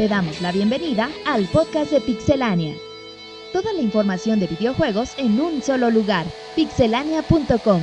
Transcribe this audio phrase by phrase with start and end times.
[0.00, 2.74] Te damos la bienvenida al podcast de Pixelania.
[3.52, 6.24] Toda la información de videojuegos en un solo lugar,
[6.56, 7.82] pixelania.com.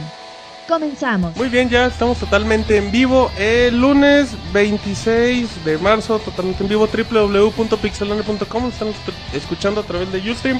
[0.67, 1.35] Comenzamos.
[1.35, 3.29] Muy bien, ya estamos totalmente en vivo.
[3.37, 8.67] El lunes 26 de marzo, totalmente en vivo, www.pixelania.com.
[8.67, 8.87] Están
[9.31, 10.59] escuchando a través de Ustream.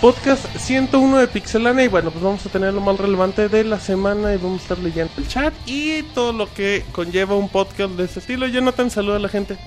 [0.00, 1.86] Podcast 101 de Pixelania.
[1.86, 4.32] Y bueno, pues vamos a tener lo más relevante de la semana.
[4.32, 8.04] Y vamos a estar leyendo el chat y todo lo que conlleva un podcast de
[8.04, 8.46] este estilo.
[8.46, 9.58] Jonathan, saluda a la gente.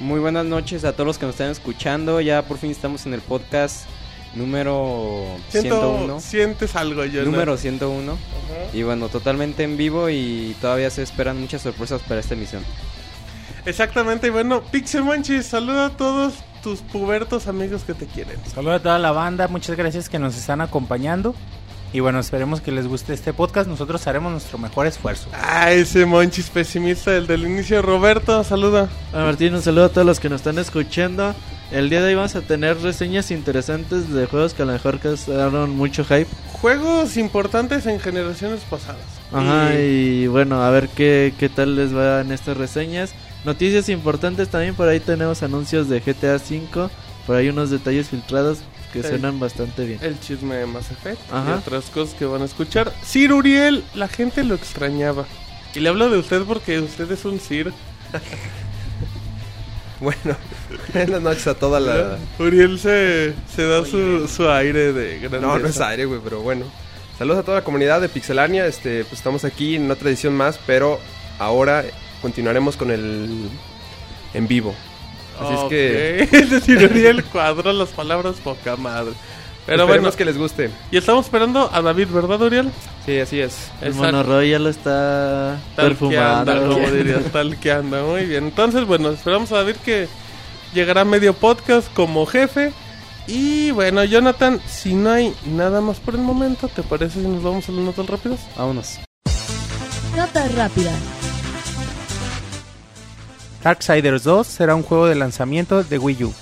[0.00, 2.20] Muy buenas noches a todos los que nos están escuchando.
[2.20, 3.86] Ya por fin estamos en el podcast
[4.34, 6.20] número Siento- 101.
[6.20, 7.32] Sientes algo, Jonathan.
[7.32, 8.12] Número 101.
[8.12, 8.18] Ajá.
[8.76, 12.64] Y bueno, totalmente en vivo y todavía se esperan muchas sorpresas para esta emisión.
[13.66, 14.28] Exactamente.
[14.28, 18.36] Y bueno, Pixel Manchis, saluda a todos tus pubertos amigos que te quieren.
[18.54, 21.34] Saludos a toda la banda, muchas gracias que nos están acompañando.
[21.92, 23.68] Y bueno, esperemos que les guste este podcast.
[23.68, 25.28] Nosotros haremos nuestro mejor esfuerzo.
[25.32, 27.80] Ah, ese Monchis pesimista, el del inicio.
[27.80, 28.88] Roberto, saluda.
[29.12, 31.34] Hola Martín, un saludo a todos los que nos están escuchando.
[31.70, 34.98] El día de hoy vamos a tener reseñas interesantes de juegos que a lo mejor
[35.00, 36.26] causaron mucho hype.
[36.60, 39.00] Juegos importantes en generaciones pasadas.
[39.32, 43.14] Ajá, Y- y bueno, a ver qué, qué tal les va en estas reseñas.
[43.44, 46.88] Noticias importantes también, por ahí tenemos anuncios de GTA V,
[47.26, 48.58] por ahí unos detalles filtrados
[48.92, 49.08] que Sí.
[49.08, 49.98] suenan bastante bien.
[50.02, 52.92] El chisme de Mass Effect y otras cosas que van a escuchar.
[53.04, 55.26] Sir Uriel, la gente lo extrañaba.
[55.74, 57.72] Y le hablo de usted porque usted es un Sir.
[60.00, 60.36] Bueno,
[60.94, 62.18] buenas noches a toda la...
[62.38, 65.44] Uriel se, se da su, su aire de grandeza.
[65.44, 66.66] No, no es aire, güey, pero bueno.
[67.18, 68.64] Saludos a toda la comunidad de Pixelania.
[68.66, 71.00] Este, pues estamos aquí en otra edición más, pero
[71.40, 71.84] ahora
[72.22, 73.48] continuaremos con el
[74.34, 74.72] en vivo.
[75.40, 76.34] Así es que Ok.
[76.34, 79.12] es decir, Uriel cuadró las palabras poca madre.
[79.66, 80.70] Pero esperemos bueno, que les guste.
[80.90, 82.70] y estamos esperando a David, ¿verdad, Uriel?
[83.04, 83.70] Sí, así es.
[83.82, 84.06] El Exacto.
[84.16, 86.74] monorroy ya lo está Talqueando, perfumando.
[86.74, 88.06] como dirías, talqueando.
[88.06, 88.44] Muy bien.
[88.44, 90.08] Entonces, bueno, esperamos a David que
[90.72, 92.72] llegará medio podcast como jefe.
[93.26, 97.42] Y bueno, Jonathan, si no hay nada más por el momento, ¿te parece si nos
[97.42, 98.40] vamos a las notas rápidas?
[98.56, 98.98] Vámonos.
[100.16, 100.94] Notas rápidas.
[103.62, 106.34] Darksiders 2 será un juego de lanzamiento de Wii U.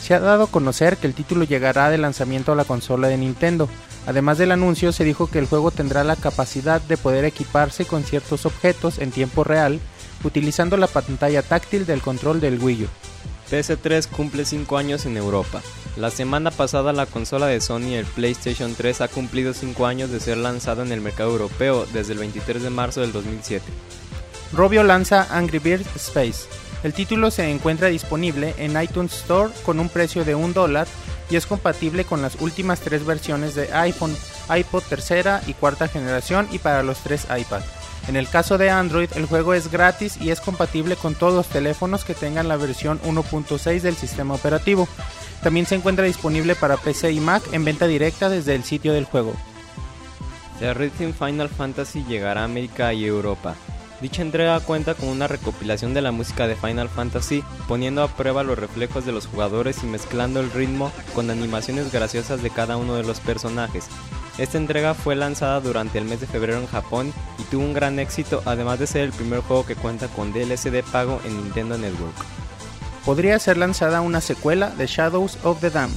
[0.00, 3.18] Se ha dado a conocer que el título llegará de lanzamiento a la consola de
[3.18, 3.68] Nintendo.
[4.06, 8.04] Además del anuncio, se dijo que el juego tendrá la capacidad de poder equiparse con
[8.04, 9.78] ciertos objetos en tiempo real,
[10.24, 12.88] utilizando la pantalla táctil del control del Wii U.
[13.50, 15.60] PS3 cumple 5 años en Europa.
[15.96, 20.20] La semana pasada la consola de Sony, el PlayStation 3, ha cumplido 5 años de
[20.20, 23.64] ser lanzado en el mercado europeo desde el 23 de marzo del 2007.
[24.52, 26.59] Robio lanza Angry Birds Space.
[26.82, 30.86] El título se encuentra disponible en iTunes Store con un precio de un dólar
[31.28, 34.16] y es compatible con las últimas tres versiones de iPhone,
[34.54, 37.62] iPod tercera y cuarta generación y para los tres iPad.
[38.08, 41.48] En el caso de Android, el juego es gratis y es compatible con todos los
[41.48, 44.88] teléfonos que tengan la versión 1.6 del sistema operativo.
[45.42, 49.04] También se encuentra disponible para PC y Mac en venta directa desde el sitio del
[49.04, 49.34] juego.
[50.60, 53.54] The Rhythm Final Fantasy llegará a América y Europa.
[54.00, 58.42] Dicha entrega cuenta con una recopilación de la música de Final Fantasy, poniendo a prueba
[58.42, 62.94] los reflejos de los jugadores y mezclando el ritmo con animaciones graciosas de cada uno
[62.94, 63.88] de los personajes.
[64.38, 67.98] Esta entrega fue lanzada durante el mes de febrero en Japón y tuvo un gran
[67.98, 71.76] éxito, además de ser el primer juego que cuenta con DLC de pago en Nintendo
[71.76, 72.14] Network.
[73.04, 75.90] podría ser lanzada una secuela de Shadows of the Dam.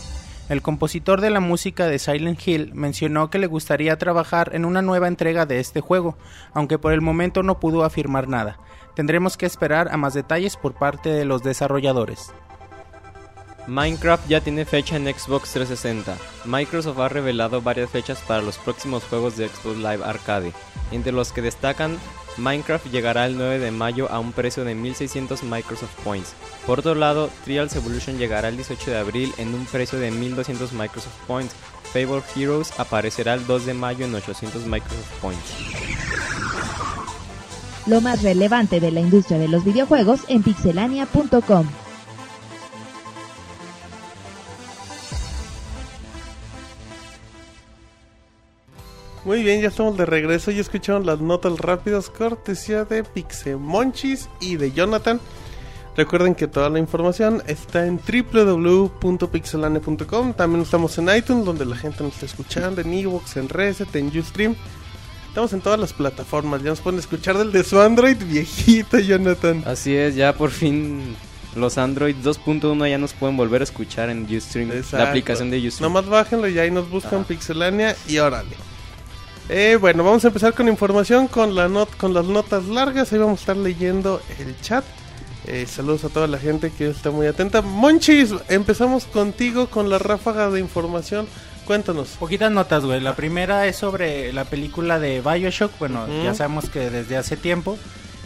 [0.49, 4.81] El compositor de la música de Silent Hill mencionó que le gustaría trabajar en una
[4.81, 6.17] nueva entrega de este juego,
[6.53, 8.59] aunque por el momento no pudo afirmar nada.
[8.93, 12.33] Tendremos que esperar a más detalles por parte de los desarrolladores.
[13.67, 16.17] Minecraft ya tiene fecha en Xbox 360.
[16.43, 20.51] Microsoft ha revelado varias fechas para los próximos juegos de Xbox Live Arcade,
[20.91, 21.97] entre los que destacan
[22.37, 26.33] Minecraft llegará el 9 de mayo a un precio de 1600 Microsoft Points.
[26.65, 30.73] Por otro lado, Trials Evolution llegará el 18 de abril en un precio de 1200
[30.73, 31.55] Microsoft Points.
[31.93, 35.53] Fable Heroes aparecerá el 2 de mayo en 800 Microsoft Points.
[37.85, 41.67] Lo más relevante de la industria de los videojuegos en pixelania.com.
[49.25, 54.57] Muy bien, ya estamos de regreso y escucharon las notas rápidas cortesía de Pixemonchis y
[54.57, 55.21] de Jonathan.
[55.95, 60.33] Recuerden que toda la información está en www.pixelane.com.
[60.33, 64.07] También estamos en iTunes, donde la gente nos está escuchando, en Evox, en Reset, en
[64.17, 64.55] Ustream.
[65.29, 66.61] Estamos en todas las plataformas.
[66.63, 69.63] Ya nos pueden escuchar del de su Android viejito, Jonathan.
[69.65, 71.15] Así es, ya por fin
[71.55, 74.97] los Android 2.1 ya nos pueden volver a escuchar en Ustream, Exacto.
[74.97, 75.93] la aplicación de Ustream.
[75.93, 77.25] Nomás bájenlo y ahí nos buscan Ah.
[77.27, 78.55] Pixelania y órale.
[79.49, 83.11] Eh, bueno, vamos a empezar con información con, la not con las notas largas.
[83.11, 84.83] Ahí vamos a estar leyendo el chat.
[85.45, 87.61] Eh, saludos a toda la gente que está muy atenta.
[87.61, 91.27] Monchis, empezamos contigo con la ráfaga de información.
[91.65, 92.09] Cuéntanos.
[92.19, 93.01] Poquitas notas, güey.
[93.01, 95.77] La primera es sobre la película de Bioshock.
[95.79, 97.77] Bueno, ya sabemos que desde hace tiempo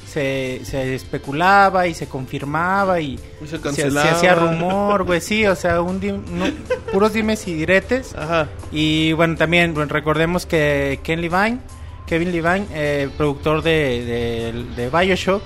[0.08, 4.12] se, se especulaba y se confirmaba y Se se, se cancelaba.
[4.12, 5.20] hacía rumor, güey.
[5.22, 6.46] Sí, o sea, un di- no-
[6.94, 8.16] puros dimes y diretes.
[8.16, 8.48] Ajá.
[8.72, 11.60] Y bueno, también bueno, recordemos que Ken Levine,
[12.06, 15.44] Kevin Levine, eh, productor de, de, de Bioshock,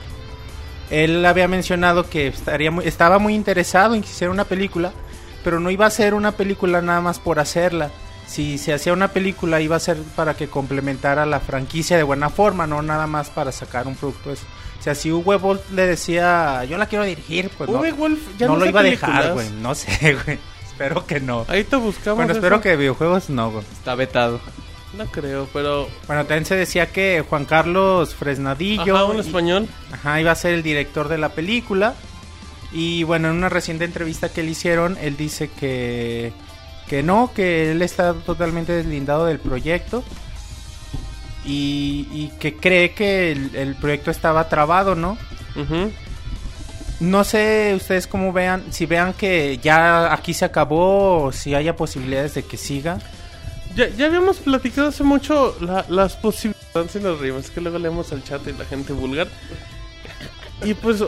[0.89, 4.91] él había mencionado que estaría muy- estaba muy interesado en que hiciera una película,
[5.43, 7.89] pero no iba a ser una película nada más por hacerla.
[8.31, 12.29] Si se hacía una película iba a ser para que complementara la franquicia de buena
[12.29, 14.45] forma, no nada más para sacar un producto eso.
[14.79, 18.19] O sea, si Uwe Boll le decía, yo la quiero dirigir, pues no, Uwe Wolf
[18.37, 19.49] ya no no lo iba a dejar, güey.
[19.61, 20.39] No sé, güey.
[20.65, 21.45] Espero que no.
[21.49, 22.15] Ahí te buscamos.
[22.15, 22.39] Bueno, eso.
[22.39, 23.65] espero que de videojuegos no, güey.
[23.73, 24.39] Está vetado.
[24.97, 25.87] No creo, pero.
[26.07, 29.67] Bueno, también se decía que Juan Carlos Fresnadillo Ajá, un y- español.
[29.91, 31.93] ajá, iba a ser el director de la película.
[32.71, 36.31] Y bueno, en una reciente entrevista que le hicieron, él dice que,
[36.91, 40.03] que no, que él está totalmente deslindado del proyecto.
[41.45, 45.17] Y, y que cree que el, el proyecto estaba trabado, ¿no?
[46.99, 51.77] No sé ustedes cómo vean, si vean que ya aquí se acabó o si haya
[51.77, 52.99] posibilidades de que siga.
[53.73, 58.11] Ya, ya habíamos platicado hace mucho la- las posibilidades en los rimas, que luego leemos
[58.11, 59.29] al chat y la gente vulgar.
[60.63, 61.03] Y pues,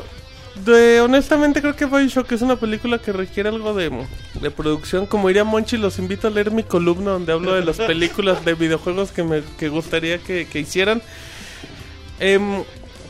[0.55, 3.91] de, honestamente creo que Bioshock es una película que requiere algo de,
[4.39, 5.05] de producción.
[5.05, 8.53] Como diría Monchi, los invito a leer mi columna donde hablo de las películas de
[8.53, 11.01] videojuegos que me que gustaría que, que hicieran.
[12.19, 12.63] Em,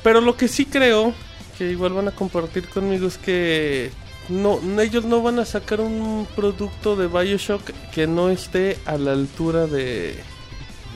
[0.04, 1.13] pero lo que sí creo,
[1.57, 3.92] que igual van a compartir conmigo, es que
[4.30, 9.12] no, ellos no van a sacar un producto de Bioshock que no esté a la
[9.12, 10.16] altura de...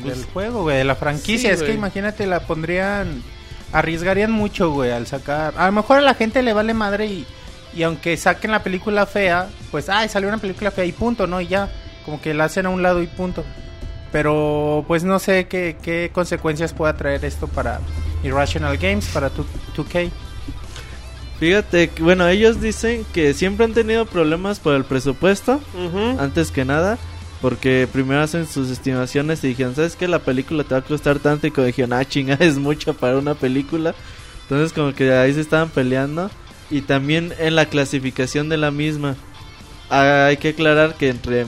[0.03, 1.49] del pues, juego, güey, de la franquicia.
[1.49, 3.21] sí, es que imagínate, la pondrían,
[3.77, 5.53] arriesgarían mucho, güey, al sacar.
[5.57, 7.25] A lo mejor a la gente le vale madre y,
[7.73, 11.41] y aunque saquen la película fea, pues, ay, salió una película fea y punto, ¿no?
[11.41, 11.69] Y ya,
[12.05, 13.43] como que la hacen a un lado y punto.
[14.11, 17.79] Pero, pues no sé qué, qué consecuencias pueda traer esto para
[18.23, 19.43] Irrational Games, para 2-
[19.75, 20.09] 2K.
[21.39, 25.59] Fíjate, que, bueno, ellos dicen que siempre han tenido problemas por el presupuesto,
[26.19, 26.97] antes que nada,
[27.41, 30.07] porque primero hacen sus estimaciones y dijeron, ¿sabes qué?
[30.07, 33.17] La película te va a costar tanto y como dijeron, ah, chinga, es mucho para
[33.17, 33.93] una película.
[34.43, 36.31] Entonces como que ahí se estaban peleando
[36.71, 39.15] y también en la clasificación de la misma.
[39.89, 41.45] Hay que aclarar que entre,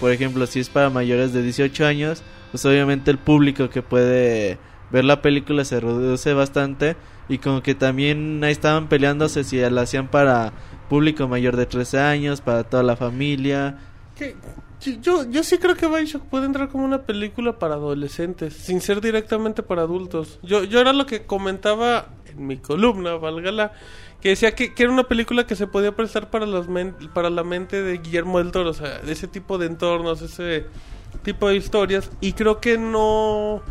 [0.00, 4.58] por ejemplo, si es para mayores de 18 años, pues obviamente el público que puede
[4.90, 6.96] ver la película se reduce bastante
[7.28, 10.52] y como que también ahí estaban peleándose si la hacían para
[10.88, 13.78] público mayor de 13 años, para toda la familia.
[14.16, 14.36] Que-
[15.00, 19.00] yo- yo, sí creo que Bioshock puede entrar como una película para adolescentes, sin ser
[19.00, 20.38] directamente para adultos.
[20.42, 23.72] Yo, yo era lo que comentaba en mi columna, válgala,
[24.20, 26.66] que decía que, que era una película que se podía prestar para, los
[27.14, 30.66] para la mente de Guillermo del Toro, o sea, de ese tipo de entornos, ese
[31.22, 33.62] tipo de historias, y creo que no...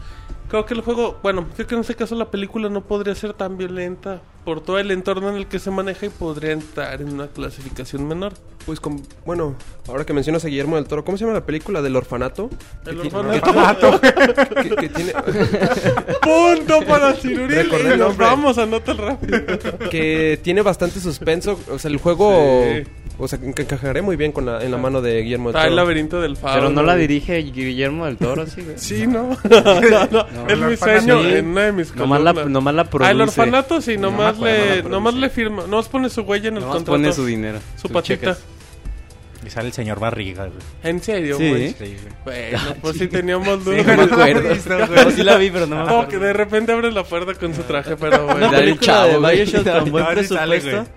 [0.49, 3.31] Creo que el juego, bueno, creo que en este caso la película no podría ser
[3.33, 7.13] tan violenta por todo el entorno en el que se maneja y podría entrar en
[7.13, 8.33] una clasificación menor.
[8.65, 9.55] Pues con, bueno,
[9.87, 12.49] ahora que mencionas a Guillermo del Toro, ¿cómo se llama la película del orfanato?
[12.85, 13.99] El orfanato.
[14.01, 15.13] Que, que tiene,
[16.21, 17.65] Punto para Ciruriel.
[17.65, 18.25] Recordé Y el nos nombre.
[18.27, 19.39] vamos a nota rápido.
[19.89, 21.59] que tiene bastante suspenso.
[21.71, 22.63] O sea, el juego.
[22.63, 22.83] Sí.
[23.23, 25.67] O sea, que encajaré muy bien con la, en la mano de Guillermo del Está
[25.67, 25.81] el Toro.
[25.83, 26.55] laberinto del fauno.
[26.55, 28.77] Pero no la dirige Guillermo del Toro, sí, güey.
[28.79, 29.37] Sí, no.
[29.49, 30.47] no, no.
[30.47, 30.77] es el mi orfanato.
[31.05, 31.35] sueño Sí.
[31.35, 33.07] en una de mis Nomás la, nomás la produce.
[33.09, 36.55] Ah, el orfanato sí, No nomás, le, nomás le firma, nomás pone su huella en
[36.55, 36.97] el Nomás contrato.
[36.97, 37.59] pone su dinero.
[37.79, 38.33] su patita.
[38.33, 38.43] cheques.
[39.45, 40.57] Y sale el señor Barriga, güey.
[40.83, 41.49] En serio, Sí.
[41.49, 41.69] güey.
[41.73, 42.51] Sí, güey.
[42.51, 43.85] Bueno, pues sí teníamos dudas.
[43.85, 44.49] No me acuerdo.
[45.05, 46.07] No, sí la vi, pero no me No, acuerdo.
[46.09, 48.51] que de repente abre la puerta con su traje, pero Una bueno.
[48.51, 49.35] Dale, película chavo, de güey.
[49.37, 50.91] Bioshock con buen si sale, presupuesto.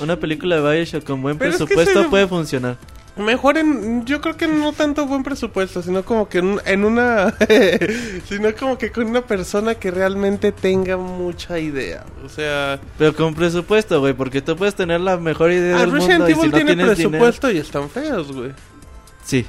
[0.00, 2.76] Una película de Bioshock con buen Pero es que presupuesto puede funcionar.
[3.16, 7.34] Mejor en, yo creo que no tanto buen presupuesto, sino como que en, en una,
[8.28, 12.04] sino como que con una persona que realmente tenga mucha idea.
[12.24, 15.90] O sea, Pero con presupuesto, güey, porque tú puedes tener la mejor idea ah, del
[15.90, 16.94] Resident mundo y Evil si no tiene dinero...
[16.94, 18.52] presupuesto y están feos, güey.
[19.24, 19.44] Sí,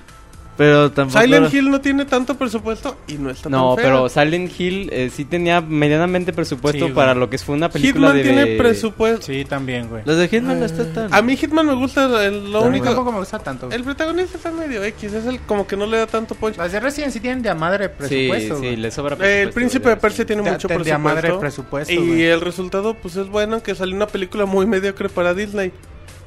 [0.60, 1.22] pero tampoco...
[1.22, 3.92] Silent Hill no tiene tanto presupuesto y no está No, tan fea.
[3.94, 8.10] pero Silent Hill eh, sí tenía medianamente presupuesto Sí, para lo que fue una película
[8.10, 8.24] Hitman de...
[8.24, 9.26] tiene presupuesto.
[9.26, 10.04] Sí, también, güey.
[10.06, 11.14] Los de Hitman no está tan...
[11.14, 12.86] A mí Hitman me gusta, el- lo mí único...
[12.86, 13.70] tampoco me gusta tanto.
[13.72, 16.58] El protagonista está medio X, es el como que no le da tanto punch.
[16.58, 18.56] Las de Resident sí tienen de a madre Sí, presupuesto.
[18.56, 18.76] sí, güey.
[18.76, 19.48] le sobra Eh, presupuesto.
[19.48, 19.96] el príncipe de.
[19.96, 21.64] Persia tiene mucho te- de a madre presupuesto.
[21.64, 22.24] presupuesto, Y güey.
[22.26, 25.72] el resultado, pues es bueno, que salió una película muy mediocre para Disney.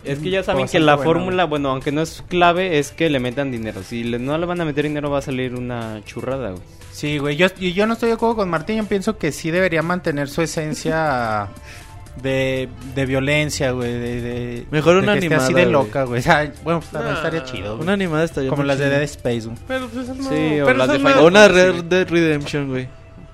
[0.05, 3.09] Es que ya saben Bastante que la fórmula, bueno, aunque no es clave, es que
[3.11, 3.83] le metan dinero.
[3.83, 6.63] Si le- no le van a meter dinero va a salir una churrada, güey.
[6.93, 7.37] Sí, güey.
[7.37, 8.77] Yo, y yo no estoy de acuerdo con Martín.
[8.79, 11.49] Yo pienso que sí debería mantener su esencia
[12.23, 13.93] de, de violencia, güey.
[13.93, 16.21] De, de- Mejor de una que esté así de loca, güey.
[16.21, 17.15] O sea, bueno, pues, Nah.
[17.15, 17.73] estaría chido.
[17.77, 17.83] güey.
[17.85, 18.89] Una animada estaría Como las de.
[18.91, 19.57] Dead Space, güey.
[19.69, 20.23] Pero pues eso no.
[20.29, 21.49] Sí, o pero las de Final O una.
[21.49, 22.89] Red Dead Redemption, güey.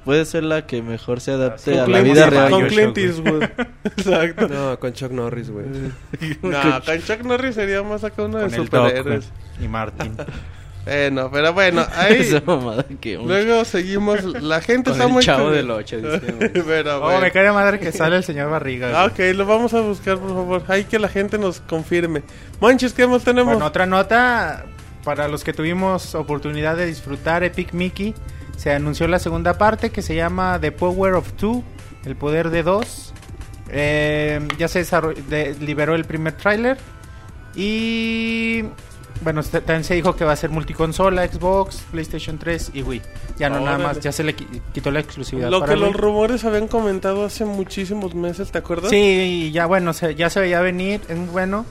[0.08, 2.50] Puede ser la que mejor se adapte Con a la Clint- vida real.
[2.50, 3.42] Con Clint Eastwood.
[3.84, 4.48] Exacto.
[4.48, 5.66] No, con Chuck Norris, güey.
[6.42, 9.30] No, con Chuck Norris sería más acá uno de superhéroes.
[9.62, 10.16] Y Martin.
[10.86, 12.14] Bueno, pero bueno, ahí.
[12.20, 13.16] Esa mamada que...
[13.18, 14.24] Luego seguimos.
[14.40, 16.50] La gente Con está el muy chavo del 8, dice, güey.
[16.66, 17.20] pero Oh, bueno.
[17.20, 18.88] me cae de madre que sale el señor Barriga.
[18.94, 19.30] Ah, güey.
[19.32, 20.62] Ok, lo vamos a buscar, por favor.
[20.68, 22.22] Hay que la gente nos confirme.
[22.58, 23.52] Monchis, ¿qué más tenemos?
[23.52, 24.64] Bueno, otra nota
[25.04, 28.14] para los que tuvimos oportunidad de disfrutar Epic Mickey.
[28.58, 31.62] Se anunció la segunda parte que se llama The Power of Two,
[32.04, 33.14] el poder de dos.
[33.70, 34.84] Eh, ya se
[35.28, 36.76] de- liberó el primer tráiler
[37.54, 38.64] y
[39.22, 43.02] bueno, también se dijo que va a ser multiconsola, Xbox, PlayStation 3 y Wii.
[43.36, 45.50] Ya no nada más, ya se le qui- quitó la exclusividad.
[45.50, 48.90] Lo para que los rumores habían comentado hace muchísimos meses, ¿te acuerdas?
[48.90, 51.66] Sí, y ya bueno, se- ya se veía venir, es bueno.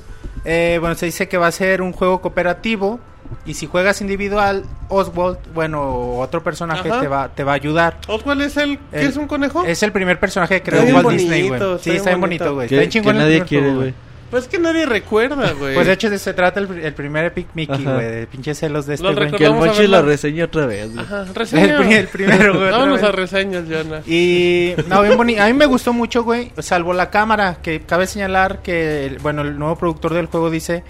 [0.50, 3.01] Eh, bueno, se dice que va a ser un juego cooperativo
[3.46, 7.01] y si juegas individual, Oswald, bueno, o otro personaje Ajá.
[7.01, 7.98] te va te va a ayudar.
[8.08, 8.80] Oswald es el...
[8.92, 9.66] ¿Qué El- es un conejo?
[9.66, 11.60] Es el primer personaje que creó Walt Disney, güey.
[11.82, 12.70] Sí, está bien bonito, güey.
[12.70, 13.94] Que, Está bien que chingón el nadie quiere, güey.
[14.29, 15.74] Pues que nadie recuerda, güey.
[15.74, 17.93] Pues de hecho de- se trata el, el primer Epic Mickey, Ajá.
[17.96, 19.31] güey, de pinches celos de este Lo güey.
[19.31, 21.05] Que el Mochi lo reseñe otra vez, güey.
[21.05, 21.79] Ajá, reseña.
[21.81, 22.69] El, el primero, güey.
[22.72, 24.01] Vámonos a reseñas, Jonah.
[24.05, 25.41] Y no, bien bonito.
[25.41, 26.51] A mí me gustó mucho, güey.
[26.60, 30.84] Salvo la cámara, que cabe señalar que, el- bueno, el nuevo productor del juego dice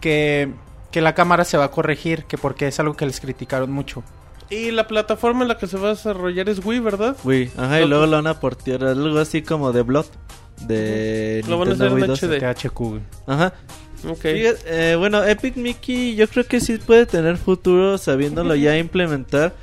[0.00, 0.50] que,
[0.90, 4.02] que la cámara se va a corregir, que porque es algo que les criticaron mucho.
[4.52, 7.16] Y la plataforma en la que se va a desarrollar es Wii, ¿verdad?
[7.24, 10.04] Güey, ajá, y luego lo van a portear algo así como de Blood.
[10.66, 12.60] De Lo van a Nintendo hacer en Wii 2.
[12.62, 12.68] HD.
[12.68, 13.00] THQ.
[13.26, 13.54] Ajá.
[14.06, 14.20] Ok.
[14.20, 19.54] Fíjate, eh, bueno, Epic Mickey yo creo que sí puede tener futuro sabiéndolo ya implementar.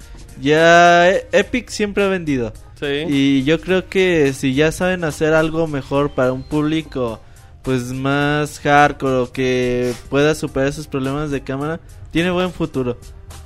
[0.42, 2.52] Ya eh, Epic siempre ha vendido.
[2.80, 3.06] Sí.
[3.08, 7.20] Y yo creo que si ya saben hacer algo mejor para un público
[7.62, 11.80] pues más hardcore o que pueda superar esos problemas de cámara,
[12.12, 12.98] tiene buen futuro.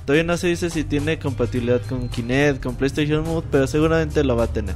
[0.06, 4.36] Todavía no se dice si tiene compatibilidad con Kinect, con PlayStation Move, pero seguramente lo
[4.36, 4.74] va a tener.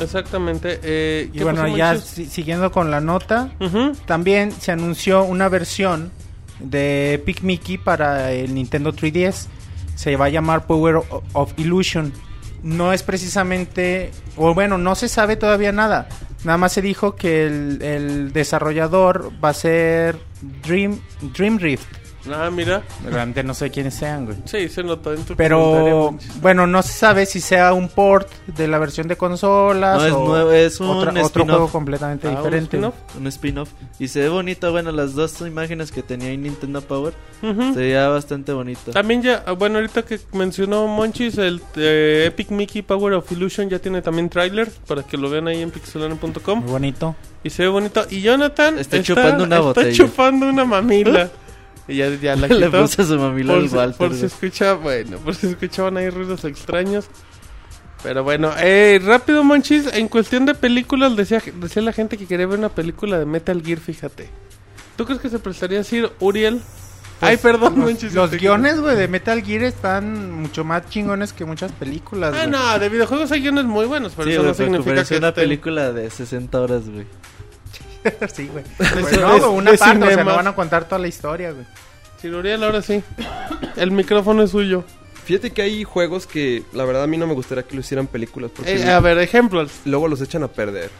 [0.00, 0.78] Exactamente.
[0.82, 3.50] Eh, Y ¿qué bueno, ya si- siguiendo con la nota,
[4.06, 6.10] también se anunció una versión
[6.60, 9.46] de Epic Mickey para el Nintendo 3DS.
[9.96, 11.00] Se va a llamar Power
[11.32, 12.12] of Illusion.
[12.62, 16.08] No es precisamente, o bueno, no se sabe todavía nada.
[16.44, 20.16] Nada más se dijo que el, el desarrollador va a ser
[20.64, 21.00] Dream,
[21.36, 21.86] Dream Rift.
[22.32, 22.82] Ah, mira.
[23.04, 24.36] Realmente no sé quiénes sean, güey.
[24.44, 28.68] Sí, se notó en tu Pero bueno, no se sabe si sea un port de
[28.68, 32.30] la versión de consolas No, es o nuevo, es un otra- otro juego completamente Ah,
[32.30, 32.76] ¿un diferente.
[32.76, 32.94] spin-off?
[33.18, 33.68] Un spin-off.
[33.98, 37.14] Y se ve bonito, bueno, las dos imágenes que tenía en Nintendo Power.
[37.42, 37.74] Ujú.
[37.74, 38.90] Se veía bastante bonito.
[38.92, 43.68] También ya, ah, bueno, ahorita que mencionó Monchis, el eh, Epic Mickey Power of Illusion
[43.68, 47.14] ya tiene también tráiler para que lo vean ahí en pixelane.com Muy bonito.
[47.44, 48.04] y se ve bonito.
[48.10, 49.92] Y Jonathan Está chupando una está botella.
[49.92, 51.28] chupando una mamila.
[51.88, 52.82] y ya, ya la Le quitó.
[52.82, 53.96] puso su mamila por, al si, Walter.
[53.98, 57.06] por si escucha, bueno, por si escuchaban ahí ruidos extraños.
[58.02, 62.46] Pero bueno, eh, rápido Monchis, en cuestión de películas decía, decía la gente que quería
[62.46, 64.28] ver una película de Metal Gear, fíjate.
[64.96, 66.60] ¿Tú crees que se prestaría a decir Uriel?
[67.20, 68.14] Ay, perdón, Los, Monchis.
[68.14, 72.32] los guiones, güey, de Metal Gear están mucho más chingones que muchas películas.
[72.38, 75.16] Ah, no, de videojuegos hay guiones muy buenos, pero Sí, eso no pero significa que
[75.16, 77.06] una estén- película de 60 horas, güey.
[78.32, 78.64] sí, güey.
[78.78, 81.64] Pues no, una parte, o sea, no van a contar toda la historia, güey.
[82.20, 83.02] Sí, Uriel, ahora sí.
[83.76, 84.84] El micrófono es suyo.
[85.24, 88.06] Fíjate que hay juegos que la verdad a mí no me gustaría que lo hicieran
[88.06, 89.70] películas porque Eh, a ver, ejemplos.
[89.84, 90.90] luego los echan a perder.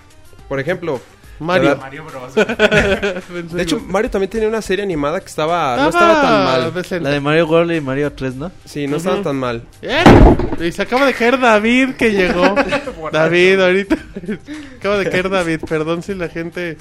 [0.49, 1.01] Por ejemplo,
[1.39, 1.77] Mario.
[1.77, 2.35] Mario Bros.
[3.53, 6.75] de hecho Mario también tenía una serie animada que estaba no estaba tan mal.
[6.75, 7.05] decente.
[7.05, 8.51] La de Mario World y Mario 3, ¿no?
[8.65, 9.63] Sí, no estaba tan mal.
[9.83, 10.03] Eh,
[10.61, 12.55] Y se acaba de caer David que llegó.
[13.13, 13.97] David, ahorita.
[14.79, 15.61] acaba de caer David.
[15.69, 16.77] Perdón si la gente.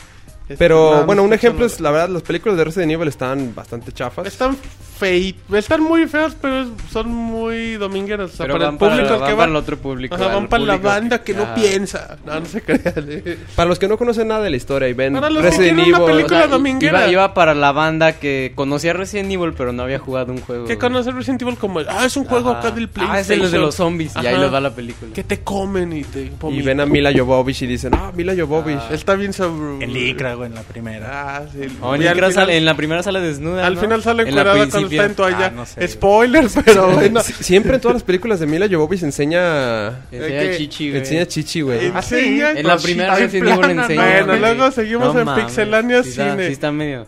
[0.58, 3.10] Pero no, no bueno, un ejemplo lo- es la verdad las películas de Resident Evil
[3.10, 4.26] están bastante chafas.
[4.28, 4.56] Están
[4.98, 5.42] feitas.
[5.54, 8.32] Están muy feas, pero son muy domingueras.
[8.34, 9.52] O sea, Pero para van el público para, al van que para va.
[9.52, 10.16] el otro público.
[10.16, 12.18] Ajá, van al para la banda que no piensa.
[12.26, 12.82] No, no se crean.
[13.10, 13.38] eh.
[13.56, 15.80] Para los que no conocen nada de la historia y ven Para los que Resident
[15.80, 17.00] una Evil, película O sea, dominguera.
[17.04, 20.66] Iba, iba para la banda que conocía Resident Evil, pero no había jugado un juego.
[20.66, 21.88] Que conoce Resident Evil como el.
[21.90, 22.60] Ah, es un juego Ajá.
[22.60, 23.16] acá del PlayStation.
[23.18, 24.14] Ah, es el de los zombies.
[24.22, 25.14] Y ahí les va la película.
[25.14, 26.66] Que te comen y te y vomitan.
[26.66, 28.90] ven a Mila Jovovich y dicen, "Ah, Mila Jovovich." Ah.
[28.94, 29.84] Está bien sobre.
[29.84, 31.38] En Licra, güey, en la primera.
[31.38, 31.68] Ah, sí.
[31.82, 33.66] Oh, Y al final- sale- en la primera sale desnuda.
[33.66, 33.82] Al ¿no?
[33.82, 34.58] final sale En la encuadrada
[34.96, 35.46] en toalla.
[35.48, 35.88] Ah, no sé.
[35.88, 37.20] Spoiler, pero bueno.
[37.22, 41.00] Sie- Siempre en todas las películas de Mila Jovovich enseña Enseña Eh, chichi, güey.
[41.02, 41.92] enseña chichi, güey.
[41.94, 42.42] Ah, sí.
[42.42, 44.20] En la primera Resident Evil plana, enseña.
[44.22, 46.48] no, Bueno, luego seguimos en mames, Pixelania sí está- Cine.
[46.48, 47.08] Sí está medio...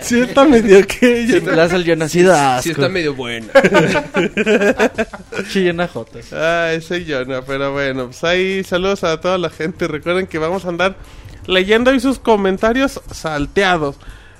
[0.00, 1.24] Sí, está medio que.
[1.28, 2.68] Sí, la hace el Sí asco.
[2.70, 3.46] está medio buena.
[5.52, 6.32] Chillena Jotas.
[6.32, 9.86] Ah, ese Jonah, pero bueno, pues ahí saludos a toda la gente.
[9.88, 10.96] Recuerden que vamos a andar
[11.46, 13.96] leyendo ahí sus comentarios salteados.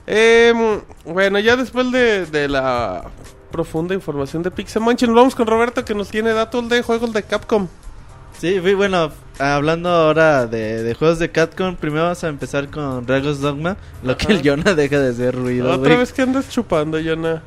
[0.06, 3.04] Em, bueno, ya después de, de la
[3.50, 7.22] profunda información de Pixemonchi, nos vamos con Roberto que nos tiene datos de juegos de
[7.22, 7.68] Capcom.
[8.38, 13.40] Sí, bueno, hablando ahora de, de juegos de Capcom, primero vamos a empezar con Dragon's
[13.40, 16.98] Dogma, lo que el Jonah deja de hacer ruido, Otra güey, vez que andas chupando,
[16.98, 17.42] Yona.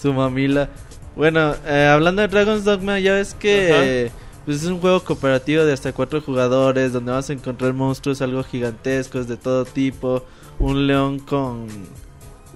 [0.00, 0.68] su mamila.
[1.14, 4.16] Bueno, eh, hablando de Dragon's Dogma, ya ves que Ajá.
[4.44, 8.42] Pues es un juego cooperativo de hasta cuatro jugadores, donde vas a encontrar monstruos algo
[8.42, 10.24] gigantescos de todo tipo,
[10.58, 11.66] un león con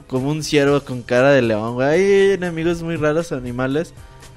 [0.06, 1.88] como un ciervo con cara de león, güey.
[1.88, 3.92] Hay enemigos muy raros, animales.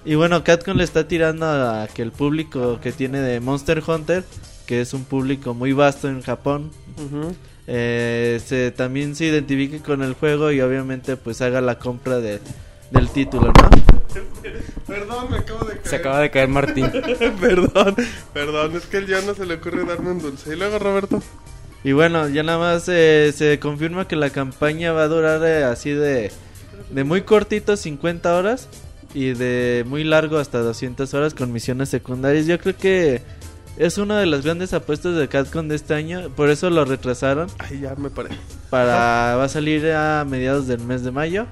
[0.06, 4.24] Y bueno, Capcom le está tirando a que el público que tiene de Monster Hunter,
[4.66, 6.72] que es un público muy vasto en Japón,
[7.68, 12.40] eh, se, también se identifique con el juego y obviamente pues haga la compra de,
[12.92, 13.70] del título, ¿no?
[14.88, 15.88] Perdón, me acabo de caer.
[15.88, 16.92] Se acaba de caer Martín.
[17.40, 17.96] perdón,
[18.34, 20.54] perdón, es que el Yona se le ocurre darme un dulce.
[20.54, 21.22] Y luego, Roberto.
[21.84, 25.64] Y bueno, ya nada más eh, se confirma que la campaña va a durar eh,
[25.64, 26.32] así de,
[26.90, 28.68] de muy cortito, 50 horas,
[29.14, 32.48] y de muy largo hasta 200 horas con misiones secundarias.
[32.48, 33.22] Yo creo que
[33.78, 37.48] es una de las grandes apuestas de Capcom de este año, por eso lo retrasaron.
[37.60, 38.30] Ay, ya me paré.
[38.70, 41.48] Para, va a salir a mediados del mes de mayo.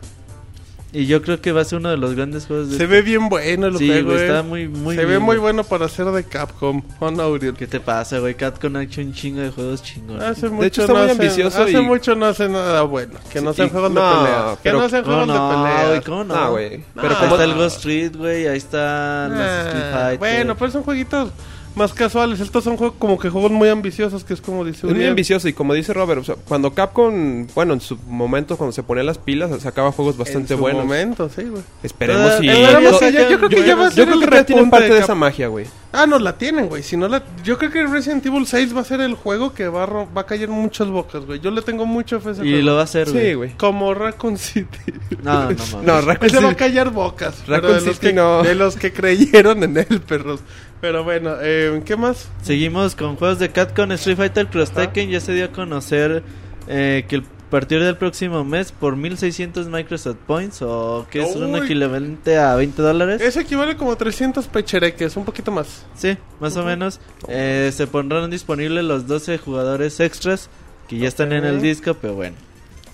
[0.94, 3.02] Y yo creo que va a ser uno de los grandes juegos de Se ve
[3.02, 4.26] bien bueno el Sí, juego, güey, eh.
[4.28, 5.40] está muy, muy Se ve muy güey.
[5.40, 6.82] bueno para ser de Capcom.
[7.00, 7.56] ¿O no, Uriel?
[7.56, 8.36] ¿Qué te pasa, güey?
[8.36, 10.24] Capcom ha hecho un chingo de juegos chingones.
[10.24, 13.20] Hace mucho hecho, está no muy hacen- ambicioso Hace y- mucho no hace nada bueno.
[13.32, 14.52] Que no Sí, sean juegos no, de pelea.
[14.56, 15.88] Que pero- no sean ¿Cómo juegos de no, pelea.
[15.90, 16.02] güey?
[16.02, 16.52] ¿Cómo no?
[16.52, 16.84] Güey.
[16.96, 17.18] Pero No.
[17.20, 18.48] ahí está el Ghost Street, güey.
[18.48, 20.18] Ahí están los Street Fighter.
[20.20, 21.30] bueno, pero son jueguitos
[21.78, 22.40] más casuales.
[22.40, 25.48] Estos son juegos como que juegos muy ambiciosos, que es como dice Es muy ambicioso
[25.48, 29.04] y como dice Robert, o sea, cuando Capcom, bueno, en su momento cuando se ponía
[29.04, 30.84] las pilas, sacaba juegos En bastante su buenos.
[30.84, 31.64] momento, sí, güey.
[31.84, 32.48] Esperemos y...
[32.48, 35.00] Yo, yo creo que ya va a yo ser creo que repunte parte de de
[35.02, 35.66] esa magia, güey.
[35.94, 36.84] Ah, no, la tienen, güey.
[36.84, 37.24] Si no la...
[37.44, 40.08] Yo creo que Resident Evil 6 va a ser el juego que va a, ro-
[40.16, 41.40] va a caer muchas bocas, güey.
[41.40, 42.66] Yo le tengo mucho fe a ese Y juego.
[42.66, 43.26] lo va a hacer, güey.
[43.30, 43.50] Sí, güey.
[43.58, 44.78] Como Raccoon City.
[45.24, 45.74] No, no mames.
[45.84, 47.42] No, Raccoon Ese va a City- callar bocas.
[47.46, 48.44] pero Raccoon de, los City que, no.
[48.44, 50.42] de los que creyeron en él, perros.
[50.82, 52.28] Pero bueno, eh, ¿qué más?
[52.44, 53.92] Seguimos con juegos de Capcom.
[53.94, 54.72] Street Fighter Cross.
[54.72, 56.22] Tekken ya se dio a conocer
[56.68, 61.56] eh, que el- partir del próximo mes por 1600 Microsoft Points o que es un
[61.56, 63.22] equivalente a 20 dólares.
[63.22, 65.86] Eso equivale como a 300 pechereques, un poquito más.
[65.96, 67.00] Sí, más o menos.
[67.28, 70.50] Eh, se pondrán disponibles los 12 jugadores extras
[70.88, 72.36] que ya están en el disco, pero bueno.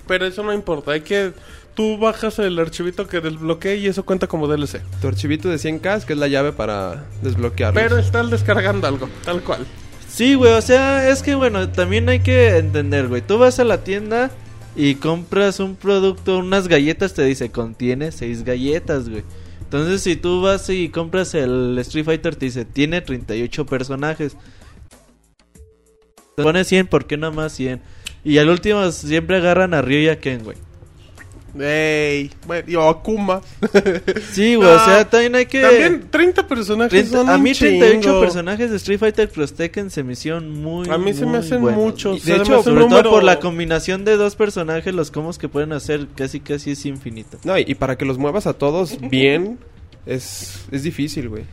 [0.07, 1.33] Pero eso no importa, hay que...
[1.75, 4.83] Tú bajas el archivito que desbloquee y eso cuenta como DLC.
[5.01, 7.81] Tu archivito de 100k, que es la llave para desbloquearlo.
[7.81, 9.65] Pero estás descargando algo, tal cual.
[10.07, 13.23] Sí, güey, o sea, es que bueno, también hay que entender, güey.
[13.23, 14.29] Tú vas a la tienda
[14.75, 19.23] y compras un producto, unas galletas, te dice, contiene seis galletas, güey.
[19.61, 24.37] Entonces, si tú vas y compras el Street Fighter, te dice, tiene 38 personajes.
[26.35, 27.81] Te pone 100, ¿por qué no más 100?
[28.23, 30.57] Y al último siempre agarran a Ryu y a Ken, güey.
[31.59, 33.41] Ey, bueno, y Akuma.
[34.31, 35.61] Sí, güey, o No, sea, también hay que...
[35.61, 38.21] También 30 personajes 30 son a mí 38 chingo.
[38.21, 41.61] personajes de Street Fighter Cross Tekken se me hicieron muy A mí se me hacen
[41.61, 41.79] buenos.
[41.79, 42.21] muchos.
[42.21, 45.37] Se De me hecho, sobre todo número- por la combinación de dos personajes, los combos
[45.37, 47.37] que pueden hacer casi casi es infinito.
[47.43, 49.59] No, y, y para que los muevas a todos bien,
[50.07, 51.43] es, es difícil, güey.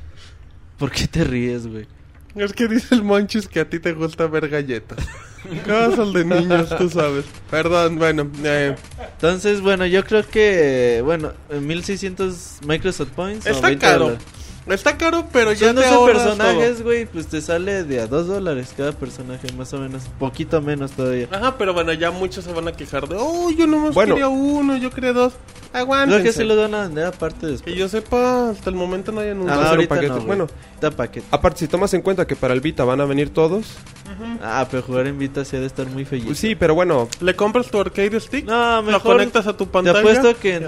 [0.78, 1.86] ¿Por qué te ríes, güey?
[2.34, 4.98] Es que dice el Monchis que a ti te gusta ver galletas.
[5.66, 7.24] Cosas de niños, tú sabes.
[7.50, 8.30] Perdón, bueno.
[8.44, 8.74] Eh,
[9.14, 13.46] Entonces, bueno, yo creo que, bueno, 1600 Microsoft Points.
[13.46, 13.98] o está 20 caro.
[14.04, 14.24] dólares.
[14.66, 18.06] Está caro, pero ya Son te 12 ahorras personajes, güey, pues te sale de a
[18.06, 20.02] 2 dólares cada personaje, más o menos.
[20.18, 21.28] Poquito menos todavía.
[21.32, 24.14] Ajá, pero bueno, ya muchos se van a quejar de, oh, yo nomás Bueno.
[24.14, 25.32] quería uno, yo quería dos.
[25.72, 26.20] Aguántense.
[26.22, 27.72] Creo que se los van a vender aparte después.
[27.74, 29.54] Que yo sepa, hasta el momento no hay anuncio.
[29.54, 30.08] Ah, ahorita paquete.
[30.08, 30.26] no, güey.
[30.26, 30.46] Bueno.
[30.80, 31.26] Da paquete.
[31.30, 33.66] Aparte, si tomas en cuenta que para el Vita van a venir todos,
[34.42, 36.20] Ah, pero jugar en Vita sí ha de estar muy feo.
[36.24, 39.66] pues sí, pero bueno, Le compras tu arcade stick, No, lo mejor conectas a tu
[39.66, 40.00] Te pantalla.
[40.00, 40.66] apuesto que en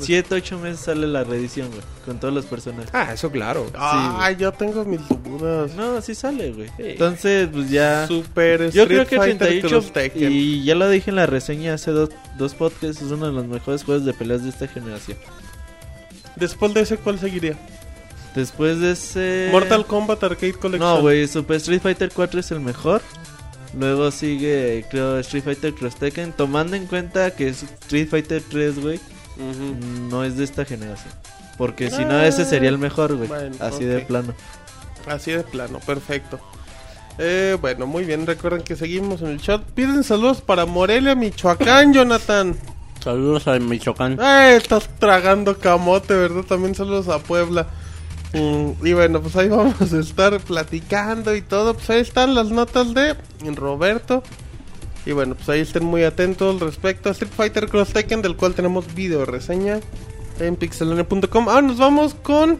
[0.00, 1.82] 7, 8 meses sale la reedición, güey.
[2.06, 2.88] Con todos los personajes.
[2.94, 3.70] ah, eso claro.
[3.74, 5.74] Ay, yo tengo mis dudas.
[5.74, 6.70] No, sí sale, güey.
[6.78, 8.06] Entonces, pues ya.
[8.06, 9.68] Super Yo Street creo que Fighter 38.
[9.68, 10.32] Cross Tekken.
[10.32, 13.02] Y ya lo dije en la reseña hace dos, dos podcasts.
[13.02, 15.18] Es uno de los mejores juegos de peleas de esta generación.
[16.36, 17.58] Después de ese, ¿cuál seguiría?
[18.34, 19.48] Después de ese.
[19.52, 20.96] Mortal Kombat Arcade Collection.
[20.96, 21.28] No, güey.
[21.28, 23.02] Super Street Fighter 4 es el mejor.
[23.78, 26.32] Luego sigue, creo, Street Fighter Cross Tekken.
[26.32, 29.00] Tomando en cuenta que Street Fighter 3, güey,
[30.10, 31.12] no es de esta generación.
[31.62, 33.28] Porque si no, Ah, ese sería el mejor, güey.
[33.28, 34.34] bueno, Así de plano.
[35.06, 36.40] Así de plano, perfecto.
[37.18, 38.26] Eh, bueno, muy bien.
[38.26, 39.62] Recuerden que seguimos en el chat.
[39.62, 42.56] Piden saludos para Morelia, Michoacán, Jonathan.
[42.98, 44.18] Saludos a Michoacán.
[44.20, 46.42] Eh, estás tragando camote, ¿verdad?
[46.42, 47.68] También saludos a Puebla.
[48.32, 51.74] Mm, y bueno, pues ahí vamos a estar platicando y todo.
[51.74, 53.14] Pues ahí están las notas de
[53.54, 54.24] Roberto
[55.06, 58.54] Y bueno, pues ahí estén muy atentos respecto a Street Fighter Cross Tekken, del cual
[58.54, 59.78] tenemos video reseña
[60.40, 61.48] en pixelania.com.
[61.48, 62.58] Ahora nos vamos con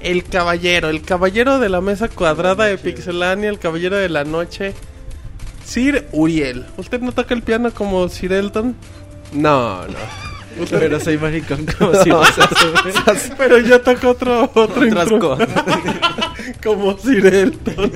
[0.00, 4.74] el caballero, el caballero de la mesa cuadrada de Pixelania, el caballero de la noche,
[5.64, 6.66] Sir Uriel.
[6.76, 8.76] ¿Usted no toca el piano como Sir Elton?
[9.32, 10.33] No, no.
[10.70, 12.10] Pero soy maricón como si
[13.38, 15.48] Pero yo toco otro, otro Otras cosas.
[16.62, 17.92] como Sir Elton.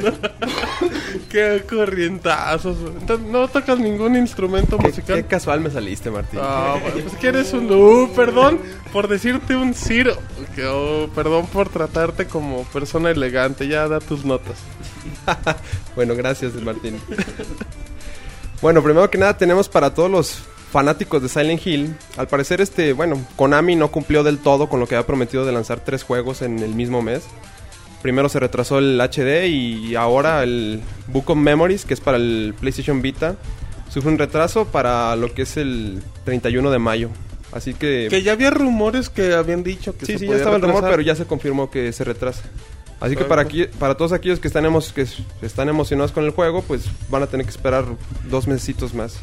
[1.28, 2.76] Qué corrientazos.
[3.00, 5.16] Entonces, no tocas ningún instrumento Qué, musical.
[5.16, 6.40] qué casual me saliste, Martín.
[6.42, 7.70] Ah, bueno, pues que eres un...
[7.70, 8.60] Uh, perdón
[8.92, 9.74] por decirte un.
[10.54, 13.68] Que, oh, perdón por tratarte como persona elegante.
[13.68, 14.56] Ya da tus notas.
[15.96, 17.00] Bueno, gracias, Martín.
[18.62, 21.94] bueno, primero que nada tenemos para todos los fanáticos de Silent Hill.
[22.16, 25.52] Al parecer, este, bueno, Konami no cumplió del todo con lo que había prometido de
[25.52, 27.22] lanzar tres juegos en el mismo mes.
[28.02, 32.54] Primero se retrasó el HD y ahora el Book of Memories, que es para el
[32.60, 33.34] PlayStation Vita,
[33.88, 37.08] sufre un retraso para lo que es el 31 de mayo.
[37.50, 38.06] Así que...
[38.10, 40.84] Que ya había rumores que habían dicho que Sí, se sí, ya estaba el rumor,
[40.88, 42.42] pero ya se confirmó que se retrasa.
[43.00, 45.06] Así que para, aquí, para todos aquellos que están, emo- que
[45.46, 47.84] están emocionados con el juego, pues van a tener que esperar
[48.28, 49.16] dos mesecitos más.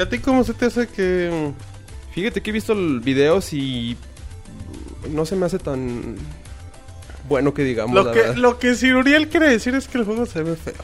[0.00, 1.52] ¿A ti cómo se te hace que...
[2.12, 3.96] Fíjate que he visto el- videos y
[5.10, 6.16] no se me hace tan
[7.28, 7.94] bueno que digamos.
[7.94, 8.36] Lo la que, verdad.
[8.36, 10.74] lo que Uriel quiere decir es que el juego se ve feo.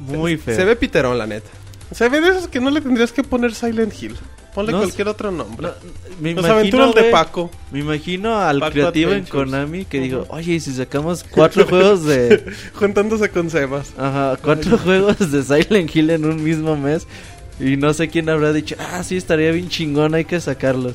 [0.00, 0.56] Muy feo.
[0.56, 1.50] Se ve piterón, la neta.
[1.92, 4.16] Se ve de esos que no le tendrías que poner Silent Hill.
[4.54, 5.66] Ponle No, cualquier otro nombre.
[5.66, 5.72] No,
[6.20, 7.50] me imagino, aventuras de Paco.
[7.72, 9.24] Me imagino al Paco creativo en.
[9.24, 12.52] Konami que dijo, oye, ¿y si sacamos cuatro juegos de...
[12.74, 13.92] Juntándose con Sebas.
[13.98, 17.06] Ajá, cuatro juegos de Silent Hill en un mismo mes.
[17.60, 20.94] Y no sé quién habrá dicho, ah, sí, estaría bien chingón, hay que sacarlos.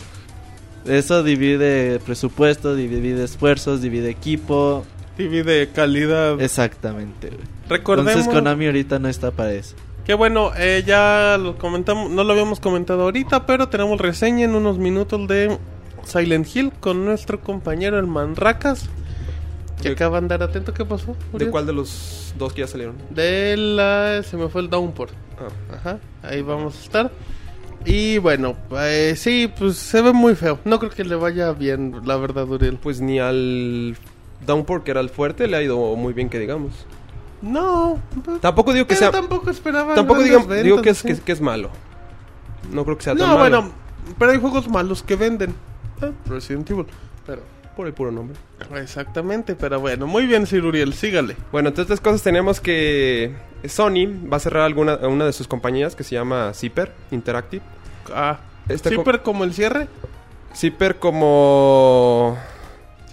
[0.85, 4.85] Eso divide presupuesto, divide esfuerzos, divide equipo.
[5.17, 6.41] TV de calidad.
[6.41, 7.31] Exactamente.
[7.67, 9.75] Recordemos Entonces Konami ahorita no está para eso.
[10.05, 14.55] que bueno, eh, ya lo comentamos, no lo habíamos comentado ahorita, pero tenemos reseña en
[14.55, 15.57] unos minutos de
[16.05, 18.89] Silent Hill con nuestro compañero el Manracas.
[19.81, 21.15] Que ¿De- acaba de andar atento, ¿qué pasó?
[21.33, 22.95] ¿De cuál de los dos que ya salieron?
[23.09, 24.21] De la...
[24.23, 25.09] se me fue el Downpour.
[25.39, 27.11] Ah, Ajá, ahí vamos a estar.
[27.85, 30.59] Y bueno, eh, sí, pues se ve muy feo.
[30.65, 32.75] No creo que le vaya bien, la verdad, Uriel.
[32.77, 33.95] pues ni al
[34.45, 36.73] Downpour, que era el fuerte, le ha ido muy bien que digamos.
[37.41, 39.11] No, pues, Tampoco digo que pero sea...
[39.11, 39.95] tampoco esperaba.
[39.95, 41.69] Tampoco grandes digo, digo que, es, ventas, que, que es malo.
[42.69, 43.61] No creo que sea tan No, malo.
[43.61, 43.71] bueno,
[44.17, 45.51] pero hay juegos malos que venden.
[46.01, 46.85] Eh, Resident Evil.
[47.25, 47.41] Pero,
[47.79, 48.35] Por el puro nombre.
[48.75, 51.37] exactamente, pero bueno, muy bien, Sir Uriel, sígale.
[51.49, 53.31] Bueno, entre otras cosas tenemos que
[53.69, 57.63] Sony va a cerrar alguna una de sus compañías que se llama Zipper Interactive.
[58.13, 59.87] Ah, Esta ¿Zipper como el cierre?
[60.53, 62.37] Zipper como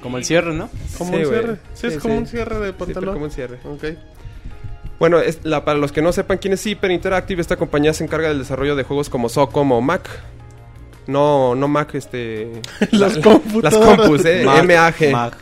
[0.02, 0.68] Como el cierre, ¿no?
[0.98, 1.56] Como Sí, un cierre.
[1.74, 2.18] Sí, es Sí, como sí.
[2.22, 3.14] un cierre de Zipper pantalón.
[3.14, 3.60] como un cierre.
[3.64, 3.84] Ok.
[4.98, 8.02] Bueno, es la, para los que no sepan quién es Zipper Interactive, esta compañía se
[8.02, 10.08] encarga del desarrollo de juegos como SOCOM o Mac.
[11.06, 12.50] No, no Mac, este...
[12.92, 13.72] Las la- computadoras.
[13.74, 14.42] Las compus, eh.
[14.44, 15.10] Mag, MAG.
[15.12, 15.32] Mag,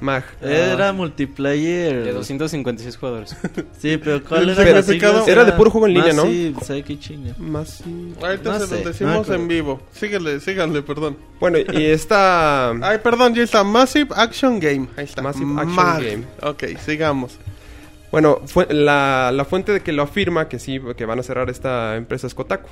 [0.00, 0.24] Mag.
[0.40, 2.04] Era multiplayer.
[2.04, 3.36] de 256 jugadores.
[3.78, 5.24] Sí, pero ¿cuál El era Pero la sigla?
[5.26, 6.22] era de puro juego en línea, ¿no?
[6.22, 7.34] Sí, ¿sabe qué chinga?
[7.38, 7.82] Más.
[8.22, 9.80] Ahorita No se sé, los decimos en vivo.
[9.92, 11.18] Síguele, síganle, perdón.
[11.38, 12.70] Bueno, y esta...
[12.70, 13.62] Ay, perdón, ya está.
[13.62, 14.88] Massive Action Game.
[14.96, 15.20] Ahí está.
[15.20, 16.02] Massive Action Mag.
[16.02, 16.24] Game.
[16.42, 17.38] Ok, sigamos.
[18.10, 21.48] Bueno, fue la, la fuente de que lo afirma que sí, que van a cerrar
[21.50, 22.68] esta empresa es Kotaku.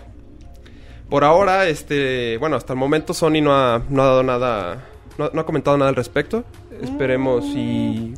[1.09, 4.85] Por ahora, este, bueno, hasta el momento Sony no ha, no ha dado nada,
[5.17, 6.45] no, ha- no ha comentado nada al respecto.
[6.83, 8.15] Esperemos si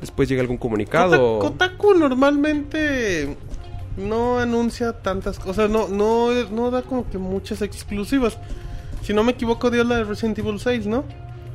[0.00, 1.38] después llega algún comunicado.
[1.38, 3.36] Kota- Kotaku normalmente
[3.96, 5.68] no anuncia tantas cosas.
[5.70, 8.38] No, no, no da como que muchas exclusivas.
[9.02, 11.04] Si no me equivoco, dio la de Resident Evil 6, ¿no?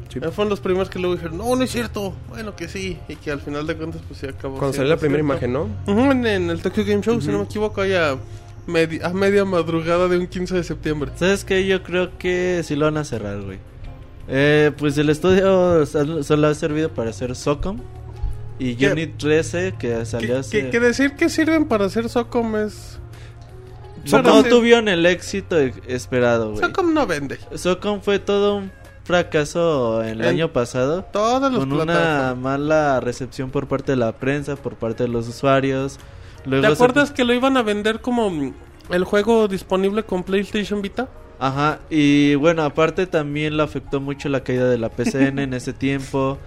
[0.10, 0.20] Sí.
[0.22, 2.14] Eh, Fueron los primeros que luego dijeron, no, no es cierto.
[2.30, 2.98] Bueno, que sí.
[3.08, 4.58] Y que al final de cuentas, pues sí acabó.
[4.60, 5.46] Cuando salió la primera cierto.
[5.48, 5.92] imagen, ¿no?
[5.92, 8.16] Ujú, en, en el Tokyo Game Show, si no me equivoco, ahí a,
[8.68, 11.12] medi- a media madrugada de un 15 de septiembre.
[11.16, 11.66] ¿Sabes qué?
[11.66, 13.60] Yo creo que sí lo van a cerrar, güey.
[14.28, 17.80] Eh, pues el estudio sol- solo ha servido para hacer Socom
[18.60, 18.88] y ¿Qué?
[18.92, 20.70] Unit 13 que salió hace...
[20.70, 23.00] que- decir que sirven para hacer Socom es...
[24.12, 26.62] No, tuvieron el éxito e- esperado, güey.
[26.64, 27.38] Socom no vende.
[27.56, 28.72] Socom fue todo un
[29.06, 31.04] fracaso el En año pasado.
[31.12, 35.28] Todas las Con una mala recepción por parte de la prensa, por parte de los
[35.28, 36.00] usuarios.
[36.46, 38.54] Luego ¿Te se- acuerdas que lo iban a vender como mm,
[38.92, 41.08] el juego disponible con PlayStation Vita?
[41.40, 45.74] Ajá, y bueno, aparte también le afectó mucho la caída de la PCN en ese
[45.74, 46.38] tiempo.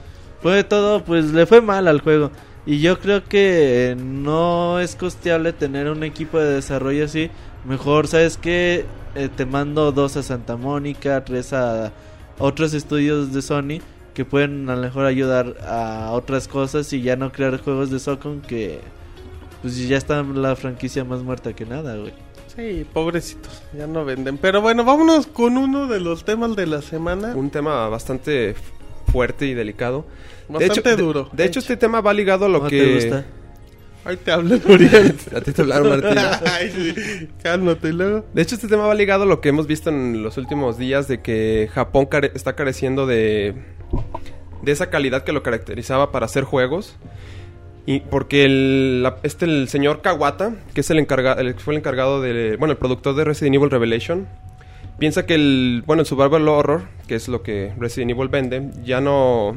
[0.43, 2.31] Fue todo, pues le fue mal al juego.
[2.67, 7.31] Y yo creo que eh, no es costeable tener un equipo de desarrollo así.
[7.65, 8.85] Mejor, ¿sabes qué?
[9.15, 11.93] Eh, te mando dos a Santa Mónica, tres a
[12.39, 13.79] otros estudios de Sony
[14.15, 17.99] que pueden a lo mejor ayudar a otras cosas y ya no crear juegos de
[17.99, 18.81] Socom que
[19.67, 22.13] pues ya está la franquicia más muerta que nada, güey.
[22.55, 24.39] Sí, pobrecitos, ya no venden.
[24.39, 27.35] Pero bueno, vámonos con uno de los temas de la semana.
[27.35, 28.55] Un tema bastante
[29.11, 30.07] fuerte y delicado.
[30.49, 31.25] Bastante de duro.
[31.33, 32.81] De, de hecho, este tema va ligado a lo ¿Cómo que...
[32.81, 33.25] te gusta?
[34.05, 35.17] Ahí te hablan, Uriel.
[35.35, 36.17] A ti te hablaron, Martín.
[36.53, 37.29] Ay, sí.
[37.43, 38.25] Cálmate, y luego.
[38.33, 41.09] De hecho, este tema va ligado a lo que hemos visto en los últimos días
[41.09, 43.55] de que Japón care- está careciendo de,
[44.63, 46.97] de esa calidad que lo caracterizaba para hacer juegos.
[47.87, 52.21] Y porque el, este, el señor Kawata, que es el encargado, el, fue el encargado
[52.21, 54.27] de, bueno, el productor de Resident Evil Revelation,
[54.99, 59.01] piensa que el, bueno, el survival horror, que es lo que Resident Evil vende, ya
[59.01, 59.57] no,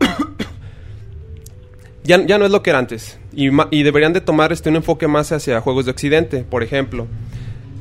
[2.02, 3.20] ya, ya no es lo que era antes.
[3.32, 7.06] Y, y deberían de tomar este un enfoque más hacia juegos de occidente, por ejemplo.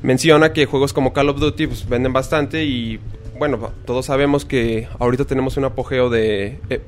[0.03, 2.99] Menciona que juegos como Call of Duty pues, venden bastante y
[3.39, 6.81] bueno, todos sabemos que ahorita tenemos un apogeo de eh,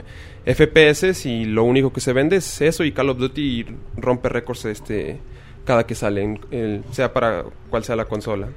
[0.55, 3.65] FPS y lo único que se vende es eso y Call of Duty
[3.97, 5.19] rompe récords este
[5.65, 8.47] cada que sale, en- el- sea para cual sea la consola.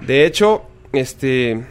[0.00, 1.64] De hecho, este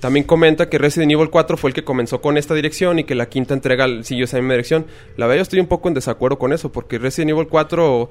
[0.00, 3.14] también comenta que Resident Evil 4 fue el que comenzó con esta dirección y que
[3.14, 4.86] la quinta entrega siguió esa misma dirección.
[5.16, 8.10] La verdad yo estoy un poco en desacuerdo con eso porque Resident Evil 4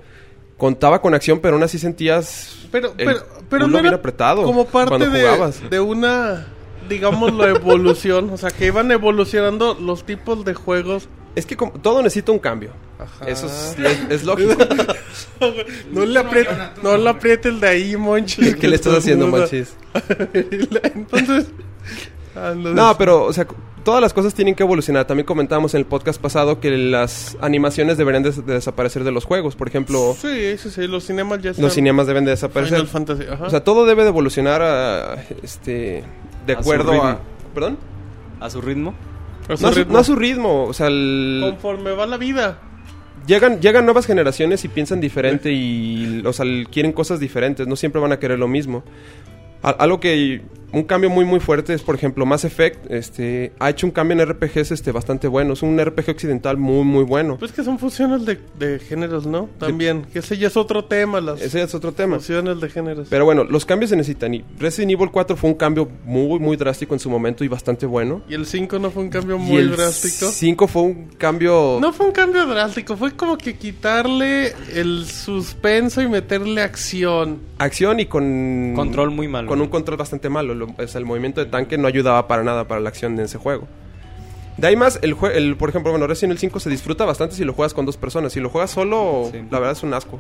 [0.58, 4.66] contaba con acción, pero aún así sentías Pero, el pero, pero no bien apretado como
[4.66, 5.70] parte cuando de, jugabas.
[5.70, 6.48] de una,
[6.88, 8.30] digámoslo, evolución.
[8.32, 11.08] O sea, que iban evolucionando los tipos de juegos.
[11.36, 12.72] Es que como- todo necesita un cambio.
[12.98, 13.28] Ajá.
[13.28, 14.56] Eso es, es- es lógico.
[15.92, 18.56] No le aprietes, no le aprietes de ahí, Monchis.
[18.60, 19.28] ¿Qué le estás haciendo.
[19.28, 19.76] Monchis?
[20.34, 21.48] Entonces...
[22.36, 23.46] ah, no, pero, o sea,
[23.84, 25.06] todas las cosas tienen que evolucionar.
[25.06, 29.56] También comentábamos en el podcast pasado que las animaciones deberían de desaparecer de los juegos.
[29.56, 32.78] Por ejemplo, Sí, sí, sí, los cinemas ya los cinemas deben de desaparecer.
[32.78, 33.46] Final Fantasy, ajá.
[33.46, 36.04] O sea, todo debe de evolucionar a, este,
[36.46, 37.20] de A acuerdo a...
[37.54, 37.78] ¿Perdón?
[38.40, 38.94] A su ritmo.
[39.50, 39.94] A su No a su, ritmo.
[39.94, 40.64] no a su ritmo.
[40.66, 42.60] O sea, el- Conforme va la vida.
[43.28, 47.68] llegan, llegan nuevas generaciones y piensan diferente y, o sea, quieren cosas diferentes.
[47.68, 48.84] No siempre van a querer lo mismo.
[49.64, 50.42] A- algo que
[50.76, 54.20] un cambio muy muy fuerte es por ejemplo Mass Effect este ha hecho un cambio
[54.22, 57.80] en RPGs este bastante bueno es un RPG occidental muy muy bueno Pues que son
[57.80, 59.50] fusiones de, de géneros, ¿no?
[59.58, 63.08] También, que ese ya es otro tema, las ese es otro tema fusiones de géneros.
[63.10, 66.58] pero bueno los cambios se necesitan y Resident Evil 4 fue un cambio muy muy
[66.58, 69.40] drástico en su momento y bastante bueno y el 5 no fue un cambio y
[69.40, 70.30] muy el drástico.
[70.30, 76.02] 5 fue un cambio No fue un cambio drástico, fue como que quitarle el suspenso
[76.02, 77.40] y meterle acción.
[77.60, 79.48] acción y con Control muy malo.
[79.48, 82.44] con un control bastante malo lo- o sea, el movimiento de tanque no ayudaba para
[82.44, 83.68] nada para la acción de ese juego
[84.58, 87.36] de ahí más, el, jue- el por ejemplo, bueno, Resident Evil 5 se disfruta bastante
[87.36, 88.32] si lo juegas con dos personas.
[88.32, 89.40] Si lo juegas solo, Sí.
[89.52, 90.18] la verdad es un asco.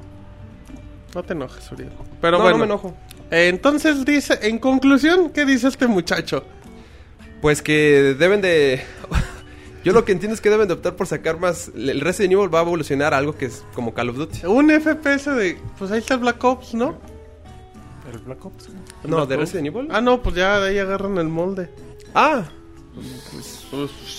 [1.13, 1.89] No te enojes, Uriel.
[2.19, 2.93] Pero no, bueno, no me enojo.
[3.31, 6.43] eh, entonces dice, en conclusión, ¿qué dice este muchacho?
[7.41, 8.81] Pues que deben de...
[9.85, 11.71] Yo lo que entiendo es que deben de optar por sacar más...
[11.73, 14.45] El Resident Evil va a evolucionar a algo que es como Call of Duty.
[14.47, 16.97] Un FPS de, pues ahí está el Black Ops, ¿no?
[18.15, 18.69] ¿El Black Ops?
[19.03, 19.87] No, de Resident Evil.
[19.91, 21.69] Ah, no, pues ya de ahí agarran el molde.
[22.13, 22.43] Ah,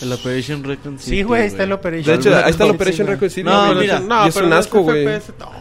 [0.02, 2.20] El Operation Recon Sí, güey, está el de Operation.
[2.20, 3.42] hecho, ahí está el Operation City.
[3.42, 3.78] No, güey.
[3.80, 5.06] mira, no, y es pero un asco, güey.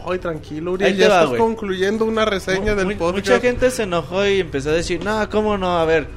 [0.06, 3.14] Ay, tranquilo, Uriel, Ahí te ya va, estás concluyendo una reseña del podcast.
[3.28, 5.78] Mucha gente se enojó y empezó a decir, no, ¿cómo no?
[5.78, 6.08] A ver,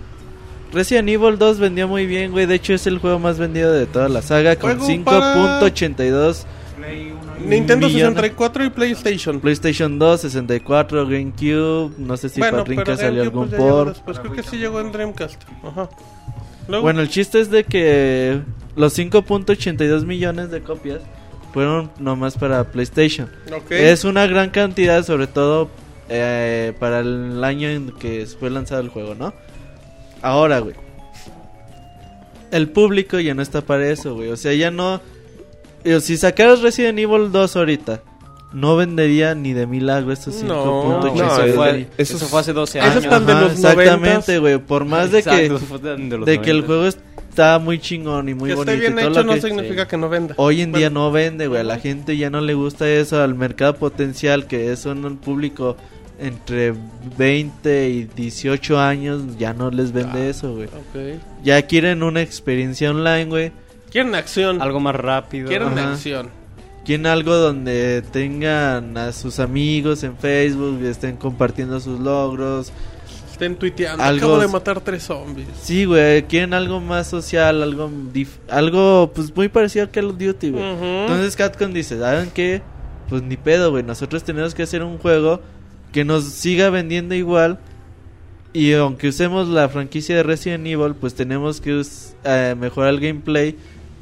[0.73, 2.45] Resident Evil 2 vendió muy bien, güey.
[2.45, 6.45] De hecho, es el juego más vendido de toda la saga con Juego para- 5.82.
[7.45, 8.15] Nintendo millones.
[8.15, 9.39] 64 y PlayStation.
[9.39, 11.93] PlayStation 2, 64, GameCube.
[11.97, 13.89] No sé si para Dreamcast salió algún pues, port.
[13.89, 14.19] después.
[14.19, 15.41] Creo que sí llegó en Dreamcast.
[15.63, 15.89] Ajá.
[16.67, 18.41] Luego, Bueno, el chiste es de que
[18.75, 21.01] los 5.82 millones de copias
[21.53, 23.29] fueron nomás para PlayStation.
[23.51, 23.71] ok.
[23.71, 25.69] Es una gran cantidad, sobre todo
[26.09, 29.33] eh, para el año en que fue lanzado el juego, ¿no?
[30.21, 30.75] Ahora, güey.
[32.51, 34.29] El público ya no está para eso, güey.
[34.29, 35.01] O sea, ya no...
[36.01, 38.01] Si sacaras Resident Evil 2 ahorita,
[38.53, 41.15] no vendería ni de milagro estos No, 5.82.
[41.15, 43.03] no, eso, es- fue, eso eso fue hace 12 Eso años.
[43.03, 44.39] están de los exactamente, 90s.
[44.39, 44.57] güey.
[44.57, 45.79] Por más de que, Exacto,
[46.25, 46.65] de que el 90s.
[46.65, 48.71] juego está muy chingón y muy que bonito.
[48.71, 50.33] esté bien y todo hecho lo no que- significa que no venda.
[50.37, 51.61] Hoy en día no vende, güey.
[51.61, 53.21] A la gente ya no le gusta eso.
[53.21, 55.77] Al mercado potencial, que es un público
[56.19, 56.73] entre
[57.17, 60.27] 20 y 18 años, ya no les vende Ah.
[60.29, 60.67] eso, güey.
[61.43, 63.51] Ya quieren una experiencia online, güey.
[63.91, 64.61] Quieren acción.
[64.61, 65.47] Algo más rápido.
[65.47, 65.91] Quieren Ajá.
[65.93, 66.29] acción.
[66.85, 72.71] Quieren algo donde tengan a sus amigos en Facebook y estén compartiendo sus logros.
[73.31, 74.03] Estén tuiteando.
[74.03, 75.47] Algo- Acabo de matar tres zombies.
[75.61, 76.23] Sí, güey.
[76.23, 80.63] Quieren algo más social, algo, dif- algo pues muy parecido a Call of Duty, güey.
[80.63, 82.61] Entonces Capcom dice, ¿saben qué?
[83.07, 83.83] Pues ni pedo, güey.
[83.83, 85.41] Nosotros tenemos que hacer un juego
[85.91, 87.59] que nos siga vendiendo igual.
[88.51, 91.81] Y aunque usemos la franquicia de Resident Evil, pues tenemos que
[92.23, 93.55] eh, mejorar el gameplay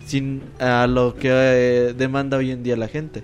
[0.07, 3.23] sin a lo que eh, demanda hoy en día la gente.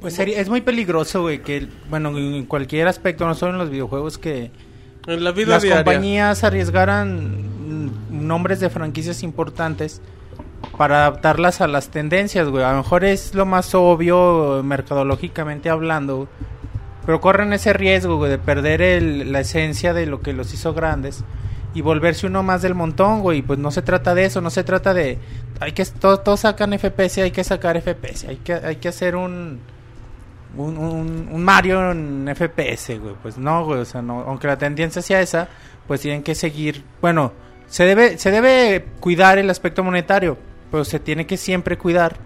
[0.00, 3.70] Pues sería- es muy peligroso, güey, que, bueno, en cualquier aspecto, no solo en los
[3.70, 4.50] videojuegos, que
[5.06, 5.84] En la vida las diaria.
[5.84, 10.00] compañías arriesgaran mm, nombres de franquicias importantes
[10.76, 12.64] para adaptarlas a las tendencias, güey.
[12.64, 16.28] A lo mejor es lo más obvio, mercadológicamente hablando, güey.
[17.06, 20.72] pero corren ese riesgo, güey, de perder el- la esencia de lo que los hizo
[20.72, 21.24] grandes
[21.74, 23.42] y volverse uno más del montón, güey.
[23.42, 25.18] Pues no se trata de eso, no se trata de...
[25.60, 25.84] Hay que...
[25.84, 29.60] Todos, todos sacan FPS, hay que sacar FPS, hay que, hay que hacer un...
[30.54, 33.14] Un, un, Mario en FPS, güey.
[33.22, 33.80] Pues no, güey.
[33.80, 35.48] O sea, no, aunque la tendencia sea esa,
[35.86, 36.84] pues tienen que seguir.
[37.00, 37.32] Bueno,
[37.68, 40.36] se debe, se debe cuidar el aspecto monetario,
[40.70, 42.16] pero se tiene que siempre cuidar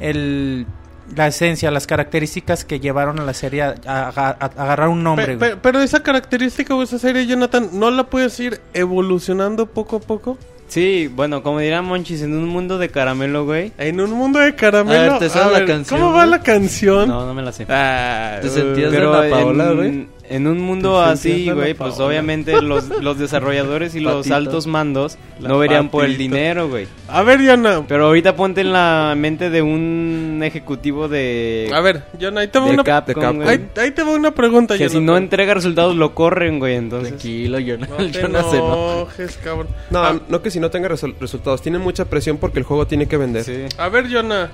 [0.00, 0.66] el,
[1.14, 5.02] la esencia, las características que llevaron a la serie a, a- a- a agarrar un
[5.04, 5.50] nombre, Pe- güey.
[5.52, 10.00] pe- pero esa característica o esa serie, Jonathan, ¿no la puedes ir evolucionando poco a
[10.00, 10.38] poco?
[10.68, 13.72] Sí, bueno, como dirán Monchis, en un mundo de caramelo, güey.
[13.78, 14.98] En un mundo de caramelo.
[14.98, 17.08] A ver, ¿te sabes la canción, ¿Cómo va la canción?
[17.08, 17.66] No, no me la sé.
[17.68, 20.08] Ah, ¿Te sentías de la Paola, en, güey?
[20.28, 22.06] En un mundo así, güey, pues Paola.
[22.06, 24.34] obviamente los, los desarrolladores y los Patito.
[24.36, 26.86] altos mandos La no verían por el dinero, güey.
[27.08, 27.84] A ver, Jonah.
[27.86, 32.58] Pero ahorita ponte en la mente de un ejecutivo de, A ver, Jonah, ahí te
[32.58, 32.84] va una...
[32.84, 33.36] Capcom, de Capcom.
[33.42, 36.76] güey, Ahí, ahí te va una pregunta, que si no entrega resultados lo corren, güey,
[36.76, 37.10] entonces...
[37.10, 38.20] Tranquilo, yo no, No te
[38.56, 39.68] enojes, cabrón.
[39.90, 41.62] No, Ah, no que si no tenga resultados.
[41.62, 43.44] Tienen mucha presión porque el juego tiene que vender.
[43.44, 43.64] Sí.
[43.78, 44.50] A ver, Jonah.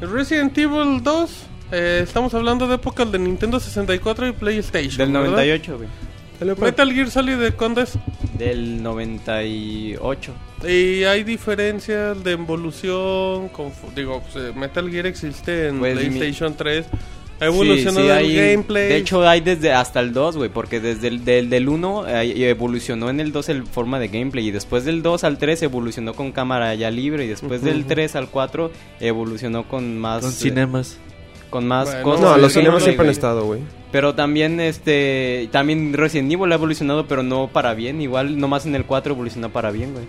[0.00, 1.46] Resident Evil 2.
[1.72, 4.96] Eh, estamos hablando de épocas de Nintendo 64 y PlayStation.
[4.98, 5.30] Del ¿verdad?
[5.30, 5.88] 98, güey.
[6.58, 7.92] Metal Gear Solid de cuándo es?
[8.38, 10.32] Del 98.
[10.66, 13.48] Y hay diferencias de evolución.
[13.50, 16.86] con- digo, pues, eh, Metal Gear existe en Pues, PlayStation 3.
[17.42, 18.88] Ha evolucionado Sí, sí, el hay- gameplay.
[18.88, 22.50] De hecho, hay desde hasta el 2, güey, porque desde el del, del 1 eh,
[22.50, 26.12] evolucionó en el 2 el forma de gameplay y después del 2 al 3 evolucionó
[26.12, 30.34] con cámara ya libre y después del 3 al 4 evolucionó con más Con eh,
[30.34, 30.98] cinemas.
[31.50, 32.20] Con más Bueno, cosas.
[32.22, 33.60] No, los cinemas siempre han estado, güey.
[33.92, 38.74] Pero también este también Resident Evil ha evolucionado, pero no para bien, igual nomás en
[38.76, 40.04] el 4 evolucionó para bien, güey.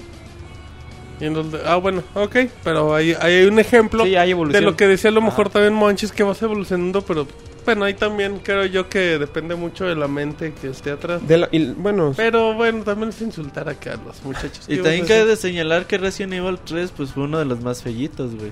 [1.65, 2.35] Ah, bueno, ok.
[2.63, 5.53] Pero hay, hay un ejemplo Sí, hay de lo que decía a lo mejor Ajá.
[5.53, 7.27] también Monchis, que vas evolucionando, pero
[7.63, 11.25] bueno, ahí también creo yo que depende mucho de la mente que esté atrás.
[11.27, 14.65] De la- y, bueno, Pero bueno, también es insultar acá a los muchachos.
[14.67, 17.61] Y ¿Qué también cabe de señalar que Resident Evil 3 pues fue uno de los
[17.61, 18.51] más fellitos, güey.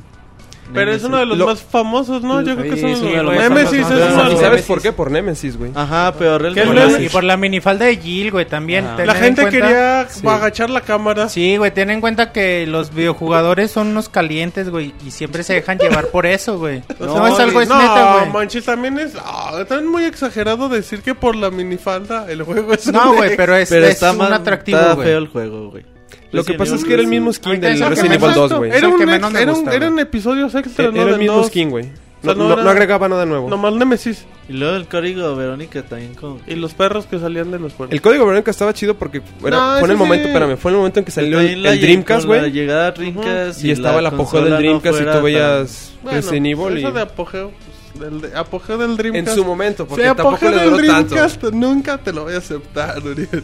[0.74, 2.42] Pero es uno de los Lo- más famosos, ¿no?
[2.42, 4.00] Yo creo que es los uno de los más Nemesis famosos.
[4.08, 4.92] es uno de ¿Y los- sabes por qué?
[4.92, 5.72] Por Nemesis, güey.
[5.76, 6.66] Ajá, pero ¿Qué realmente...
[6.66, 8.86] Por la- y por la minifalda de Jill, güey, también.
[8.86, 8.96] Ajá.
[8.98, 10.28] tener La en gente cuenta- quería Sí.
[10.28, 11.28] agachar la cámara.
[11.30, 15.54] Sí, güey, ten en cuenta que los videojugadores son unos calientes, güey, y siempre se
[15.56, 16.84] dejan llevar por eso, güey.
[17.00, 18.32] No, es algo, es no, neta, güey.
[18.32, 22.86] Manchis también es ah, también muy exagerado decir que por la minifalda el juego es
[22.92, 25.08] No, un güey, ex- pero es, Pero es está un más atractivo, está güey.
[25.08, 25.84] feo el juego, güey.
[26.32, 28.70] Lo que pasa es que era el mismo skin del Resident Evil 2, Exacto, güey.
[28.72, 31.02] Era el un, era un- eran episodios extra, Era ¿no?
[31.04, 31.48] el Del mismo dos.
[31.48, 31.86] skin, güey.
[32.22, 33.50] sea, No, no no- era- no agregaba nada nuevo.
[33.50, 36.40] Nomás Nemesis Y luego el código Verónica también como...
[36.48, 37.94] y los perros que salían de los puertos.
[37.94, 40.30] El código Verónica estaba chido porque era- No, fue en el momento, sí.
[40.32, 42.52] espérame, fue en el momento en que salió el, el Dreamcast, con La güey.
[42.52, 46.18] llegada a Dreamcast Y estaba el apogeo del no Dreamcast y tú tan- veías Bueno,
[46.18, 46.92] Resident Evil eso y...
[46.92, 49.38] de apogeo, pues, del de- apogeo del En Dreamcast.
[49.38, 51.16] su momento, porque Sí, tampoco apogeo le del duró tanto.
[51.16, 53.44] Dreamcast nunca te lo voy a aceptar, Uriel.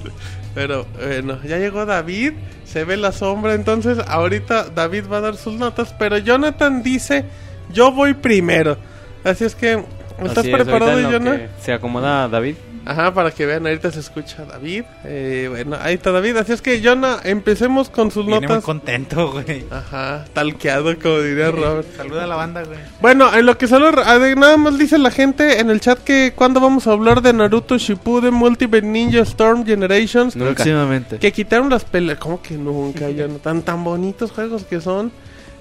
[0.56, 2.32] Pero bueno, ya llegó David,
[2.63, 7.26] se ve la sombra, entonces ahorita David va a dar sus notas, pero Jonathan dice,
[7.72, 8.78] yo voy primero.
[9.26, 9.84] Así es que,
[10.20, 12.56] ¿estás Así es, preparado, que Se acomoda David.
[12.86, 14.84] Ajá, para que vean, ahorita se escucha David.
[15.04, 16.38] Eh, bueno, ahí está David.
[16.38, 18.63] Así es que, Jonah, empecemos con sus Viene muy notas.
[18.63, 19.65] contento, güey.
[19.71, 21.88] Ajá, talqueado, como diría Robert.
[21.98, 22.78] Saluda a la banda, güey.
[23.02, 26.59] Bueno, en lo que solo nada más dice la gente en el chat que cuando
[26.59, 30.36] vamos a hablar de Naruto Shippuden Multiple Ninja Storm Generations.
[30.36, 31.18] Próximamente.
[31.18, 33.09] que quitaron las peleas, ¿cómo que nunca?
[33.09, 35.12] Ya no tan tan bonitos juegos que son.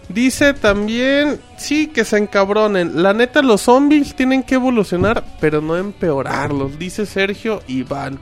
[0.08, 3.02] Dice también, sí, que se encabronen.
[3.02, 6.78] La neta, los zombies tienen que evolucionar, pero no empeorarlos.
[6.78, 8.18] Dice Sergio Iván.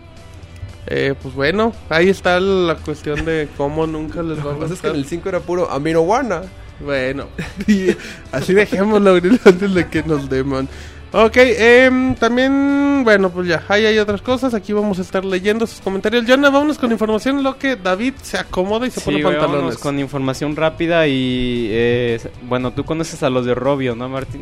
[0.86, 4.60] Eh, pues bueno, ahí está la cuestión de cómo nunca les va a Lo que
[4.60, 4.90] pasa es que gustar.
[4.90, 6.42] en el 5 era puro Aminowana.
[6.80, 7.26] Bueno,
[7.66, 7.96] y
[8.32, 10.68] así dejémoslo Aurelio, antes de que nos deman.
[11.14, 14.54] Ok, em, también, bueno, pues ya, ahí hay otras cosas.
[14.54, 16.24] Aquí vamos a estar leyendo sus comentarios.
[16.26, 19.58] Jonah, vámonos con información lo que David se acomoda y se Sí, pone güey, pantalones.
[19.60, 21.68] vámonos con información rápida y...
[21.70, 24.40] eh, bueno, tú conoces a los de Robio, ¿no, Martín?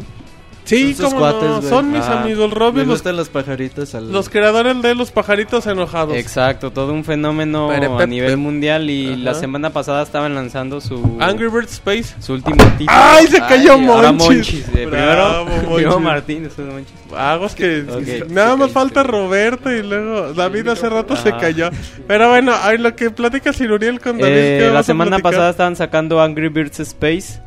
[0.70, 4.12] Sí, Son como no, son mis Ah, amigos Me Robio, los, gustan los pajaritos al...
[4.12, 6.14] los creadores de los pajaritos enojados.
[6.16, 9.16] Exacto, todo un fenómeno a nivel mundial y Ajá.
[9.18, 11.16] la semana pasada estaban lanzando su...
[11.20, 12.14] Angry Birds Space.
[12.20, 12.88] Su último título.
[12.88, 14.66] ¡Ay, se cayó ahora Monchis!
[14.66, 14.68] Monchis.
[14.76, 15.74] eh, Bravo, primero, Monchis.
[15.74, 17.54] primero Martín, después Monchis.
[17.56, 18.28] Que Ok.
[18.30, 19.02] nada más Ok, falta.
[19.02, 21.38] Roberto y luego David hace rato se Ah.
[21.38, 21.70] cayó.
[22.06, 24.32] Pero bueno, ahí lo que platica Siruriel con David.
[24.36, 27.40] Eh, ¿qué la semana pasada estaban sacando Angry Birds Space,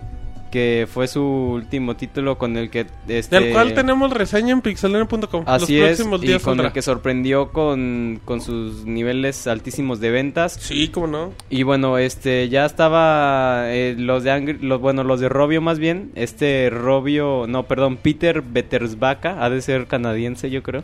[0.54, 2.86] que fue su último título con el que...
[3.08, 5.46] Este, Del cual tenemos reseña en pixelania.com.
[5.48, 6.68] Así Los es, próximos y días con saldrá.
[6.68, 10.54] el que sorprendió con, con sus niveles altísimos de ventas.
[10.62, 11.34] Sí, cómo no.
[11.50, 15.80] Y bueno, este ya estaba eh, los de Angry- los bueno, los de Robio más
[15.80, 20.84] bien, este Robio, no, perdón, Peter Betersbaca, ha de ser canadiense, yo creo.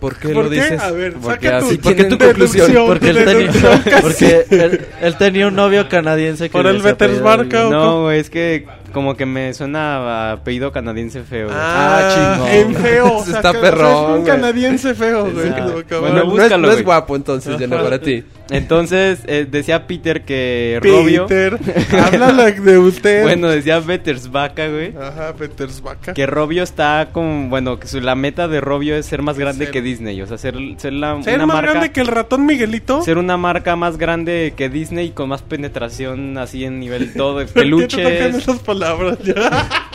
[0.00, 0.56] ¿Por qué ¿Por lo qué?
[0.56, 0.80] dices?
[0.82, 2.72] A ver, Porque saca así tu, ¿por qué tu conclusión?
[2.86, 3.50] Porque él tenía,
[4.02, 7.74] porque él, él tenía un novio canadiense que Por el Betersbarca, bien.
[7.74, 11.46] ¿o No, es que como que me suena a apellido canadiense feo.
[11.46, 11.58] güey.
[11.60, 12.48] Ah, chingón.
[12.50, 13.16] En feo.
[13.18, 15.50] o sea, Está que- o sea, perrón, Es un canadiense feo, güey.
[16.00, 18.24] Bueno, no, es, no guapo entonces, Jenna, para ti.
[18.50, 21.58] Entonces eh, decía Peter que Robio, Peter,
[22.02, 23.22] háblale de usted.
[23.22, 24.94] bueno, decía Betersbaca, güey.
[24.96, 26.14] Ajá, Petersbaca.
[26.14, 29.66] Que Robio está como, bueno, que su, la meta de Robio es ser más grande
[29.66, 32.06] Ser- que Disney, o sea, ser, ser la, ¿Ser una más marca, grande que el
[32.06, 33.02] ratón Miguelito?
[33.02, 37.44] ser una marca más grande que Disney con más penetración así en nivel todo de
[37.46, 37.92] ¿Por qué te tocan
[38.32, 38.42] peluches,
[38.78, 39.68] palabras ya?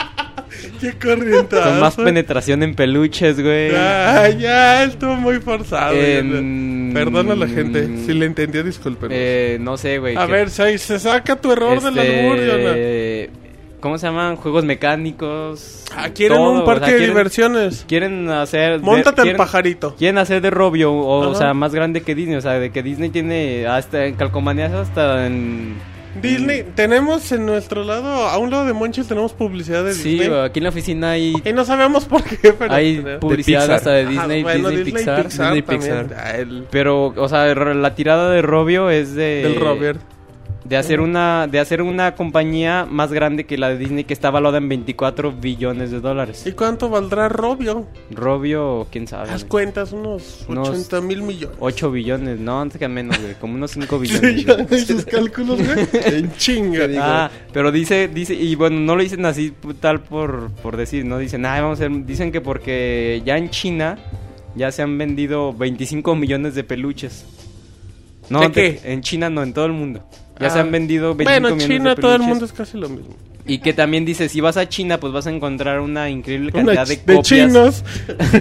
[0.80, 1.58] Qué corriente.
[1.60, 3.72] con más penetración en peluches, güey.
[3.72, 5.94] Ya, ya, estuvo muy forzado.
[5.94, 7.88] En- Perdona a la gente.
[8.06, 9.10] Si le entendió, disculpen.
[9.12, 10.16] Eh, no sé, güey.
[10.18, 13.44] a que- ver, se, se saca tu error del este, albur, Jonah.
[13.80, 14.36] ¿Cómo se llaman?
[14.38, 15.84] Juegos mecánicos.
[15.96, 17.84] Ah, quieren todo, un o parque de diversiones.
[17.88, 18.80] Quieren hacer.
[18.80, 19.96] de- Móntate el pajarito.
[19.96, 22.36] Quieren hacer de Robio, o, o sea, más grande que Disney.
[22.38, 25.76] O sea, de que Disney tiene hasta en calcomanías hasta en.
[26.22, 30.30] Disney, tenemos en nuestro lado, a un lado de Monchis tenemos publicidad de Sí, Disney.
[30.30, 31.34] güey, aquí en la oficina hay.
[31.44, 32.74] y no sabemos por qué, pero...
[32.74, 33.20] Hay tenemos.
[33.20, 35.24] publicidad hasta de Ajá, Disney, bueno, Disney, Pixar.
[35.26, 36.08] Disney también.
[36.08, 36.08] Pixar.
[36.16, 39.42] Ah, Pero, o sea, la tirada de Robio es de.
[39.44, 40.00] del Robert.
[40.66, 44.32] De hacer una de hacer una compañía más grande que la de Disney que está
[44.32, 46.46] valuada en 24 billones de dólares.
[46.48, 47.86] ¿Y cuánto valdrá Robio?
[48.12, 49.30] Robio, quién sabe.
[49.30, 49.44] Güey.
[49.50, 51.58] cuentas, unos Unos 80 mil millones.
[51.60, 54.72] 8 billones, no, antes que menos, güey, como unos 5 Sí, billones.
[54.72, 55.86] en sus cálculos, güey.
[56.06, 56.88] En chinga.
[56.98, 61.18] Ah, pero dice, dice, y bueno, no lo dicen así tal por, por decir, no
[61.18, 63.98] dicen, ah, vamos a hacer, dicen que porque ya en China
[64.56, 67.26] ya se han vendido 25 millones de peluches.
[68.30, 68.94] No, ¿De te- qué?
[68.94, 70.06] en China no, en todo el mundo.
[70.40, 70.50] Ya Ah.
[70.50, 72.30] se han vendido 25 Bueno, en millones China de todo el peluches.
[72.30, 73.16] mundo es casi lo mismo.
[73.46, 76.74] Y que también dice, si vas a China, pues vas a encontrar una increíble Una
[76.76, 77.84] cantidad de ch- de copias chinos.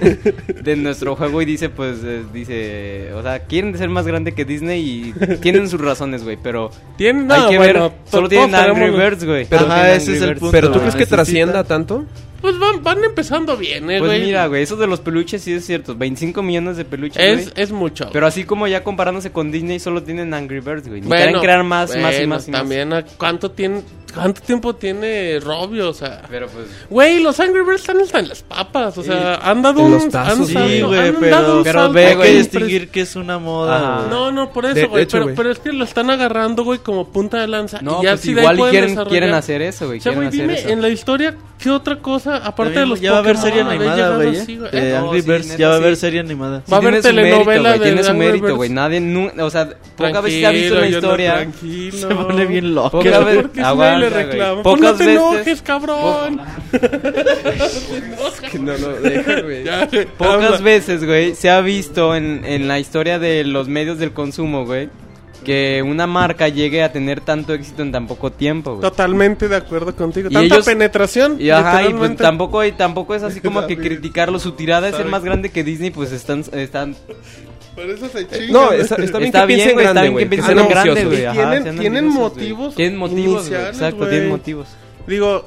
[0.63, 4.45] de nuestro juego y dice, pues, eh, dice, o sea, quieren ser más grande que
[4.45, 8.55] Disney y tienen sus razones, güey, pero Tienen, no, hay que bueno, ver, solo tienen
[8.55, 9.47] Angry Birds, güey.
[9.47, 10.41] Pero- Ajá, tienen ese Angry es el Birds.
[10.41, 10.53] punto.
[10.53, 12.05] ¿Pero tú crees que trascienda tanto?
[12.41, 14.23] Pues van, van empezando bien, eh, Pues güey.
[14.25, 17.63] mira, güey, eso de los peluches sí es cierto, 25 millones de peluches, Es, güey.
[17.63, 18.09] es mucho.
[18.13, 21.01] Pero así como ya comparándose con Disney, solo tienen Angry Birds, güey.
[21.03, 22.61] Ni Bueno, quieren crear más, más y más y más.
[22.61, 23.83] También, ¿a ¿cuánto, tiene,
[24.15, 25.91] ¿cuánto tiempo tiene Robio?
[25.91, 26.23] O sea...
[26.31, 26.67] Pero pues...
[26.91, 28.97] Güey, los Angry Birds están hasta en las papas.
[28.99, 29.93] O sea, han dado En un.
[29.93, 32.37] los tazos, han sí, dado- Sí, han güey, dado pero, un pero salto ve, impres-
[32.39, 33.77] distinguir que es una moda.
[33.77, 33.97] Ajá.
[33.99, 34.11] güey.
[34.11, 35.05] No, no, por De- eso, güey.
[35.05, 35.35] de Pero, güey.
[35.37, 37.81] pero es que lo están agarrando, güey, como punta de lanza.
[37.83, 39.11] No, y ya pues sí de ahí igual pueden quieren, desarrollar.
[39.11, 39.99] quieren hacer eso, güey.
[39.99, 40.69] O sea, quieren güey, hacer dime, eso.
[40.69, 43.61] en la historia, ¿qué otra cosa, aparte de los ya va a haber Pokémon, serie
[43.63, 44.37] animada, güey.
[44.73, 46.63] Eh, no, Angry sí, Birds neta, ya va a haber serie animada.
[46.71, 48.71] Va a haber tiene su telenovela mérito, güey, de tiene su mérito, güey.
[48.71, 51.35] Nadie, nu- o sea, pocas veces se ha visto Tranquilo, yo no, historia.
[51.35, 51.99] tranquilo.
[52.09, 52.91] Se pone bien loco.
[52.99, 54.63] Pocas ¿Por veces, qué si nadie aguanta, le reclama?
[54.63, 56.41] Pues Pocas no te veces, enojes, cabrón.
[58.61, 59.65] No, no, deja, güey.
[60.19, 64.65] Pocas veces, güey, se ha visto en, en la historia de los medios del consumo,
[64.67, 64.89] güey,
[65.45, 68.83] que una marca llegue a tener tanto éxito en tan poco tiempo, güey.
[68.83, 70.29] Totalmente de acuerdo contigo.
[70.31, 71.37] Y Tanta ellos- penetración.
[71.41, 74.39] Y ajá, y pues tampoco, y tampoco es así como que criticarlo.
[74.39, 76.95] Su tirada es ser más grande que Disney, pues están, están
[77.75, 78.53] Por eso se chingan.
[78.53, 81.33] No, está, está bien Está que bien, piensen está que piensen grande, güey.
[81.33, 82.75] Tienen- tienen motivos.
[82.75, 84.69] Tienen motivos, güey, exacto, tienen motivos.
[85.07, 85.45] Digo,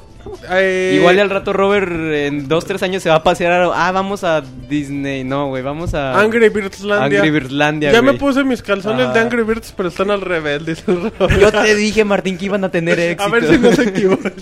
[0.50, 3.88] eh, Igual al rato Robert en dos, tres años se va a pasear a...
[3.88, 5.24] Ah, vamos a Disney.
[5.24, 6.18] No, güey, vamos a...
[6.20, 7.18] Angry Birdslandia.
[7.20, 10.82] Angry Birdslandia, Ya me puse mis calzones de Angry Birds, pero están al revés, dice
[10.88, 11.40] el Robert.
[11.40, 13.22] Yo te dije, Martín, que iban a tener éxito.
[13.24, 14.32] A ver si no se equivoca.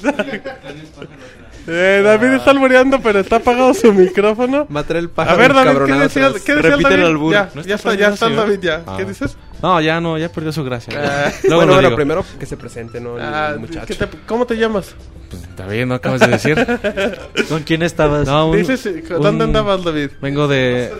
[1.66, 4.66] eh, David está alboreando, pero está apagado su micrófono.
[4.68, 6.28] Matar el A pájaro ver, David, ¿qué decía.
[6.44, 7.04] ¿qué decía el Repite el David?
[7.06, 7.32] albur.
[7.32, 8.82] Ya, ¿No ya está está, ya está el David, ya.
[8.86, 8.94] Ah.
[8.98, 9.36] ¿Qué dices?
[9.62, 10.92] No, ya no, ya perdió su gracia.
[11.02, 11.32] Ah.
[11.44, 13.16] Luego bueno, lo bueno, primero que se presente, ¿no?
[13.16, 13.86] El Ah, muchacho.
[13.86, 14.94] ¿qué te- ¿Cómo te llamas?
[15.40, 16.56] Pues, David, ¿no acabas de decir?
[17.48, 18.26] ¿Con quién estabas?
[18.26, 20.10] No, un- Dices, eh, ¿Dónde un- andabas, David?
[20.20, 20.90] Vengo de...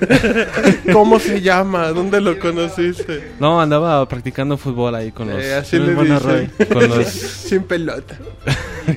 [0.92, 1.88] ¿Cómo se llama?
[1.88, 3.32] ¿Dónde lo conociste?
[3.38, 5.42] No, andaba practicando fútbol ahí con los...
[5.42, 6.50] Eh, así le dicen.
[6.72, 7.06] Con los...
[7.08, 8.16] Sin pelota.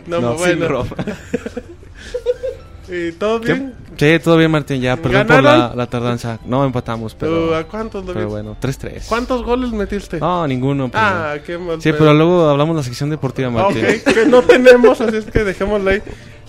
[0.08, 0.54] No, No, bueno.
[0.62, 0.96] sin ropa.
[2.90, 3.74] ¿Y todo bien?
[3.98, 4.96] Sí, todo bien, Martín, ya.
[4.96, 5.60] Perdón por ¿Ganaron?
[5.70, 6.40] la, la tardanza.
[6.46, 7.56] No, empatamos, ¿Tú, pero...
[7.56, 8.16] ¿A cuántos, David?
[8.18, 9.04] Pero bueno, 3-3.
[9.10, 10.20] ¿Cuántos goles metiste?
[10.20, 10.90] No, ninguno.
[10.90, 11.82] pero- ah, qué mal.
[11.82, 13.84] Sí, pero luego hablamos de la sección deportiva, Martín.
[13.86, 16.02] Ok, que no tenemos, así es que dejémoslo ahí.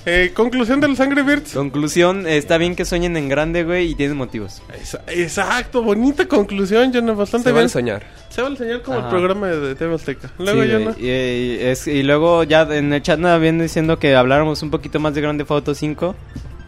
[0.06, 1.52] Eh, conclusión del Sangre Birds.
[1.52, 4.62] Conclusión, eh, está bien que sueñen en grande, güey, y tienen motivos.
[4.80, 7.56] Esa- Exacto, bonita conclusión, Jonah, bastante Se bien.
[7.56, 8.06] vale soñar.
[8.30, 9.10] Se va a enseñar como el Ajá.
[9.10, 10.30] programa de, de TV Azteca.
[10.38, 10.92] Luego, Sí, Jonah.
[10.92, 14.62] güey, y, y es- y luego ya en el chat nos habían diciendo que habláramos
[14.62, 16.14] un poquito más de Grande Foto 5.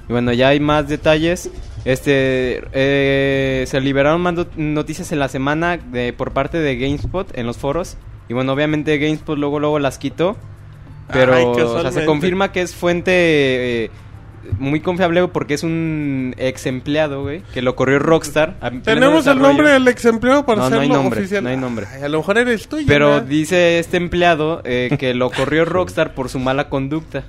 [0.08, 1.50] Y bueno, ya hay más detalles.
[1.86, 7.26] Este, eh, se liberaron más not- noticias en la semana de, por parte de GameSpot
[7.38, 7.96] en los foros.
[8.28, 10.36] Y bueno, obviamente GameSpot luego luego las quitó.
[11.12, 12.00] Pero Ay, o sea, casualmente.
[12.00, 13.12] se confirma que es fuente
[13.84, 13.90] eh,
[14.58, 18.56] muy confiable porque es un ex empleado, güey, que lo corrió Rockstar.
[18.82, 21.44] Tenemos el nombre del ex empleado para No, no hay hacerlo nombre, oficial.
[21.44, 21.86] no hay nombre.
[21.92, 26.14] Ay, a lo mejor eres tú, Pero dice este empleado eh, que lo corrió Rockstar
[26.14, 27.24] por su mala conducta.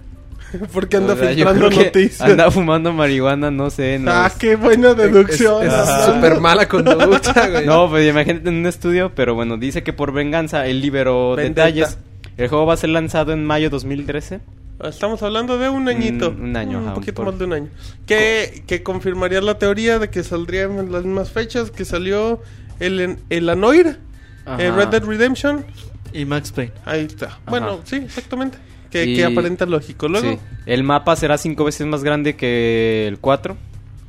[0.73, 2.19] Porque anda O sea, filtrando noticias.
[2.21, 4.01] Anda fumando marihuana, no sé.
[4.05, 5.65] Ah, qué buena deducción.
[5.65, 6.13] Es Ajá.
[6.13, 7.65] súper mala conducta, güey.
[7.65, 11.67] No, pues imagínate en un estudio, pero bueno, dice que por venganza él liberó Vendetta.
[11.67, 11.97] detalles.
[12.37, 14.39] El juego va a ser lanzado en mayo 2013.
[14.83, 16.29] Estamos hablando de un añito.
[16.29, 17.67] Un- un año, Un ajá, poquito por- más de un año.
[18.07, 22.41] Que, que confirmaría la teoría de que saldría en las mismas fechas que salió
[22.79, 23.99] el, el Anoir,
[24.45, 24.61] Ajá.
[24.63, 25.65] el Red Dead Redemption.
[26.13, 26.73] Y Max Payne.
[26.85, 27.39] Ahí está.
[27.47, 28.57] Bueno, sí, exactamente.
[28.89, 30.07] Que, Y- que aparenta lógico.
[30.07, 30.39] Luego, Sí.
[30.65, 33.55] El mapa será cinco veces más grande que el 4.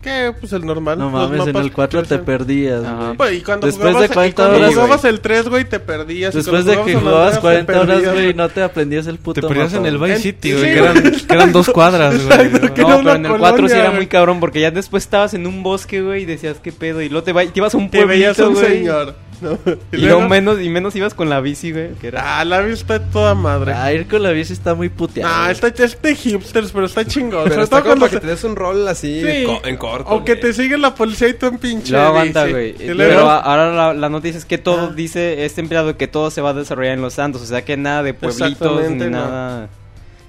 [0.02, 0.98] Que pues el normal.
[0.98, 3.04] No los mames, en el 4 te perdías, Ajá.
[3.06, 3.16] güey.
[3.16, 5.14] Pues, y cuando Después jugabas, de 40 y cuando horas, jugabas güey.
[5.14, 6.34] el 3, güey, te perdías.
[6.34, 9.46] Después de que jugabas Andreas, te 40 horas, güey, no te aprendías el puto Te
[9.48, 10.10] perdías en mapa, el güey.
[10.12, 10.90] Vice City, En- güey, sí, que güey.
[10.98, 12.50] eran, que eran dos cuadras, güey.
[12.50, 13.96] No, pero en el 4 sí era güey.
[13.96, 17.00] muy cabrón porque ya después estabas en un bosque, güey, y decías qué pedo.
[17.00, 18.78] Y luego te, va- te ibas a un Te veías pueblito, un güey.
[18.78, 19.14] señor.
[19.42, 19.58] ¿No?
[19.92, 21.90] Y luego menos, y menos ibas con la bici, güey.
[22.00, 22.40] Que era...
[22.40, 23.72] Ah, la vista de toda madre.
[23.74, 25.30] Ah, ir con la bici está muy puteado.
[25.34, 27.44] Ah, está, es de hipsters, pero está chingón.
[27.48, 29.44] Pero está todo como para que te des un rol así Sí.
[29.44, 30.10] co- en corto.
[30.10, 30.40] O que güey.
[30.42, 31.92] te sigue la policía y tú en pinche.
[31.92, 32.52] Luego aguanta, bici.
[32.52, 32.74] güey.
[32.78, 36.40] Pero luego- ahora la, la noticia es que todo dice este empleado que todo se
[36.40, 37.42] va a desarrollar en Los Santos.
[37.42, 39.10] O sea que nada de pueblitos ni no.
[39.10, 39.68] nada.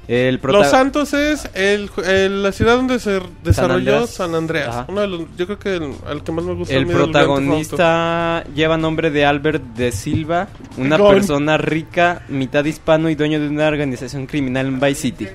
[0.08, 4.10] El prota- Los Santos es el, el- la ciudad donde se desarrolló Andreas.
[4.10, 4.86] San Andreas.
[4.90, 6.74] Uno de los, yo creo que el, al que más me gusta.
[6.74, 11.14] El protagonista lleva nombre de Albert de Silva, una Gon.
[11.14, 15.28] persona rica, mitad hispano y dueño de una organización criminal en Vice City.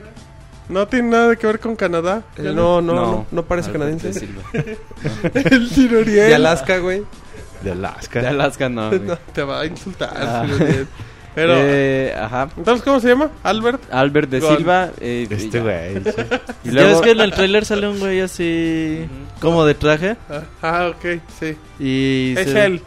[0.69, 2.25] No tiene nada que ver con Canadá.
[2.37, 4.09] Eh, no, no, no, no, parece Albert canadiense.
[4.09, 4.43] de Silva.
[5.51, 6.29] el Tiruriel.
[6.29, 7.05] De Alaska, güey.
[7.63, 8.21] De Alaska.
[8.21, 8.89] De Alaska no.
[8.91, 9.01] güey.
[9.01, 10.11] No, te va a insultar.
[10.15, 10.47] Ah.
[11.39, 12.49] Pero, Eh, ajá.
[12.57, 13.31] entonces, ¿cómo se llama?
[13.45, 13.81] Albert.
[13.93, 14.57] Albert de Gon.
[14.57, 14.91] Silva.
[15.01, 15.63] eh, Este ya.
[15.63, 15.95] güey.
[15.95, 16.01] sí.
[16.65, 19.07] Y ¿Ya luego, ves que en el trailer sale un güey así
[19.41, 20.17] como de traje?
[20.29, 21.57] Ah, Ah, ok, sí.
[21.79, 22.81] Y Es se- él.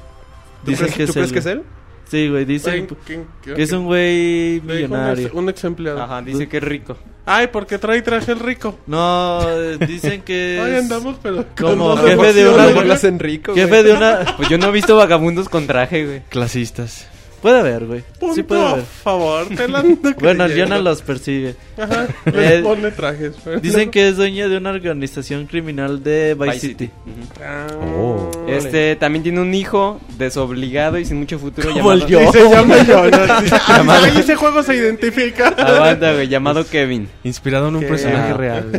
[0.66, 1.34] ¿Tú, Dicen crees, que tú es crees él.
[1.34, 1.64] que es él?
[2.10, 5.30] Sí, güey, dicen Oye, ¿quién- qué- que es un güey millonario.
[5.34, 6.02] Un ex empleado.
[6.04, 6.97] Ajá, dice que es rico.
[7.26, 8.78] Ay, porque trae traje el rico.
[8.86, 11.45] No, eh, dicen que Hoy andamos, pero.
[11.58, 13.84] como jefe de una- jefe güey.
[13.84, 14.36] de una...
[14.36, 16.22] Pues yo no he visto vagabundos con traje, güey.
[16.30, 17.08] Clasistas.
[17.42, 18.04] Puede haber, güey.
[18.20, 18.86] Punto Sí puede a haber.
[18.86, 21.56] favor, te la ando Bueno, el los persigue.
[21.82, 23.34] Ajá, les Eh, pone trajes.
[23.44, 26.90] pero Dicen no- que es dueño de una organización criminal de Vice, City.
[27.06, 27.44] Ujú.
[27.44, 28.32] Ah, Oh.
[28.48, 32.30] Este también tiene un hijo desobligado y sin mucho futuro Como el llamado...
[32.30, 33.44] Y se llama Jonas.
[33.44, 35.48] Dice, "Ah, Llamado- ahí ese juego se identifica.
[35.50, 37.08] Aguanta, güey, llamado Kevin.
[37.24, 37.88] Inspirado en un ¿Qué?
[37.88, 38.38] personaje Ah.
[38.38, 38.70] real.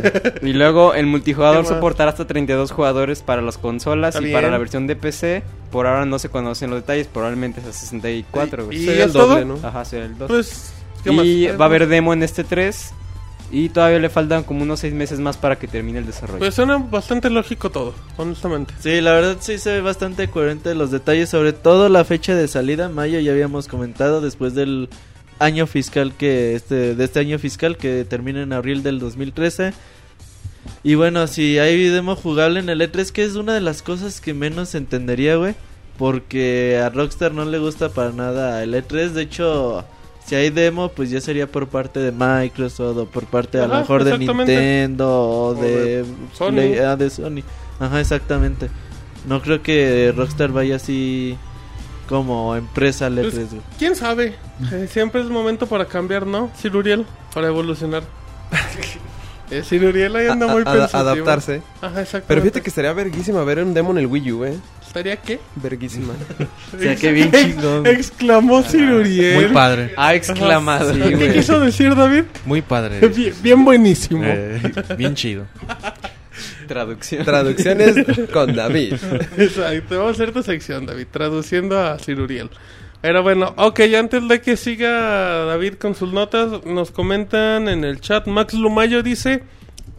[0.41, 0.51] güey.
[0.51, 4.51] Y luego el multijugador soportará hasta 32 jugadores para las consolas Está y para bien.
[4.51, 5.43] la versión de PC.
[5.71, 8.77] Por ahora no se conocen los detalles, probablemente es a 64, güey.
[8.77, 9.27] Y Sería el es todo.
[9.27, 9.59] doble, ¿no?
[9.67, 10.27] Ajá, será el 2.
[10.27, 11.59] Pues, ¿qué y más?
[11.59, 12.93] va a haber demo en este 3
[13.51, 16.39] y todavía le faltan como unos 6 meses más para que termine el desarrollo.
[16.39, 18.73] Pues suena bastante lógico todo, honestamente.
[18.79, 22.47] Sí, la verdad sí se ve bastante coherente los detalles, sobre todo la fecha de
[22.47, 24.89] salida, mayo ya habíamos comentado, después del
[25.39, 29.73] año fiscal que este de este año fiscal que termina en abril del 2013.
[30.83, 34.21] Y bueno, si hay demo jugable en el E3, que es una de las cosas
[34.21, 35.55] que menos entendería, güey,
[35.97, 39.85] porque a Rockstar no le gusta para nada el E3, de hecho,
[40.25, 43.75] si hay demo, pues ya sería por parte de Microsoft o por parte a lo
[43.79, 44.53] mejor de exactamente.
[44.53, 46.51] Nintendo o, O de, de Sony.
[46.51, 47.41] Play- ah, de Sony.
[47.79, 48.69] Ajá, exactamente.
[49.27, 51.37] No creo que Rockstar vaya así
[52.07, 53.61] como empresa al Pues, E3, güey.
[53.79, 54.35] ¿Quién sabe?
[54.71, 56.51] Eh, siempre es momento para cambiar, ¿no?
[56.57, 58.03] Siruriel, para evolucionar.
[59.51, 59.63] eh,
[60.15, 60.99] ahí anda A- muy a- pensativo.
[60.99, 61.61] adaptarse.
[61.81, 62.25] Ajá, exacto.
[62.27, 64.57] Pero fíjate que estaría verguísima ver un demo en el Wii U, eh.
[64.93, 65.39] ¿Estaría qué?
[65.55, 66.13] Verguísima.
[66.75, 67.87] O sea, que bien chingón.
[67.87, 69.41] Exclamó Siruriel.
[69.45, 69.91] Muy padre.
[69.97, 70.93] Ah, exclamado.
[70.93, 72.25] Sí, ¿Qué quiso decir, David?
[72.45, 72.99] Muy padre.
[73.15, 74.23] Bien, bien buenísimo.
[74.23, 74.61] Eh,
[74.95, 75.45] bien chido.
[76.67, 77.25] Traducción.
[77.25, 77.95] Traducciones
[78.31, 78.93] con David.
[79.37, 82.51] Exacto, vamos a hacer tu sección, David, traduciendo a Siruriel.
[83.01, 87.99] Pero bueno, ok, antes de que siga David con sus notas, nos comentan en el
[87.99, 89.43] chat, Max Lumayo dice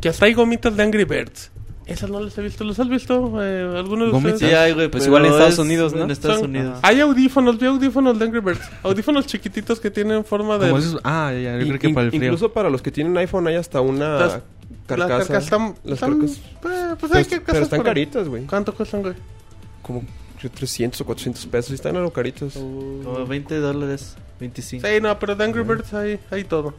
[0.01, 1.51] que hasta hay gomitas de Angry Birds.
[1.87, 3.43] Esas no las he visto, ¿los has visto?
[3.45, 4.35] Eh, ¿Alguno de Gomitas.
[4.35, 4.53] ustedes?
[4.53, 6.05] Sí hay, güey, Pues pero igual en Estados es Unidos, ¿no?
[6.05, 6.79] En Estados Son- Unidos.
[6.83, 8.63] Hay audífonos, vi audífonos de Angry Birds.
[8.83, 10.71] Audífonos chiquititos que tienen forma de...
[10.73, 12.25] Esos- ah, ya, yo creo que para el frío.
[12.25, 14.41] Incluso para los que tienen iPhone hay hasta una Las-
[14.87, 14.97] Carcasa.
[14.97, 15.75] Las carcasas están...
[15.85, 16.39] Las están- carcasas.
[16.39, 16.73] eh, pues
[17.13, 18.45] Pero, hay que pero están por caritas, güey.
[18.47, 19.15] ¿Cuánto cuestan, güey?
[19.83, 20.05] Como
[20.55, 21.71] 300 o 400 pesos.
[21.73, 22.55] Y están algo caritas.
[22.55, 24.87] Como 20 dólares, 25.
[24.87, 26.75] Sí, no, pero de Angry Birds hay, hay todo.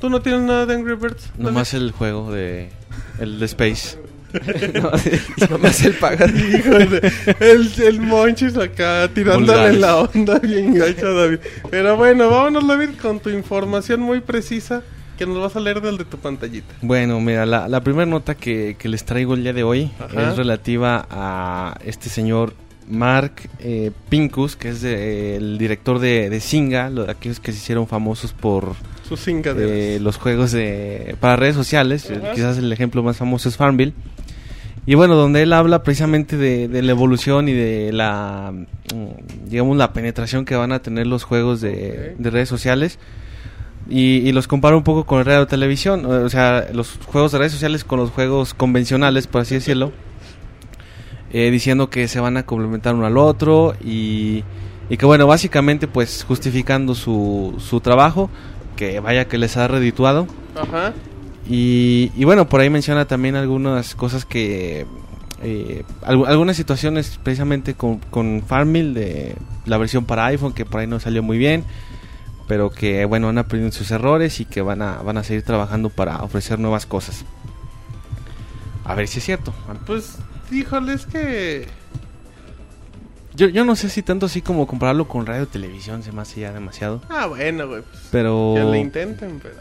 [0.00, 1.30] ¿Tú no tienes nada de Angry Birds?
[1.38, 2.70] Nomás el juego de.
[3.18, 3.98] El de Space.
[5.50, 6.26] Nomás el paga.
[6.58, 7.00] Híjole,
[7.40, 9.80] el, el Monchis acá tirándole Vulgares.
[9.80, 11.38] la onda bien gacha, David.
[11.70, 14.82] Pero bueno, vámonos, David, con tu información muy precisa
[15.18, 16.74] que nos vas a leer del de tu pantallita.
[16.82, 20.30] Bueno, mira, la, la primera nota que, que les traigo el día de hoy Ajá.
[20.30, 22.54] es relativa a este señor
[22.88, 27.58] Mark eh, Pincus, que es de- el director de, de Singa, lo- aquellos que se
[27.58, 28.74] hicieron famosos por
[29.08, 32.10] Sus eh, los juegos de, para redes sociales.
[32.10, 32.32] Ajá.
[32.32, 33.94] Quizás el ejemplo más famoso es Farmville.
[34.86, 39.76] Y bueno, donde él habla precisamente de, de la evolución y de la, mm, digamos,
[39.76, 42.98] la penetración que van a tener los juegos de, redes sociales.
[43.88, 47.38] Y, y los compara un poco con el radio televisión, o sea, los juegos de
[47.38, 49.92] redes sociales con los juegos convencionales, por así decirlo,
[51.34, 54.42] eh, diciendo que se van a complementar uno al otro y,
[54.88, 58.30] y que bueno, básicamente pues justificando su, su trabajo,
[58.76, 60.26] que vaya que les ha redituado.
[60.56, 60.94] Ajá.
[61.46, 64.86] Y, y bueno, por ahí menciona también algunas cosas que...
[65.42, 69.36] eh, algu- algunas situaciones precisamente con, con Farmville de
[69.66, 71.64] la versión para iPhone que por ahí no salió muy bien
[72.46, 75.88] pero que bueno han aprendido sus errores y que van a van a seguir trabajando
[75.88, 77.24] para ofrecer nuevas cosas
[78.84, 79.52] a ver si es cierto
[79.86, 80.18] Pues,
[80.52, 81.66] híjole, es que...
[83.34, 86.40] yo, yo no sé si tanto así como compararlo con radio televisión se me hace
[86.40, 87.80] ya demasiado Ah, bueno, güey.
[87.82, 89.56] Pues, pero que le intenten, pero...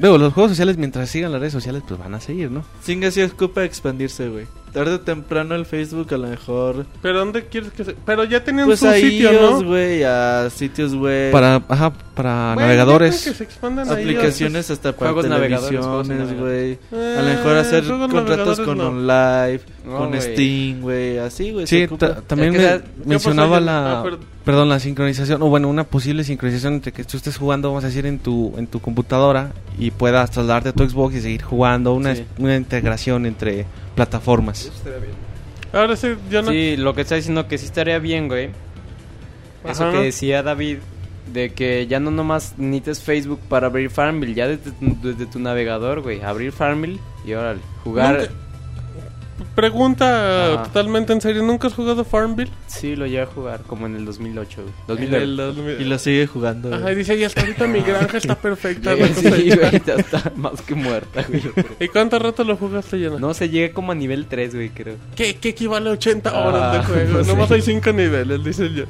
[0.00, 3.10] Luego, los juegos sociales mientras sigan las redes sociales pues van a seguir no Singa
[3.10, 4.46] sí ocupa expandirse, güey.
[4.72, 6.84] Tarde o temprano el Facebook a lo mejor...
[7.00, 7.94] ¿Pero dónde quieres que se...?
[8.04, 9.68] Pero ya tenían Pues su a sitio, iOS, ¿no?
[9.68, 11.32] güey, a sitios web.
[11.32, 16.78] para ajá, para navegadores que se expandan aplicaciones hasta para Juegos televisiones, güey.
[16.92, 18.88] Eh, A lo mejor hacer contratos con no.
[18.88, 20.20] OnLive, No, con güey.
[20.20, 21.66] Steam, güey, así, güey.
[21.66, 21.86] Sí,
[22.26, 24.00] también Es que me- sea- ¿qué mencionaba la?
[24.00, 24.04] Ah,
[24.46, 24.68] perdón.
[24.70, 28.06] la sincronización, o bueno, una posible sincronización entre que tú estés jugando, vamos a decir,
[28.06, 32.14] en tu, en tu computadora y puedas trasladarte a tu Xbox y seguir jugando, una,
[32.14, 32.24] Sí.
[32.38, 34.62] una integración entre plataformas.
[34.62, 35.12] Eso estaría bien.
[35.72, 36.50] Ahora sí, yo no...
[36.50, 38.48] Sí, lo que está diciendo que sí estaría bien, güey.
[39.68, 40.78] Eso que decía David,
[41.32, 45.40] de que ya no nomás necesites Facebook para abrir Farmville, ya desde, tu- desde tu
[45.40, 46.22] navegador, güey.
[46.22, 48.18] Abrir Farmville y órale, jugar.
[48.20, 48.32] Nunca-
[49.56, 50.62] Pregunta Ajá.
[50.64, 52.50] totalmente en serio, ¿nunca has jugado Farmville?
[52.66, 54.68] Sí, lo llegué a jugar, como en el 2008, güey.
[54.68, 55.24] En 2009.
[55.24, 55.80] el 2000.
[55.80, 58.94] Y lo sigue jugando, Ajá, y dice, y hasta ahorita mi granja está perfecta.
[58.94, 59.14] Sí, güey".
[59.14, 61.42] sí, güey, ya está más que muerta, güey.
[61.80, 63.18] ¿Y cuánto rato lo jugaste, Yana?
[63.18, 64.96] No, se llegué como a nivel 3, güey, creo.
[65.16, 67.22] ¿Qué, qué equivale a 80 horas de Ah, juego?
[67.24, 67.28] sí.
[67.30, 68.84] Nomás hay 5 niveles, dice yo.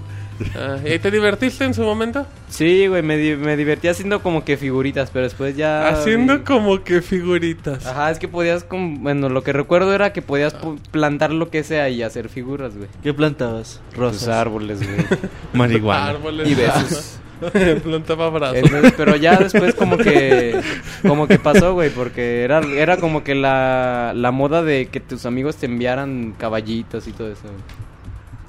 [0.55, 2.27] Ah, ¿Y te divertiste en su momento?
[2.49, 5.89] Sí, güey, me, di- me divertí haciendo como que figuritas, pero después ya...
[5.89, 7.87] Haciendo como que figuritas.
[7.87, 11.51] Ajá, es que podías, com- bueno, lo que recuerdo era que podías pu- plantar lo
[11.51, 12.89] que sea y hacer figuras, güey.
[13.03, 13.81] ¿Qué plantabas?
[13.95, 14.29] Rosas.
[14.29, 15.07] Árboles, güey.
[15.53, 16.07] Marihuana.
[16.11, 16.49] Árboles.
[16.49, 17.19] y besos.
[17.83, 18.57] Plantaba brazos.
[18.57, 20.59] Entonces, pero ya después como que
[21.07, 25.27] como que pasó, güey, porque era era como que la, la moda de que tus
[25.27, 27.43] amigos te enviaran caballitos y todo eso.
[27.43, 27.55] güey.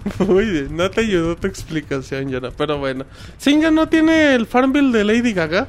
[0.28, 2.52] Muy bien, no te ayudó tu explicación, Yana.
[2.52, 3.06] Pero bueno.
[3.38, 5.68] ¿Singa no tiene el Farmville de Lady Gaga?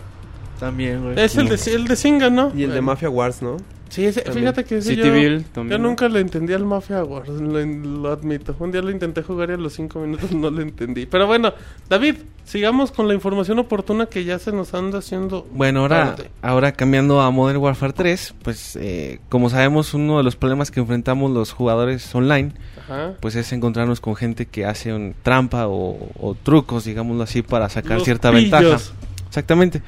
[0.60, 1.20] También, güey.
[1.20, 2.52] Es el de, el de Singa, ¿no?
[2.54, 2.80] Y el de.
[2.80, 3.56] Mafia Wars, ¿no?
[3.88, 4.44] Sí, ese- También.
[4.52, 8.54] fíjate que ese yo, Cityville yo nunca le entendí al Mafia Wars, lo, lo admito.
[8.58, 11.06] Un día lo intenté jugar y a los 5 minutos no lo entendí.
[11.06, 11.54] Pero bueno,
[11.88, 15.46] David, sigamos con la información oportuna que ya se nos anda haciendo.
[15.52, 16.30] Bueno, ahora, tarde.
[16.42, 20.80] ahora cambiando a Modern Warfare 3, pues eh, como sabemos uno de los problemas que
[20.80, 22.52] enfrentamos los jugadores online,
[22.88, 23.14] Ajá.
[23.20, 27.68] pues es encontrarnos con gente que hace un trampa o, o trucos, digámoslo así, para
[27.68, 28.50] sacar Los cierta pillos.
[28.50, 28.92] ventaja.
[29.28, 29.82] Exactamente.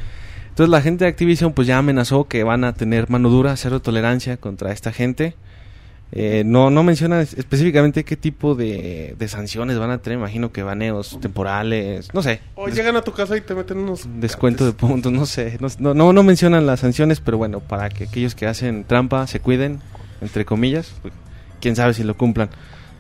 [0.51, 3.81] Entonces la gente de Activision pues ya amenazó que van a tener mano dura, cero
[3.81, 5.35] tolerancia contra esta gente.
[6.13, 10.51] Eh, no, no menciona es- específicamente qué tipo de, de sanciones van a tener, imagino
[10.51, 12.41] que baneos temporales, no sé.
[12.57, 14.07] O llegan a tu casa y te meten unos.
[14.21, 15.57] descuento de puntos, no sé.
[15.61, 19.27] No, no, no, no mencionan las sanciones, pero bueno, para que aquellos que hacen trampa
[19.29, 19.79] se cuiden,
[20.21, 21.15] entre comillas, pues,
[21.61, 22.51] quién sabe si lo cumplan.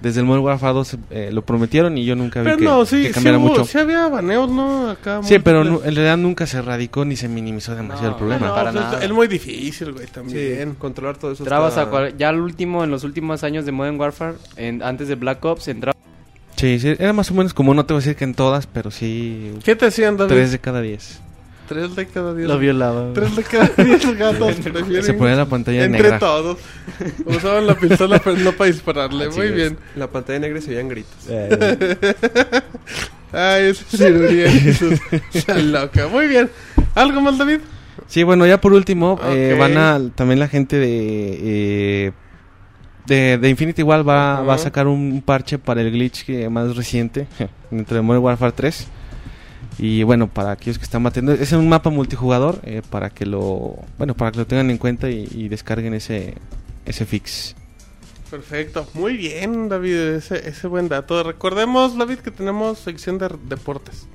[0.01, 2.87] Desde el Modern Warfare 2 eh, lo prometieron y yo nunca vi Pero que, no,
[2.87, 3.65] sí, que sí, cambiara hubo- mucho.
[3.67, 4.89] sí había baneos, ¿no?
[4.89, 5.21] Acá.
[5.23, 8.49] Sí, pero en realidad nunca se erradicó ni se minimizó demasiado No, el problema.
[8.49, 9.05] No, para pues, nada.
[9.05, 10.75] Es muy difícil, güey, Sí, también.
[10.79, 11.43] controlar todo eso.
[11.43, 14.83] Entrabas está- a cual- ya al último en los últimos años de Modern Warfare, en-
[14.83, 15.95] antes de Black Ops, entraba
[16.57, 18.67] Sí, sí, era más o menos como, no te voy a decir que en todas,
[18.67, 20.31] pero sí ¿Qué te hacían, David?
[20.35, 21.21] tres de cada diez.
[21.71, 22.49] Tres de cada diez.
[22.49, 23.03] Lo violaba.
[23.03, 23.13] güey.
[23.15, 26.19] Tres de cada diez gatos prefieren Se ponía la pantalla entre negra.
[26.19, 26.59] todos.
[27.25, 29.27] Usaban la pistola, pero no para dispararle.
[29.27, 29.55] Así Muy es.
[29.55, 29.79] bien.
[29.95, 31.15] En la pantalla negra se veían gritos.
[31.29, 31.87] Eh,
[33.33, 33.73] Ay.
[35.33, 36.09] Esa loca.
[36.09, 36.51] Muy bien.
[36.97, 37.61] ¿Algo más, David?
[38.09, 39.61] Sí, bueno, ya por último, eh, Ok.
[39.61, 41.39] van a, también la gente de,
[42.09, 42.13] eh,
[43.07, 44.43] de, de Infinity igual va, Ajá.
[44.43, 47.29] va a sacar un parche para el glitch que más reciente,
[47.71, 48.89] dentro de Modern Warfare 3.
[49.83, 53.77] Y bueno, para aquellos que están batiendo, es un mapa multijugador, eh, para que lo,
[53.97, 56.35] bueno, para que lo tengan en cuenta y, y descarguen ese,
[56.85, 57.57] ese fix.
[58.31, 61.23] Perfecto, muy bien David, ese, ese buen dato.
[61.23, 64.07] Recordemos David que tenemos sección de deportes.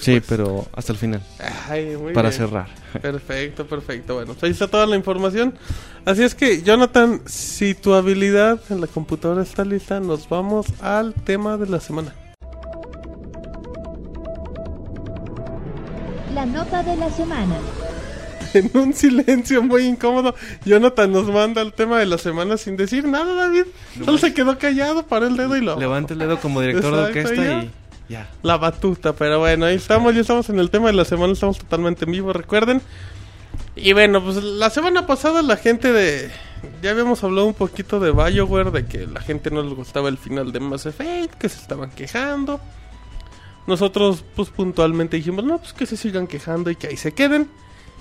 [0.00, 1.22] Sí, pero hasta el final,
[1.68, 2.40] Ay, muy para bien.
[2.40, 2.68] cerrar.
[3.00, 4.14] Perfecto, perfecto.
[4.14, 5.54] Bueno, pues ahí está toda la información.
[6.04, 11.14] Así es que, Jonathan, si tu habilidad en la computadora está lista, nos vamos al
[11.14, 12.14] tema de la semana.
[16.36, 17.56] La nota de la semana.
[18.52, 20.34] En un silencio muy incómodo,
[20.66, 23.64] Jonathan nos manda el tema de la semana sin decir nada, David.
[24.04, 25.78] Solo se quedó callado, paró el dedo y lo...
[25.78, 27.62] Levanta el dedo como director de Exacto, orquesta ya.
[27.62, 27.70] y
[28.10, 28.30] ya.
[28.42, 31.58] La batuta, pero bueno, ahí estamos, ya estamos en el tema de la semana, estamos
[31.58, 32.82] totalmente en vivo, recuerden.
[33.74, 36.30] Y bueno, pues la semana pasada la gente de...
[36.82, 40.18] Ya habíamos hablado un poquito de Bioware, de que la gente no les gustaba el
[40.18, 42.60] final de Mass Effect, que se estaban quejando.
[43.66, 47.48] Nosotros pues puntualmente dijimos, no, pues que se sigan quejando y que ahí se queden.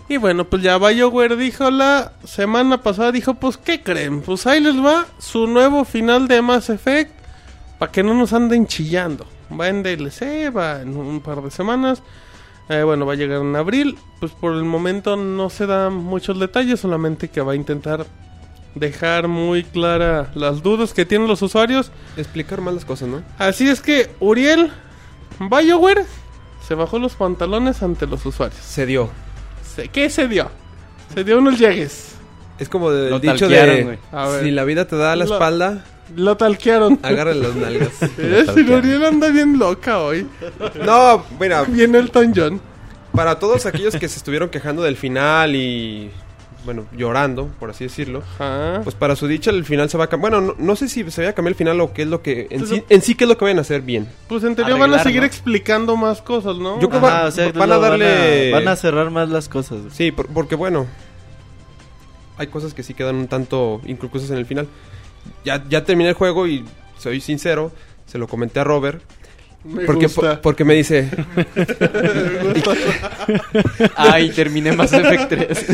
[0.08, 4.22] Y bueno, pues ya BioWare dijo la semana pasada, dijo, pues ¿qué creen?
[4.22, 7.12] Pues ahí les va su nuevo final de Mass Effect,
[7.80, 9.26] para que no nos anden chillando.
[9.60, 12.04] Va en DLC, va en un par de semanas.
[12.70, 13.98] Eh, bueno, va a llegar en abril.
[14.20, 18.06] Pues por el momento no se dan muchos detalles, solamente que va a intentar
[18.76, 21.92] dejar muy clara las dudas que tienen los usuarios.
[22.18, 23.24] Explicar más las cosas, ¿no?
[23.38, 24.72] Así es que Uriel,
[25.40, 26.06] BioWare,
[26.68, 28.60] se bajó los pantalones ante los usuarios.
[28.62, 29.10] Se dio.
[29.76, 30.50] Se- ¿Qué se dio?
[31.14, 32.16] Se dio unos llegues.
[32.58, 33.84] Es como del Lo dicho de...
[33.84, 34.00] güey.
[34.12, 34.44] A ver.
[34.44, 35.84] Si la vida te da la Lo- espalda,
[36.16, 37.00] Lo talquearon.
[37.04, 37.92] agarra las nalgas.
[38.18, 40.26] Eh, si Uriel anda bien loca hoy.
[40.86, 42.62] no, mira, Viene Elton John.
[43.12, 46.10] para todos aquellos que se estuvieron quejando del final y...
[46.66, 48.24] Bueno, llorando, por así decirlo.
[48.40, 48.82] Ajá.
[48.84, 50.32] Pues para su dicha el final se va a cambiar.
[50.32, 52.22] Bueno, no, no sé si se va a cambiar el final o qué es lo
[52.24, 52.48] que...
[52.50, 54.10] En Pues sí, lo- en sí qué es lo que vayan a hacer bien.
[54.28, 55.28] Pues en teoría van a seguir ¿no?
[55.28, 56.82] explicando más cosas, ¿no?
[56.82, 59.48] Yo creo que va- Ajá, o sea, van a darle- Van a, cerrar más las
[59.48, 59.78] cosas.
[59.94, 60.88] Sí, por- porque bueno,
[62.38, 64.68] hay cosas que sí quedan un tanto inconclusas en el final.
[65.44, 66.66] Ya, ya terminé el juego y
[66.98, 67.72] soy sincero,
[68.08, 69.02] se lo comenté a Robert.
[69.66, 70.36] Me Porque, gusta.
[70.36, 71.10] po- porque me dice,
[73.96, 75.66] Ay, terminé Mass Effect 3.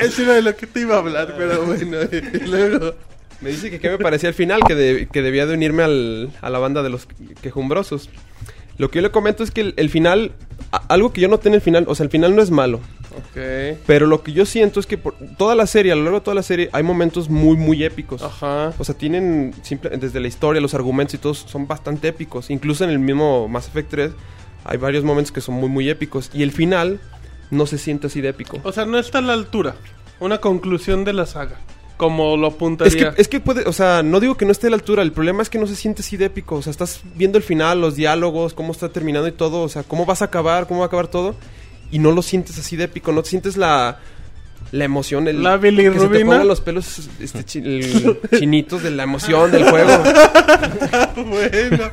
[0.00, 1.98] Eso era de lo que te iba a hablar, pero bueno.
[2.12, 2.94] Y luego...
[3.40, 6.30] me dice que qué me parecía el final, que, de- que debía de unirme al-
[6.40, 7.06] a la banda de los
[7.42, 8.08] quejumbrosos.
[8.78, 10.32] Lo que yo le comento es que el, el final,
[10.72, 12.80] a- algo que yo noté en el final, o sea, el final no es malo.
[13.18, 13.78] Ok.
[13.86, 16.24] Pero lo que yo siento es que por toda la serie, a lo largo de
[16.24, 18.22] toda la serie, hay momentos muy, muy épicos.
[18.22, 18.72] Ajá.
[18.78, 22.50] O sea, tienen simple, desde la historia, los argumentos y todos son bastante épicos.
[22.50, 24.10] Incluso en el mismo Mass Effect 3
[24.64, 26.30] hay varios momentos que son muy, muy épicos.
[26.34, 27.00] Y el final
[27.50, 28.58] no se siente así de épico.
[28.64, 29.76] O sea, no está a la altura.
[30.20, 31.56] Una conclusión de la saga.
[31.96, 33.12] Como lo Es apuntaría.
[33.14, 35.10] que, es que puede, o sea, no digo que no esté a la altura, el
[35.10, 36.54] problema es que no se siente así de épico.
[36.54, 39.82] O sea, estás viendo el final, los diálogos, cómo está terminando y todo, o sea,
[39.82, 41.34] cómo vas a acabar, cómo va a acabar todo,
[41.90, 43.98] y no lo sientes así de épico, no te sientes la,
[44.72, 48.90] la emoción, el, La que se te pongan los pelos este, chi- el- chinitos de
[48.90, 49.90] la emoción del juego.
[51.26, 51.90] bueno.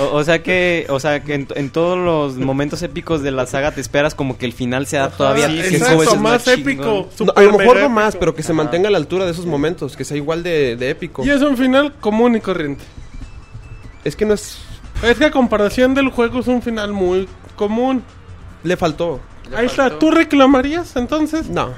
[0.00, 3.46] O, o sea que, o sea que en, en todos los momentos épicos de la
[3.46, 7.08] saga te esperas como que el final sea todavía Sí, cinco exacto, veces más épico.
[7.20, 9.46] No, a lo mejor no más, pero que se mantenga a la altura de esos
[9.46, 11.24] momentos, que sea igual de, de épico.
[11.24, 12.84] Y es un final común y corriente.
[14.04, 14.58] Es que no es...
[15.02, 18.02] Es que a comparación del juego es un final muy común.
[18.62, 19.20] Le faltó.
[19.54, 21.48] Ahí está, ¿tú reclamarías entonces?
[21.48, 21.72] No.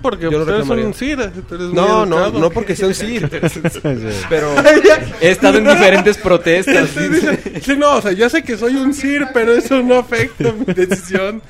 [0.00, 2.38] Porque Yo no tú eres un muy No, no, educado.
[2.38, 3.28] no porque sea un Sir.
[4.28, 4.54] pero...
[5.20, 6.90] He estado en diferentes protestas.
[6.90, 9.96] Sí, dice- sí, no, o sea, yo sé que soy un Sir, pero eso no
[9.96, 11.40] afecta mi decisión.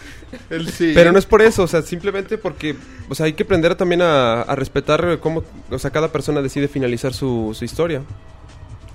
[0.51, 0.93] El sí.
[0.95, 2.77] Pero no es por eso, o sea, simplemente porque,
[3.09, 6.67] o sea, hay que aprender también a, a respetar cómo, o sea, cada persona decide
[6.69, 8.03] finalizar su, su historia.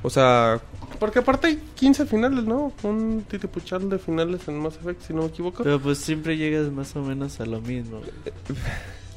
[0.01, 0.59] O sea,
[0.99, 2.73] Porque aparte hay 15 finales, ¿no?
[2.83, 5.63] Un titipuchal de finales en Mass Effect, si no me equivoco.
[5.63, 8.01] Pero pues siempre llegas más o menos a lo mismo.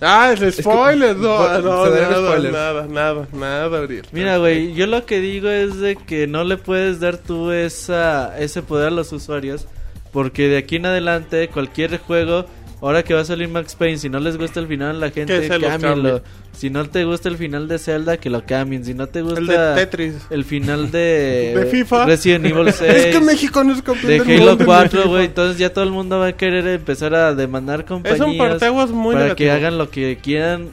[0.05, 1.17] Ah, es spoiler.
[1.17, 3.87] No, Spo- no, darían nada, nada, nada, nada.
[4.11, 8.37] Mira, güey, yo lo que digo es de que no le puedes dar tú esa,
[8.37, 9.69] ese poder a los usuarios.
[10.13, 12.47] Porque de aquí en adelante, cualquier juego,
[12.83, 15.41] ahora que va a salir Max Payne, si no les gusta el final, la gente
[15.41, 16.03] Que se lo cámbienlo.
[16.17, 16.23] cambie.
[16.53, 18.85] Si no te gusta el final de Zelda, que lo cambien.
[18.85, 20.15] Si no te gusta El de Tetris.
[20.29, 22.05] el final de, De FIFA.
[22.05, 25.09] Resident Evil 6, Es que México no es de Halo mundo en 4, FIFA.
[25.09, 28.37] güey, entonces ya todo el mundo va a querer empezar a demandar compañías Es un
[28.37, 29.47] parteaguas muy para negativo.
[29.47, 30.69] que hagan lo que quieran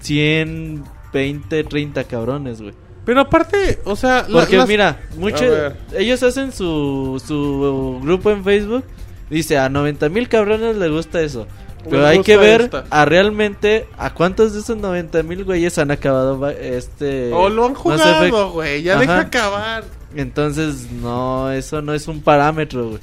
[0.00, 2.74] 100, 20, 30 cabrones, güey.
[3.04, 4.26] Pero aparte, o sea...
[4.30, 5.76] Porque las- mira, A mucho, ver.
[5.96, 8.84] ellos hacen su, su grupo en Facebook
[9.30, 11.46] Dice, a 90 mil cabrones les gusta eso.
[11.84, 12.84] Pero Les hay que ver esta.
[12.90, 17.32] a realmente a cuántos de esos 90 mil güeyes han acabado este...
[17.32, 18.82] O lo han jugado, güey.
[18.82, 19.00] Ya Ajá.
[19.00, 19.84] deja acabar.
[20.16, 23.00] Entonces, no, eso no es un parámetro, güey.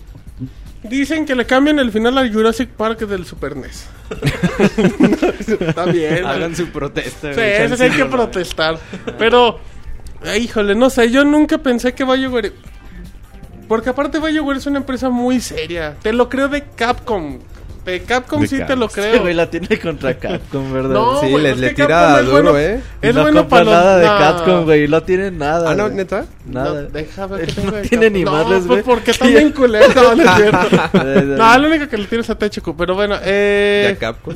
[0.84, 3.88] Dicen que le cambian el final al Jurassic Park del Super NES.
[5.60, 6.26] Está bien.
[6.26, 7.30] Hagan su protesta.
[7.30, 8.78] Sí, güey, eso sí hay que protestar.
[9.18, 9.60] Pero,
[10.26, 12.52] eh, híjole, no sé, yo nunca pensé que BioWare...
[13.68, 15.96] Porque aparte BioWare es una empresa muy seria.
[16.02, 17.40] Te lo creo de Capcom.
[17.86, 18.80] De Capcom De sí te Capcom.
[18.80, 19.22] lo Este creo.
[19.24, 20.90] güey la tiene contra Capcom, ¿verdad?
[20.94, 22.82] No, Sí, güey, le- pues le tira es duro, bueno- ¿eh?
[23.02, 23.74] Es no bueno compra para los...
[23.74, 24.18] nada de no.
[24.20, 24.88] Capcom, güey.
[24.88, 25.72] No tiene nada.
[25.72, 25.96] Ah, no, güey.
[25.98, 26.26] neta.
[26.46, 26.82] Nada.
[26.84, 28.82] No, deja ver que no de tiene ni no, madres, güey.
[28.82, 29.94] pues porque están bien culeros.
[29.96, 30.68] No, no es cierto.
[31.38, 32.74] No, lo único que le tienes a THQ.
[32.78, 33.90] Pero bueno, eh...
[33.94, 34.36] Ya Capcom.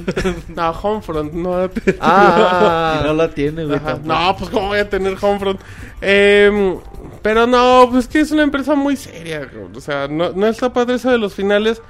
[0.54, 1.70] No, Homefront, no.
[2.02, 3.80] Ah, Y no la tiene, güey.
[4.04, 5.62] No, pues cómo voy a tener Homefront.
[6.02, 6.78] Eh,
[7.22, 9.48] pero no, pues que es una empresa muy seria.
[9.74, 11.82] O sea, no, no está padre eso de los finales.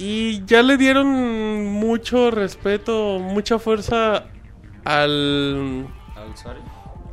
[0.00, 1.06] Y ya le dieron
[1.66, 4.24] mucho respeto, mucha fuerza
[4.84, 5.86] al...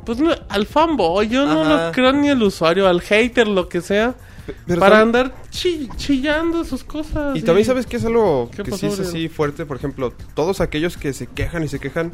[0.04, 1.28] Pues no, al fanboy.
[1.28, 4.14] Yo no lo creo ni al usuario, al hater, lo que sea.
[4.66, 7.36] Pero para andar chi- chillando sus cosas.
[7.36, 10.14] Y también sabes que es algo ¿Qué que pasó, sí es así fuerte, por ejemplo,
[10.34, 12.12] todos aquellos que se quejan y se quejan.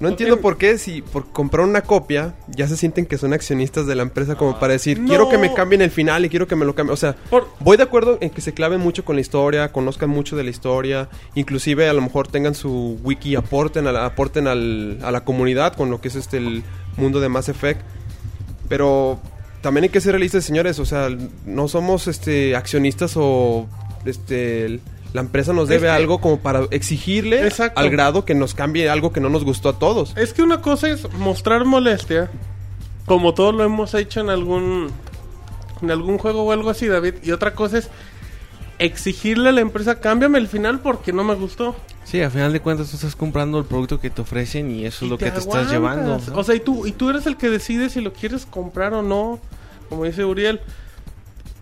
[0.00, 3.86] No entiendo por qué si por comprar una copia ya se sienten que son accionistas
[3.88, 5.08] de la empresa como para decir, No.
[5.08, 6.92] quiero que me cambien el final y quiero que me lo cambien.
[6.94, 10.08] O sea, Por- voy de acuerdo en que se claven mucho con la historia, conozcan
[10.08, 14.46] mucho de la historia, inclusive a lo mejor tengan su wiki, aporten a la, aporten
[14.46, 16.62] al- a la comunidad con lo que es este el
[16.96, 17.80] mundo de Mass Effect.
[18.68, 19.18] Pero
[19.62, 20.78] también hay que ser realistas, señores.
[20.78, 21.08] O sea,
[21.44, 23.66] no somos este accionistas o
[24.04, 24.80] este
[25.12, 27.80] la empresa nos Es debe que- algo como para exigirle Exacto.
[27.80, 30.16] al grado que nos cambie algo que no nos gustó a todos.
[30.16, 32.30] Es que una cosa es mostrar molestia,
[33.06, 34.90] como todos lo hemos hecho en algún
[35.80, 37.88] en algún juego o algo así, David, y otra cosa es
[38.78, 41.74] exigirle a la empresa, cámbiame el final porque no me gustó.
[42.04, 45.04] Sí, al final de cuentas tú estás comprando el producto que te ofrecen y eso
[45.04, 46.18] es lo que te estás llevando.
[46.18, 46.38] ¿no?
[46.38, 49.02] O sea, y tú, y tú eres el que decide si lo quieres comprar o
[49.02, 49.38] no,
[49.88, 50.60] como dice Uriel.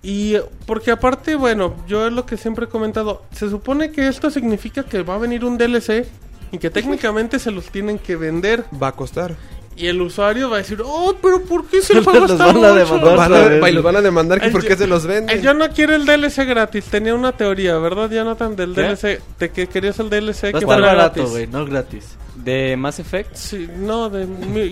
[0.08, 0.36] Y
[0.66, 4.84] porque aparte, bueno, yo es lo que siempre he comentado, se supone que esto significa
[4.84, 6.06] que va a venir un DLC
[6.52, 8.62] y que técnicamente se los tienen que vender.
[8.80, 9.34] Va a costar.
[9.76, 12.56] Y el usuario va a decir, oh, pero ¿por qué si el Los está van
[12.56, 13.16] a mucho?" demandar.
[13.16, 15.42] Van a, y los van a demandar que El por qué se los venden.
[15.42, 16.84] Yo no quiero el DLC gratis.
[16.84, 18.54] Tenía una teoría, ¿verdad, Jonathan?
[18.54, 18.82] Del ¿Qué?
[18.82, 19.20] DLC.
[19.40, 21.30] De que querías el DLC Va a que fuera barato, gratis.
[21.30, 22.16] güey, no gratis.
[22.36, 23.34] De Mass Effect.
[23.34, 24.24] Sí, no, de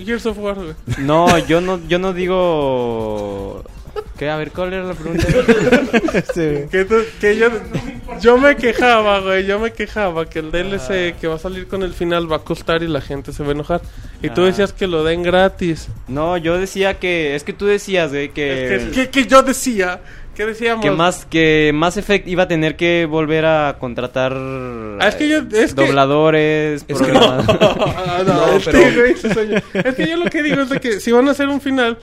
[0.05, 0.75] Gears of War, güey.
[0.99, 3.65] No, yo no, yo no digo.
[4.17, 4.29] ¿Qué?
[4.29, 5.25] A ver, ¿cuál era la pregunta?
[6.71, 7.47] Que, tú- que yo,
[8.21, 9.45] yo me quejaba, güey.
[9.45, 12.39] Yo me quejaba que el DLC que va a salir con el final va a
[12.39, 13.81] costar y la gente se va a enojar.
[14.21, 14.45] Y tú Ah.
[14.45, 15.87] decías que lo den gratis.
[16.07, 17.35] No, yo decía que.
[17.35, 18.75] Es que tú decías, güey, que.
[18.75, 19.99] Es que, que- que yo decía.
[20.35, 20.83] que decíamos?
[20.83, 25.29] que más que Mass Effect iba a tener que volver a contratar Ah, es que
[25.29, 27.57] yo- es que- dobladores, Es que programadores.
[27.97, 28.79] Ah, no, No, pero-.
[29.05, 31.97] Es que yo lo que digo es de que si van a hacer un final,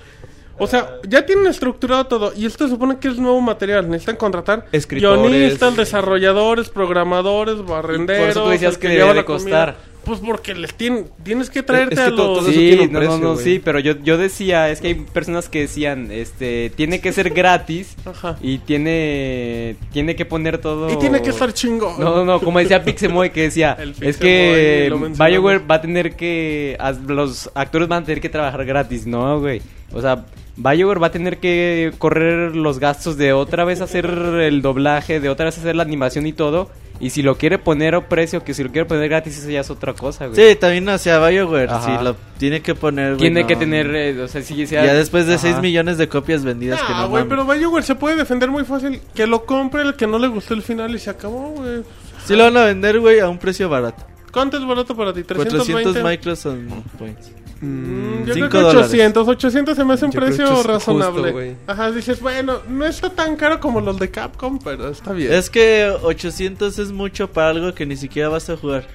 [0.59, 3.89] o sea, ya tienen estructurado todo y esto se supone que es nuevo material.
[3.89, 5.21] Necesitan contratar Escritores.
[5.21, 8.23] guionistas, desarrolladores, programadores, barrenderos.
[8.23, 9.75] Por eso tú decías que lleva debe de costar.
[9.75, 9.92] comida.
[10.05, 12.39] Pues porque les tienen, tienes que traerte Es que a todo- los...
[12.41, 15.49] todo eso Sí, no, precio, no, sí, pero yo, yo decía, es que hay personas
[15.49, 18.37] que decían, este, tiene que ser gratis Ajá.
[18.43, 20.93] y tiene, tiene que poner todo...
[20.93, 22.01] Y tiene que estar chingón.
[22.01, 24.93] No, no, no, como decía Pixemoy que decía, es que.
[25.19, 26.77] BioWare va a tener que,
[27.07, 29.63] los actores van a tener que trabajar gratis, ¿no, güey?
[29.93, 30.25] O sea,
[30.57, 35.29] BioWare va a tener que correr los gastos de otra vez hacer el doblaje, de
[35.29, 36.71] otra vez hacer la animación y todo.
[37.03, 39.61] Y si lo quiere poner a precio, que si lo quiere poner gratis, eso ya
[39.61, 40.37] es otra cosa, güey.
[40.51, 43.47] Sí, también hacia BioWare, sí, lo tiene que poner, güey, Tiene no.
[43.49, 44.85] que tener, eh, o sea, si sea...
[44.87, 45.43] Ya después de Ajá.
[45.43, 47.45] 6 millones de copias vendidas que Ah, no güey, mames.
[47.45, 49.01] pero BioWare se puede defender muy fácil.
[49.15, 51.83] Que lo compre el que no le gustó el final y se acabó, güey.
[52.25, 54.07] Sí lo van a vender, güey, a un precio barato.
[54.33, 55.25] ¿Cuánto es barato para ti?
[55.25, 56.03] 400 ¿320?
[56.09, 56.57] Microsoft
[56.99, 57.33] Points.
[57.65, 58.87] Mm, yo creo que dólares.
[58.87, 61.33] 800, 800 se me hace un Yo creo precio que es razonable.
[61.33, 61.57] justo.
[61.69, 65.33] Ajá, dices, bueno, no está tan caro como los de Capcom, pero está bien.
[65.33, 68.87] Es que 800 es mucho para algo que ni siquiera vas a jugar.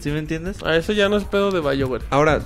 [0.00, 0.62] ¿Sí me entiendes?
[0.62, 2.04] A eso ya no es pedo de BioWare.
[2.10, 2.40] Ahora,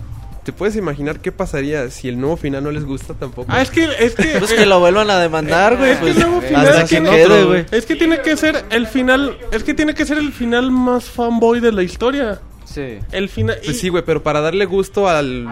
[0.45, 3.51] ¿te puedes imaginar qué pasaría si el nuevo final no les gusta tampoco?
[3.53, 5.91] Ah, es que, es que, Pues eh, que lo vuelvan a demandar, güey.
[5.93, 9.37] es que pues, el nuevo final que quede, es que tiene que ser el final,
[9.53, 12.41] es que tiene que ser el final más fanboy de la historia.
[12.71, 12.99] Sí.
[13.13, 13.59] El final.
[13.65, 15.49] Pues sí, güey, pero para darle gusto al...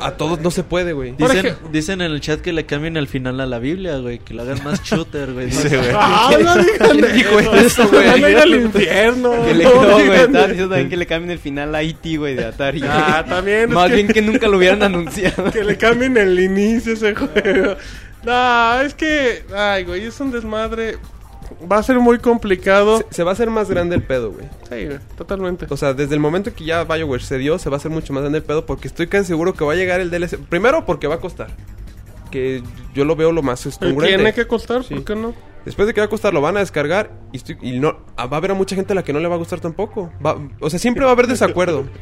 [0.00, 1.12] A todos no, se puede, güey.
[1.12, 4.20] Dicen, dicen en el chat que le cambien el final a la Biblia, güey.
[4.20, 5.48] Que lo hagan más shooter, güey.
[5.94, 8.06] Ah, no digan dijo eso, güey?
[8.06, 9.44] Van a ir al infierno.
[9.44, 12.16] Que le, no no, güey, estaban diciendo también que le cambien el final a E.T.,
[12.16, 12.80] güey, de Atari.
[12.84, 13.70] Ah, también.
[13.72, 15.50] Más que- bien que nunca lo hubieran anunciado.
[15.50, 17.76] que le cambien el inicio a ese juego.
[18.22, 20.96] No, es que, ay, güey, es un desmadre.
[21.70, 22.98] Va a ser muy complicado.
[22.98, 24.46] Se, se va a hacer más grande el pedo, güey.
[24.68, 25.66] Sí, güey, totalmente.
[25.70, 28.12] O sea, desde el momento que ya BioWare se dio, se va a hacer mucho
[28.12, 30.38] más grande el pedo porque estoy casi seguro que va a llegar el DLC.
[30.48, 31.48] Primero porque va a costar.
[32.30, 32.62] Que
[32.94, 34.16] yo lo veo lo más congruente.
[34.16, 34.94] Tiene que costar, Sí.
[34.94, 35.34] ¿por qué no?
[35.64, 38.26] Después de que va a costar, lo van a descargar y, estoy- y no ah,
[38.26, 40.10] va a haber a mucha gente a la que no le va a gustar tampoco.
[40.24, 41.84] Va- o sea, siempre va a haber desacuerdo.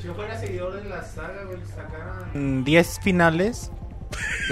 [0.00, 3.72] Si yo fuera seguidor de la saga, güey, sacaran 10 finales.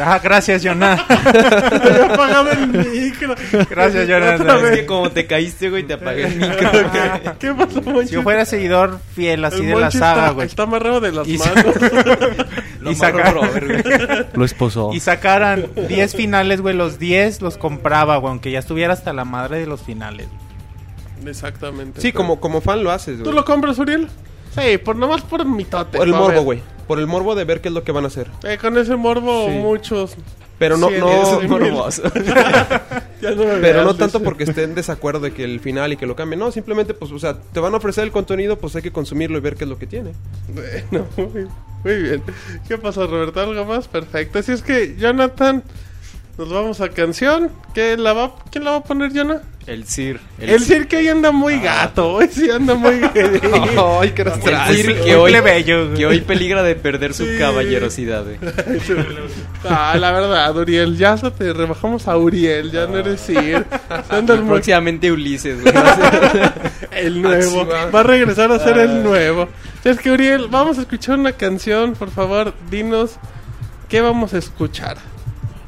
[0.01, 0.97] Ah, gracias, Jonah.
[1.09, 3.35] Ya apagaba el micro.
[3.71, 4.35] Gracias, Jonah.
[4.35, 6.71] Es que como te caíste, güey, te apagué el micro.
[7.39, 8.03] ¿Qué pasó?
[8.03, 10.47] Si yo fuera seguidor fiel así El de la saga, güey.
[10.47, 11.65] está amarrado de las Y- manos.
[12.81, 14.27] Lo Y amarró saca- Robert, güey.
[14.35, 14.91] Lo esposó.
[14.93, 16.75] Y sacaran 10 finales, güey.
[16.75, 18.31] Los 10 los compraba, güey.
[18.33, 20.27] Aunque ya estuviera hasta la madre de los finales.
[21.25, 22.01] Exactamente.
[22.01, 23.37] Sí, como, como fan lo haces, ¿Tú güey.
[23.37, 24.09] lo compras, Uriel?
[24.55, 25.97] Sí, por nomás por mitote.
[25.99, 26.61] Por el morbo, güey.
[26.87, 28.29] Por el morbo de ver qué es lo que van a hacer.
[28.45, 29.57] Eh, con ese morbo, Sí.
[29.59, 30.17] muchos.
[30.59, 31.89] Pero no, no, no
[33.61, 36.39] pero no tanto porque estén en desacuerdo de que el final y que lo cambien.
[36.39, 39.37] No, simplemente, pues, o sea, te van a ofrecer el contenido, pues hay que consumirlo
[39.39, 40.13] y ver qué es lo que tiene.
[40.53, 41.49] Bueno, muy,
[41.85, 42.23] muy bien.
[42.69, 43.41] ¿Qué pasó, Roberto?
[43.41, 43.89] ¿Algo más?
[43.89, 44.39] Perfecto.
[44.39, 45.63] Así es que, Jonathan,
[46.39, 47.51] nos vamos a canción.
[47.75, 49.41] ¿Qué la va, ¿Quién la va a poner, Jonah?
[49.67, 50.21] El Sir.
[50.39, 51.63] El, Sir que hoy anda muy Ah.
[51.87, 52.13] gato.
[52.15, 53.01] Hoy sí anda muy
[54.01, 55.33] Ay, qué El Sir que hoy,
[55.87, 55.95] güey.
[55.97, 57.39] que hoy peligra de perder su Sí.
[57.39, 58.37] caballerosidad, güey.
[59.69, 63.21] Ah, la verdad, Uriel, ya te rebajamos a Uriel, ya no eres
[64.43, 65.75] muy- Próximamente Ulises, güey.
[66.93, 67.65] El nuevo.
[67.67, 67.87] Va.
[67.87, 68.83] Va a regresar a ser Ah.
[68.83, 69.49] el nuevo.
[69.83, 73.17] Es que Uriel, vamos a escuchar una canción, por favor, dinos
[73.89, 74.99] qué vamos a escuchar.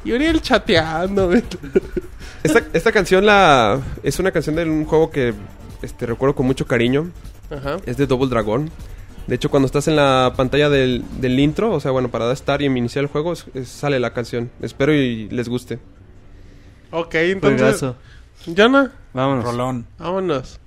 [0.07, 1.31] Y Uriel chateando.
[2.43, 5.33] Esta, esta canción la es una canción de un juego que
[5.81, 7.11] este, recuerdo con mucho cariño.
[7.49, 7.77] Ajá.
[7.85, 8.69] Es de Double Dragon.
[9.27, 12.37] De hecho, cuando estás en la pantalla del, del intro, o sea, bueno, para dar
[12.37, 14.49] start y iniciar el juego, es- es- sale la canción.
[14.61, 15.79] Espero y les guste.
[16.91, 17.59] Ok, entonces.
[17.61, 17.95] Juegazo.
[18.55, 19.43] Jonah, Vámonos.
[19.43, 19.85] Rolón.
[19.97, 20.59] vámonos.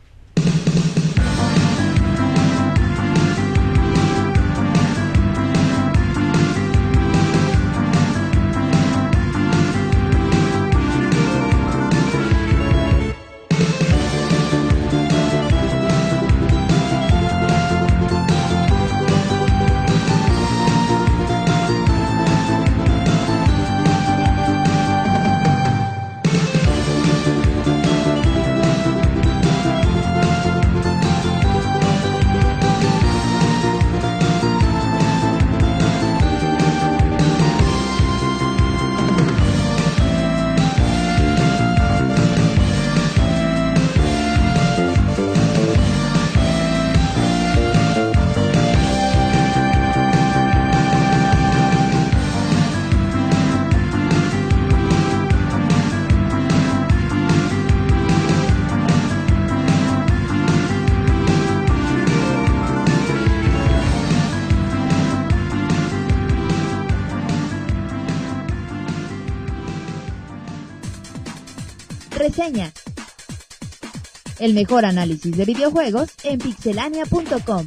[74.38, 77.66] El mejor análisis de videojuegos en pixelania.com.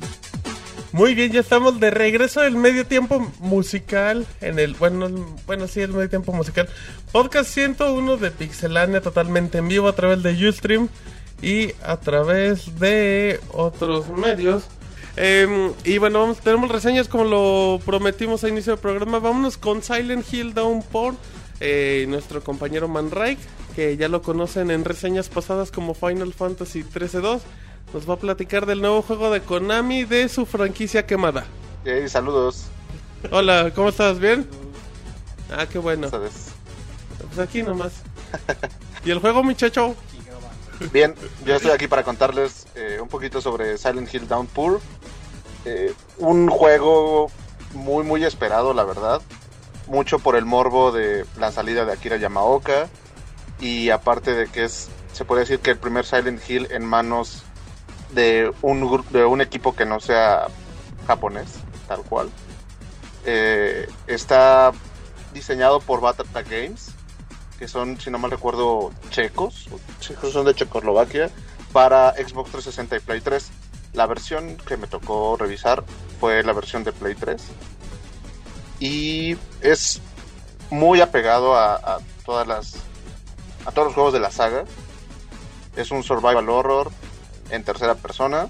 [0.91, 4.25] Muy bien, ya estamos de regreso del medio tiempo musical.
[4.41, 4.73] En el.
[4.73, 5.09] Bueno,
[5.45, 6.67] bueno sí, el medio tiempo musical.
[7.11, 10.89] Podcast 101 de Pixelania, totalmente en vivo a través de Ustream
[11.39, 14.63] y a través de otros medios.
[15.17, 19.19] Em, y bueno, vamos, tenemos reseñas como lo prometimos a inicio del programa.
[19.19, 21.13] Vámonos con Silent Hill Downpour.
[21.59, 23.39] Eh, nuestro compañero Manraik,
[23.75, 27.41] que ya lo conocen en reseñas pasadas como Final Fantasy 13-2,
[27.93, 31.45] nos va a platicar del nuevo juego de Konami de su franquicia quemada.
[31.85, 32.65] Hey, saludos.
[33.31, 34.19] Hola, ¿cómo estás?
[34.19, 34.47] ¿Bien?
[35.51, 36.09] Ah, qué bueno.
[36.09, 36.49] ¿Sabes?
[37.27, 37.93] Pues aquí nomás.
[39.05, 39.95] ¿Y el juego, muchacho?
[40.91, 41.15] Bien,
[41.45, 44.81] yo estoy aquí para contarles eh, un poquito sobre Silent Hill Downpour.
[45.65, 47.31] Eh, un juego
[47.73, 49.21] muy, muy esperado, la verdad.
[49.87, 52.89] Mucho por el morbo de la salida de Akira Yamaoka.
[53.59, 57.43] Y aparte de que es, se puede decir que el primer Silent Hill en manos
[58.13, 60.47] de un, de un equipo que no sea
[61.07, 61.49] japonés,
[61.87, 62.29] tal cual.
[63.25, 64.71] Eh, está
[65.33, 66.91] diseñado por Batata Games,
[67.57, 69.67] que son, si no mal recuerdo, checos,
[69.99, 71.29] checos son de Checoslovaquia,
[71.71, 73.51] para Xbox 360 y Play 3.
[73.93, 75.83] La versión que me tocó revisar
[76.19, 77.41] fue la versión de Play 3.
[78.79, 80.01] Y es
[80.69, 82.75] muy apegado a todas las
[83.65, 84.63] a todos los juegos de la saga.
[85.75, 86.91] Es un survival horror
[87.49, 88.47] en tercera persona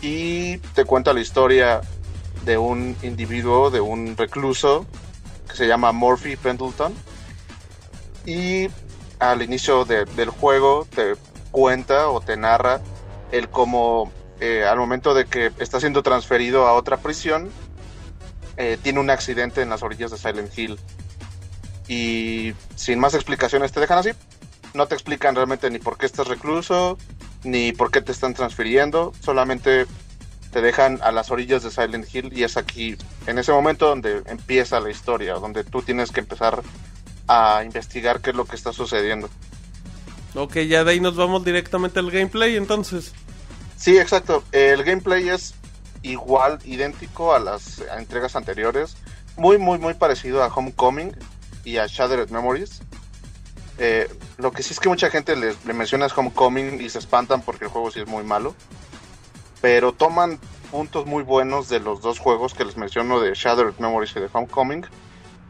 [0.00, 1.80] y te cuenta la historia
[2.44, 4.86] de un individuo, de un recluso
[5.48, 6.92] que se llama Murphy Pendleton
[8.26, 8.68] y
[9.18, 11.14] al inicio de- del juego te
[11.50, 12.80] cuenta o te narra
[13.30, 14.10] el cómo
[14.40, 17.48] eh, al momento de que está siendo transferido a otra prisión,
[18.56, 20.80] eh, tiene un accidente en las orillas de Silent Hill.
[21.92, 24.12] Y sin más explicaciones te dejan así.
[24.72, 26.96] No te explican realmente ni por qué estás recluso,
[27.44, 29.12] ni por qué te están transfiriendo.
[29.20, 29.84] Solamente
[30.52, 34.22] te dejan a las orillas de Silent Hill y es aquí, en ese momento donde
[34.24, 36.62] empieza la historia, donde tú tienes que empezar
[37.28, 39.28] a investigar qué es lo que está sucediendo.
[40.34, 43.12] Ok, ya de ahí nos vamos directamente al gameplay entonces.
[43.76, 44.44] Sí, exacto.
[44.50, 45.54] El gameplay es
[46.00, 48.96] igual, idéntico a las entregas anteriores.
[49.36, 51.14] Muy, muy, muy parecido a Homecoming
[51.64, 52.82] y a Shattered Memories.
[53.78, 54.08] Eh,
[54.38, 57.42] lo que sí es que mucha gente les, le menciona es Homecoming y se espantan
[57.42, 58.54] porque el juego sí es muy malo.
[59.60, 60.38] Pero toman
[60.70, 64.28] puntos muy buenos de los dos juegos que les menciono de Shattered Memories y de
[64.32, 64.86] Homecoming.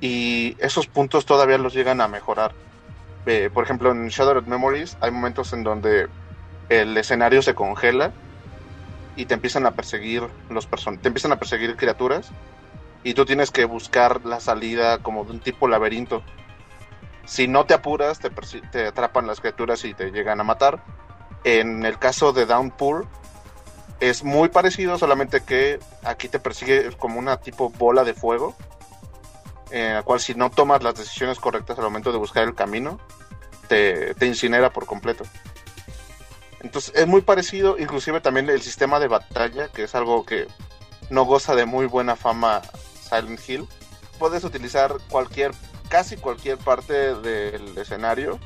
[0.01, 2.53] Y esos puntos todavía los llegan a mejorar.
[3.27, 6.09] Eh, por ejemplo, en Shattered Memories hay momentos en donde
[6.69, 8.13] el escenario se congela
[9.17, 12.31] y te empiezan a perseguir los person te empiezan a perseguir criaturas
[13.05, 16.23] y tú tienes que buscar la salida como de un tipo laberinto.
[17.25, 20.85] Si no te apuras, te, te atrapan las criaturas y te llegan a matar.
[21.45, 23.07] En el caso de Downpour
[24.01, 28.57] es muy parecido, solamente que aquí te persigue como una tipo bola de fuego,
[29.71, 33.01] en la cual si no tomas las decisiones correctas al momento de buscar el camino,
[33.69, 35.25] te, te incinera por completo.
[36.61, 40.47] Entonces es muy parecido, inclusive también el sistema de batalla, que es algo que
[41.11, 42.63] no goza de muy buena fama
[43.13, 43.69] Silent Hill.
[44.19, 45.53] Puedes utilizar cualquier,
[45.89, 48.39] casi cualquier parte del escenario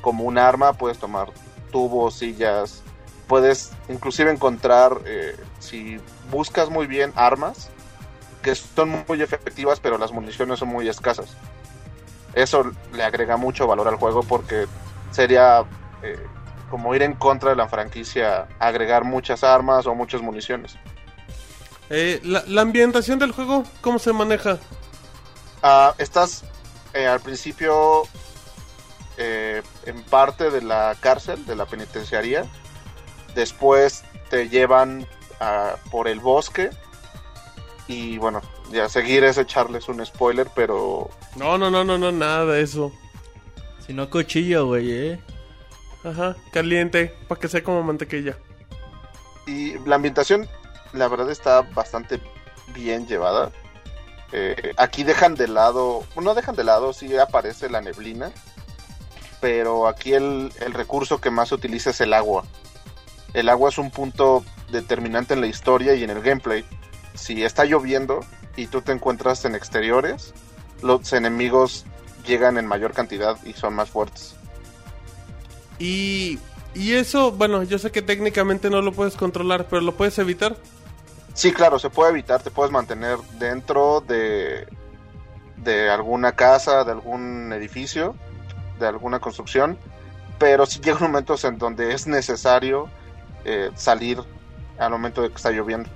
[0.00, 1.28] como un arma, puedes tomar
[1.72, 2.82] tubos, sillas,
[3.26, 5.98] puedes inclusive encontrar, eh, si
[6.30, 7.70] buscas muy bien, armas
[8.42, 11.34] que son muy efectivas, pero las municiones son muy escasas.
[12.34, 14.66] Eso le agrega mucho valor al juego porque
[15.10, 15.64] sería
[16.02, 16.18] eh,
[16.70, 20.76] como ir en contra de la franquicia, agregar muchas armas o muchas municiones.
[21.90, 24.58] Eh, la, la ambientación del juego, ¿cómo se maneja?
[25.62, 26.44] Ah, estás
[26.94, 28.02] eh, al principio
[29.16, 32.46] eh, en parte de la cárcel, de la penitenciaría.
[33.34, 35.06] Después te llevan
[35.40, 36.70] ah, por el bosque.
[37.86, 38.40] Y bueno,
[38.72, 42.92] ya seguir es echarles un spoiler, pero No, no, no, no, no, nada de eso.
[43.86, 45.20] Si no cuchillo, güey, eh.
[46.02, 48.36] Ajá, caliente, para que sea como mantequilla.
[49.46, 50.48] Y la ambientación,
[50.94, 52.20] la verdad, está bastante
[52.74, 53.50] bien llevada.
[54.32, 58.32] Eh, aquí dejan de lado, no dejan de lado, sí aparece la neblina,
[59.40, 62.44] pero aquí el, el recurso que más se utiliza es el agua.
[63.32, 66.64] El agua es un punto determinante en la historia y en el gameplay.
[67.14, 68.20] Si está lloviendo
[68.56, 70.32] y tú te encuentras en exteriores,
[70.82, 71.84] los enemigos
[72.26, 74.34] llegan en mayor cantidad y son más fuertes.
[75.78, 76.38] Y,
[76.74, 80.56] y eso, bueno, yo sé que técnicamente no lo puedes controlar, pero lo puedes evitar.
[81.34, 84.66] Sí, claro, se puede evitar, te puedes mantener dentro de,
[85.56, 88.14] de alguna casa, de algún edificio,
[88.78, 89.76] de alguna construcción,
[90.38, 92.88] pero sí llega momentos en donde es necesario
[93.44, 94.22] eh, salir
[94.78, 95.90] al momento de que está lloviendo.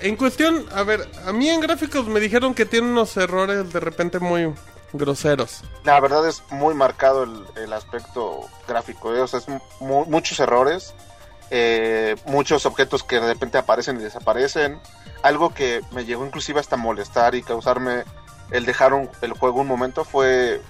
[0.00, 3.80] En cuestión, a ver, a mí en gráficos me dijeron que tiene unos errores de
[3.80, 4.54] repente muy
[4.94, 5.62] groseros.
[5.84, 9.20] La verdad es muy marcado el, el aspecto gráfico, ¿eh?
[9.20, 9.46] o sea, es
[9.80, 10.94] mu- muchos errores,
[11.50, 14.78] eh, muchos objetos que de repente aparecen y desaparecen,
[15.22, 18.04] algo que me llegó inclusive hasta molestar y causarme
[18.50, 20.60] el dejar un- el juego un momento fue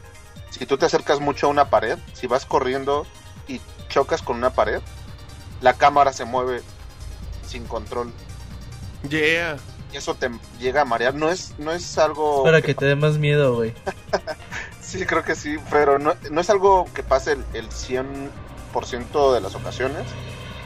[0.51, 3.07] si tú te acercas mucho a una pared, si vas corriendo
[3.47, 4.81] y chocas con una pared,
[5.61, 6.63] la cámara se mueve
[7.47, 8.13] sin control
[9.09, 9.57] Yeah.
[9.93, 12.43] y eso te llega a marear, no es, no es algo...
[12.45, 13.75] Para que te dé más miedo, güey.
[14.83, 19.41] Sí, creo que sí, pero no, no es algo que pase el, el 100% de
[19.41, 20.03] las ocasiones,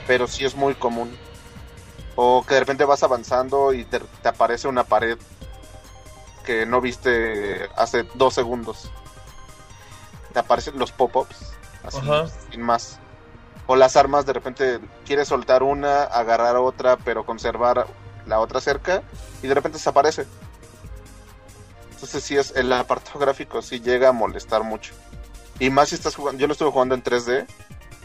[0.06, 1.16] pero sí es muy común.
[2.16, 5.18] O que de repente vas avanzando y te, te aparece una pared
[6.44, 8.90] que no viste hace dos segundos.
[10.32, 11.55] Te aparecen los pop-ups,
[11.85, 12.26] así, Ajá.
[12.51, 12.98] sin más.
[13.66, 17.86] O las armas, de repente quieres soltar una, agarrar otra, pero conservar
[18.26, 19.02] la otra cerca,
[19.43, 20.26] y de repente desaparece.
[21.93, 24.93] Entonces sí es el apartado gráfico sí llega a molestar mucho.
[25.59, 27.47] Y más si estás jugando, yo lo estuve jugando en 3D.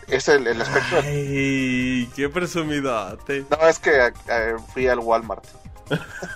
[0.09, 0.97] Es el, el aspecto.
[1.03, 3.45] Ay, qué presumidote.
[3.49, 5.43] No, es que eh, fui al Walmart.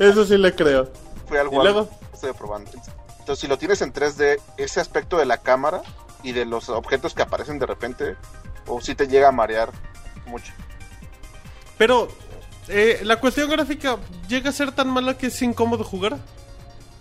[0.00, 0.90] Eso sí le creo.
[1.26, 1.74] Fui al ¿Y Walmart.
[1.74, 1.90] luego?
[2.12, 2.70] Estoy probando.
[3.18, 5.82] Entonces, si lo tienes en 3D, ese aspecto de la cámara
[6.22, 8.16] y de los objetos que aparecen de repente,
[8.66, 9.70] o si te llega a marear
[10.26, 10.52] mucho.
[11.78, 12.08] Pero,
[12.68, 13.96] eh, la cuestión gráfica
[14.28, 16.16] llega a ser tan mala que es incómodo jugar.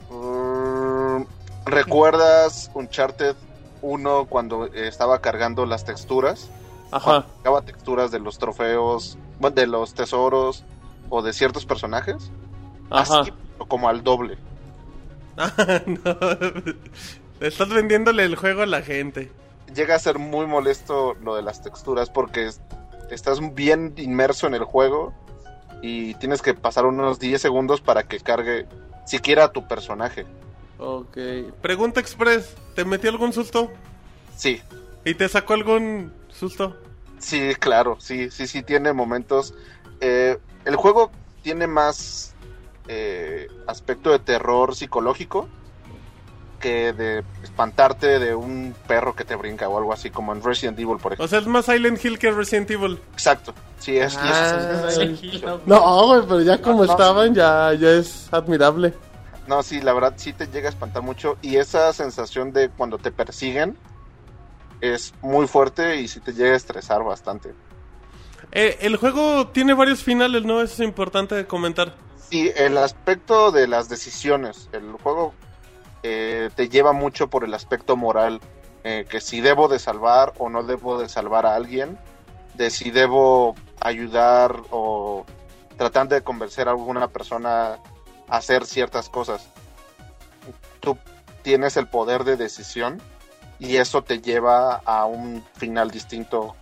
[0.10, 1.23] Mm,
[1.65, 3.36] ¿Recuerdas Uncharted
[3.81, 6.49] 1 cuando eh, estaba cargando las texturas?
[6.91, 7.26] Ajá.
[7.43, 10.64] Cargaba texturas de los trofeos, bueno, de los tesoros
[11.10, 12.31] o de ciertos personajes.
[12.89, 13.22] Ajá.
[13.22, 13.31] Así,
[13.68, 14.38] como al doble.
[15.41, 16.18] Ah, no.
[17.39, 19.31] Estás vendiéndole el juego a la gente.
[19.73, 22.60] Llega a ser muy molesto lo de las texturas porque es-
[23.10, 25.14] estás bien inmerso en el juego
[25.81, 28.65] y tienes que pasar unos 10 segundos para que cargue
[29.06, 30.26] siquiera a tu personaje.
[30.80, 31.18] Ok.
[31.61, 32.56] Pregunta Express.
[32.76, 33.69] ¿Te metió algún susto?
[34.35, 34.61] Sí,
[35.06, 36.76] ¿Y te sacó algún susto?
[37.19, 39.53] Sí, claro, sí, sí, sí, tiene momentos.
[40.01, 41.11] Eh, el juego
[41.41, 42.34] tiene más
[42.88, 45.47] eh, aspecto de terror psicológico
[46.60, 50.77] que de espantarte de un perro que te brinca o algo así, como en Resident
[50.77, 51.26] Evil, por ejemplo.
[51.26, 52.99] O sea, es más Silent Hill que Resident Evil.
[53.14, 54.18] Exacto, sí, es.
[54.19, 56.91] Ah, es- Silent No, güey, pero ya como No, no.
[56.91, 58.93] estaban, ya, ya es admirable.
[59.49, 61.38] No, sí, la verdad sí te llega a espantar mucho.
[61.41, 63.76] Y esa sensación de cuando te persiguen
[64.80, 67.55] es muy fuerte y sí te llega a estresar bastante.
[68.51, 70.61] Eh, el juego tiene varios finales, ¿no?
[70.61, 71.95] Eso es importante comentar.
[72.30, 74.69] Sí, el aspecto de las decisiones.
[74.71, 75.34] El juego
[76.03, 78.39] eh, te lleva mucho por el aspecto moral.
[78.84, 81.97] eh, que si debo de salvar o no debo de salvar a alguien.
[82.53, 85.26] De si debo ayudar o
[85.76, 87.80] tratar de convencer a alguna persona
[88.30, 89.47] hacer ciertas cosas.
[90.80, 90.97] Tú
[91.41, 93.01] tienes el poder de decisión
[93.60, 96.56] y eso te lleva a un final distinto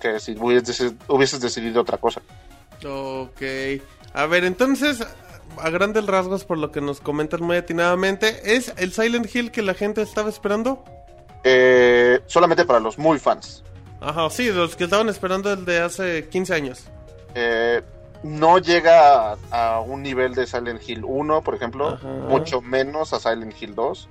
[0.00, 2.22] que, si hubieses, hubieses decidido otra cosa.
[2.84, 3.42] Ok.
[4.14, 5.04] A ver, entonces,
[5.58, 9.62] a grandes rasgos, por lo que nos comentan muy atinadamente, ¿es el Silent Hill que
[9.62, 10.84] la gente estaba esperando?
[11.44, 13.62] Eh, solamente para los muy fans.
[14.00, 16.84] Ajá, sí, los que estaban esperando el de hace 15 años.
[17.34, 17.82] Eh,
[18.22, 22.06] no llega a, a un nivel de Silent Hill 1, por ejemplo, Ajá.
[22.08, 24.08] mucho menos a Silent Hill 2.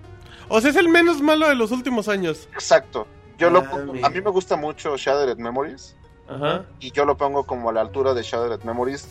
[0.49, 2.47] O sea, es el menos malo de los últimos años.
[2.53, 3.07] Exacto.
[3.37, 5.95] Yo lo Ah, pongo- a mí me gusta mucho Shattered Memories
[6.29, 6.63] Ajá.
[6.79, 9.07] y yo lo pongo como a la altura de Shattered Memories,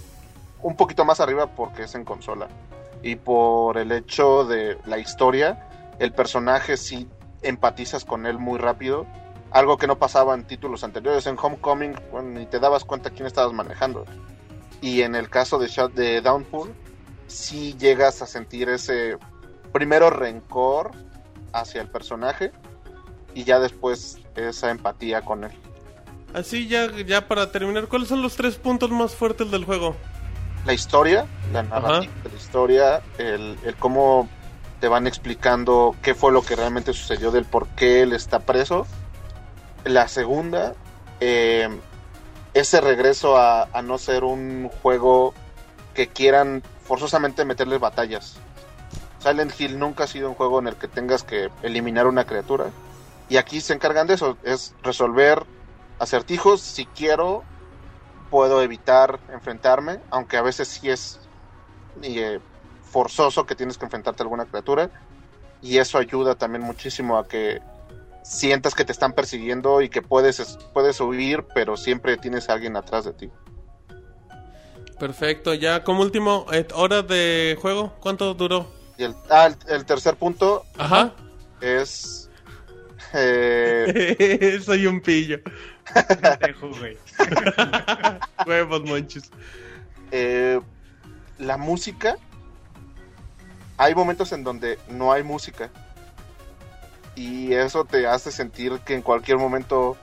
[0.63, 2.49] un poquito más arriba porque es en consola.
[3.03, 5.69] Y por el hecho de la historia,
[5.99, 7.07] el personaje sí
[7.43, 9.07] empatizas con él muy rápido.
[9.51, 11.27] Algo que no pasaba en títulos anteriores.
[11.27, 14.07] En Homecoming bueno, ni te dabas cuenta quién estabas manejando.
[14.85, 16.71] Y en el caso de, Shot de Downpour,
[17.27, 19.17] sí llegas a sentir ese
[19.73, 20.91] primero rencor
[21.55, 22.53] hacia el personaje
[23.35, 25.53] y ya después esa empatía con él.
[26.35, 29.97] Así ya, ya para terminar, ¿cuáles son los tres puntos más fuertes del juego?
[30.67, 34.29] la historia, la narrativa de la historia, el, el cómo
[34.81, 38.87] te van explicando qué fue lo que realmente sucedió, del por qué él está preso.
[39.85, 40.75] La segunda,
[41.21, 41.69] eh,
[42.55, 45.35] ese regreso a, no ser un juego
[45.93, 48.37] que quieran forzosamente meterle batallas.
[49.19, 52.67] Silent Hill nunca ha sido un juego en el que tengas que eliminar una criatura.
[53.29, 55.45] Y aquí se encargan de eso, es resolver
[55.99, 57.43] acertijos si quiero
[58.31, 61.21] puedo evitar enfrentarme, aunque a veces sí es
[62.03, 62.41] eh,
[62.83, 64.91] forzoso que tienes que enfrentarte a alguna criatura.
[65.63, 67.61] Y eso ayuda también muchísimo a que
[68.25, 72.77] sientas que te están persiguiendo y que puedes, puedes huir, pero siempre tienes a alguien
[72.77, 73.31] atrás de ti.
[74.99, 78.67] Perfecto, ya como último, eh, hora de juego, ¿cuánto duró?
[78.97, 81.13] Y el, ah, el, el tercer punto Ajá.
[81.61, 82.31] es...
[83.13, 85.39] eh, Soy un pillo.
[88.47, 89.31] Huevos, monchis.
[90.11, 90.61] eh,
[91.39, 92.17] la música.
[93.77, 95.71] Hay momentos en donde no hay música.
[97.17, 99.97] Y eso te hace sentir que en cualquier momento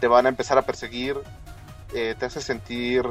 [0.00, 1.16] te van a empezar a perseguir.
[1.94, 3.04] eh, te hace sentir.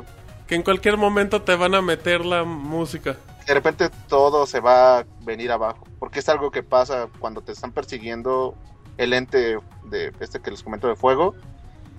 [0.48, 3.16] Que en cualquier momento te van a meter la música.
[3.48, 5.86] De repente todo se va a venir abajo.
[6.00, 8.56] Porque es algo que pasa cuando te están persiguiendo
[8.98, 11.34] el ente de este que les comento de fuego.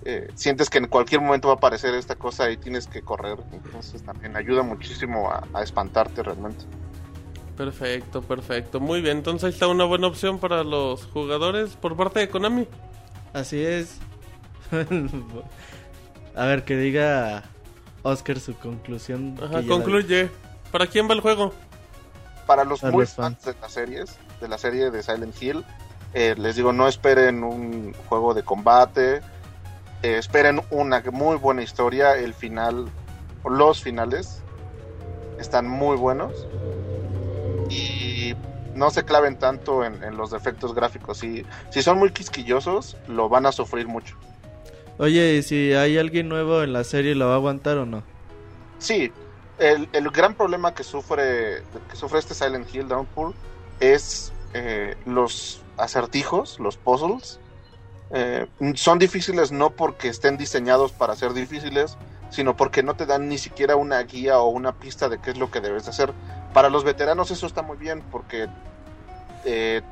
[0.07, 3.39] eh, sientes que en cualquier momento va a aparecer esta cosa y tienes que correr.
[3.53, 6.67] Entonces también ayuda muchísimo a, a espantarte realmente.
[7.57, 8.81] Perfecto, perfecto.
[8.81, 12.67] Muy bien, entonces ahí está una buena opción para los jugadores por parte de Konami.
[13.33, 13.99] Así es.
[16.35, 17.45] A ver, que diga
[18.03, 19.39] Oscar su conclusión.
[19.43, 20.31] Ajá, concluye.
[20.73, 21.53] ¿Para quién va el juego?
[22.47, 25.65] para los Para muy los fans de las series, de la serie de Silent Hill,
[26.13, 29.17] eh, les digo, no esperen un juego de combate,
[30.03, 32.89] eh, esperen una muy buena historia, el final,
[33.49, 34.43] los finales
[35.39, 36.47] están muy buenos
[37.71, 38.35] y
[38.75, 43.29] no se claven tanto en, en los defectos gráficos, si, si son muy quisquillosos, lo
[43.29, 44.17] van a sufrir mucho.
[44.99, 48.03] Oye, ¿y si hay alguien nuevo en la serie, ¿lo va a aguantar o no?
[48.79, 49.13] Sí,
[49.59, 53.35] el, el gran problema que sufre, que sufre este Silent Hill Downpour
[53.81, 57.41] es eh, los acertijos, los puzzles.
[58.11, 61.97] Eh, son difíciles no porque estén diseñados para ser difíciles,
[62.31, 65.39] sino porque no te dan ni siquiera una guía o una pista de qué es
[65.39, 66.13] lo que debes de hacer.
[66.55, 68.49] Para los veteranos eso está muy bien porque
[69.45, 69.83] eh,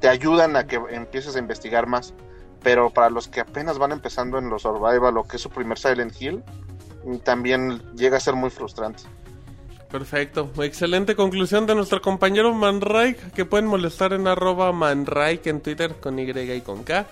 [0.00, 2.14] te, ayudan a que empieces a investigar más.
[2.62, 5.78] Pero para los que apenas van empezando en los survival o que es su primer
[5.78, 6.42] Silent Hill,
[7.22, 9.02] también llega a ser muy frustrante.
[9.90, 15.96] Perfecto, excelente conclusión de nuestro compañero Manraik, que pueden molestar en arroba Manraik en Twitter
[16.00, 17.04] con Y y con K.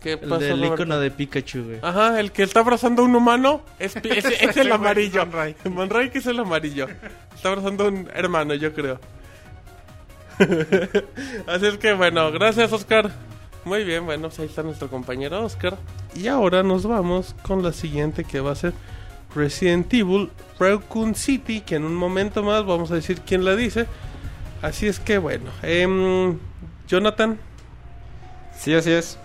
[0.00, 0.74] ¿Qué El pasa, del Roberto?
[0.74, 1.78] icono de Pikachu, güey.
[1.82, 5.20] Ajá, el que está abrazando a un humano es, es- es el amarillo.
[5.22, 5.66] es Manraik.
[5.66, 6.86] Manraik es el amarillo.
[7.34, 8.98] Está abrazando a un hermano, yo creo.
[11.46, 13.10] Así es que bueno, gracias Oscar.
[13.64, 15.76] Muy bien, bueno, pues ahí está nuestro compañero Oscar.
[16.14, 18.72] Y ahora nos vamos con la siguiente que va a ser
[19.34, 23.86] Resident Evil Raccoon City, que en un momento más vamos a decir quién la dice.
[24.62, 26.38] Así es que bueno, em,
[26.88, 27.38] Jonathan.
[28.58, 29.18] Sí, así es.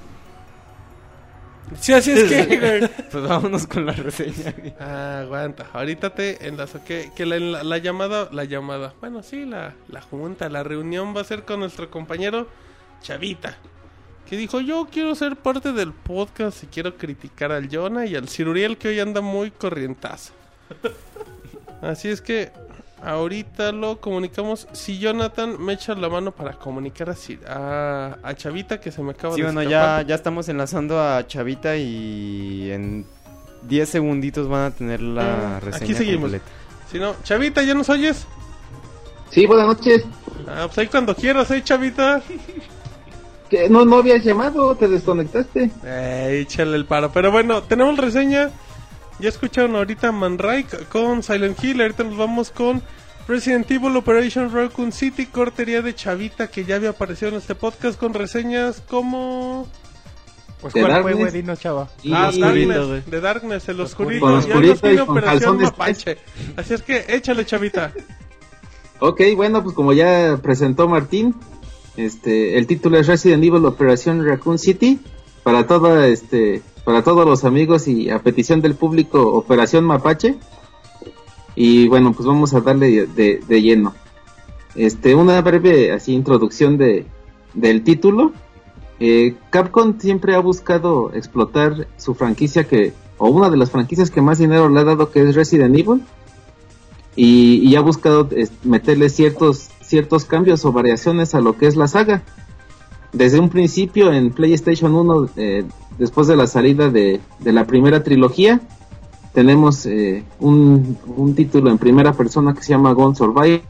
[1.80, 2.58] Sí, así es que...
[2.60, 2.88] güey.
[3.12, 4.54] Pues vámonos con la reseña.
[4.58, 4.74] güey.
[4.80, 9.46] Ah, aguanta, ahorita te enlazo que, que la, la- la llamada, la llamada, bueno, sí,
[9.46, 12.48] la, la junta, la reunión va a ser con nuestro compañero
[13.02, 13.58] Chavita,
[14.30, 18.28] que dijo, yo quiero ser parte del podcast y quiero criticar al Jonah y al
[18.30, 20.34] Ciruriel que hoy anda muy corrientazo.
[21.82, 22.52] Así es que
[23.06, 28.34] ahorita lo comunicamos, si Jonathan me echa la mano para comunicar a, Cir- a, a
[28.36, 30.06] Chavita que se me acaba Sí, de bueno, ya, escapar.
[30.07, 33.06] ya estamos enlazando a Chavita y en
[33.64, 36.22] 10 segunditos van a tener la Aquí reseña seguimos.
[36.32, 36.45] completa.
[36.91, 38.26] Si no, Chavita, ¿ya nos oyes?
[39.32, 40.03] Sí, buenas noches.
[40.48, 42.22] Ah, pues ahí cuando quieras, ¿eh, Chavita?
[43.49, 43.69] ¿Qué?
[43.69, 45.69] No, no habías llamado, te desconectaste.
[45.84, 47.11] Eh, échale el paro.
[47.11, 48.49] Pero bueno, tenemos reseña.
[49.20, 51.82] Ya escucharon ahorita Manrike con Silent Hill.
[51.82, 52.82] Ahorita nos vamos con
[53.28, 58.00] Resident Evil Operation Raccoon City, cortería de Chavita, que ya había aparecido en este podcast
[58.00, 59.68] con reseñas como.
[60.62, 61.90] Pues De cuál fue, güey, dinos, chava.
[62.04, 64.26] Y- ah, Darkness, de Darkness, el oscurito.
[64.26, 66.18] Con y oscurito con Operación calzón de Mapache.
[66.56, 67.94] Así es que échale, Chavita.
[69.00, 71.36] Ok, bueno, pues como ya presentó Martín,
[71.98, 75.00] este, el título es Resident Evil Operación Raccoon City.
[75.44, 80.38] Para toda, este, para todos los amigos y a petición del público, Operación Mapache.
[81.56, 83.94] Y bueno, pues vamos a darle de, lleno.
[84.76, 87.06] Este, una breve así introducción de,
[87.53, 88.32] del título.
[88.99, 94.22] Eh, Capcom siempre ha buscado explotar su franquicia que, o una de las franquicias que
[94.22, 96.02] más dinero le ha dado que es Resident Evil
[97.16, 98.30] y, y ha buscado
[98.64, 102.24] meterle ciertos ciertos cambios o variaciones a lo que es la saga.
[103.14, 105.64] Desde un principio en PlayStation 1, eh,
[105.97, 108.61] después de la salida de, de la primera trilogía,
[109.35, 113.61] tenemos eh, un, un título en primera persona que se llama Gone Survivor.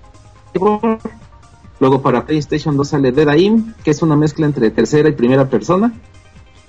[1.79, 5.49] Luego para PlayStation 2 sale Dead Aim, que es una mezcla entre tercera y primera
[5.49, 5.91] persona.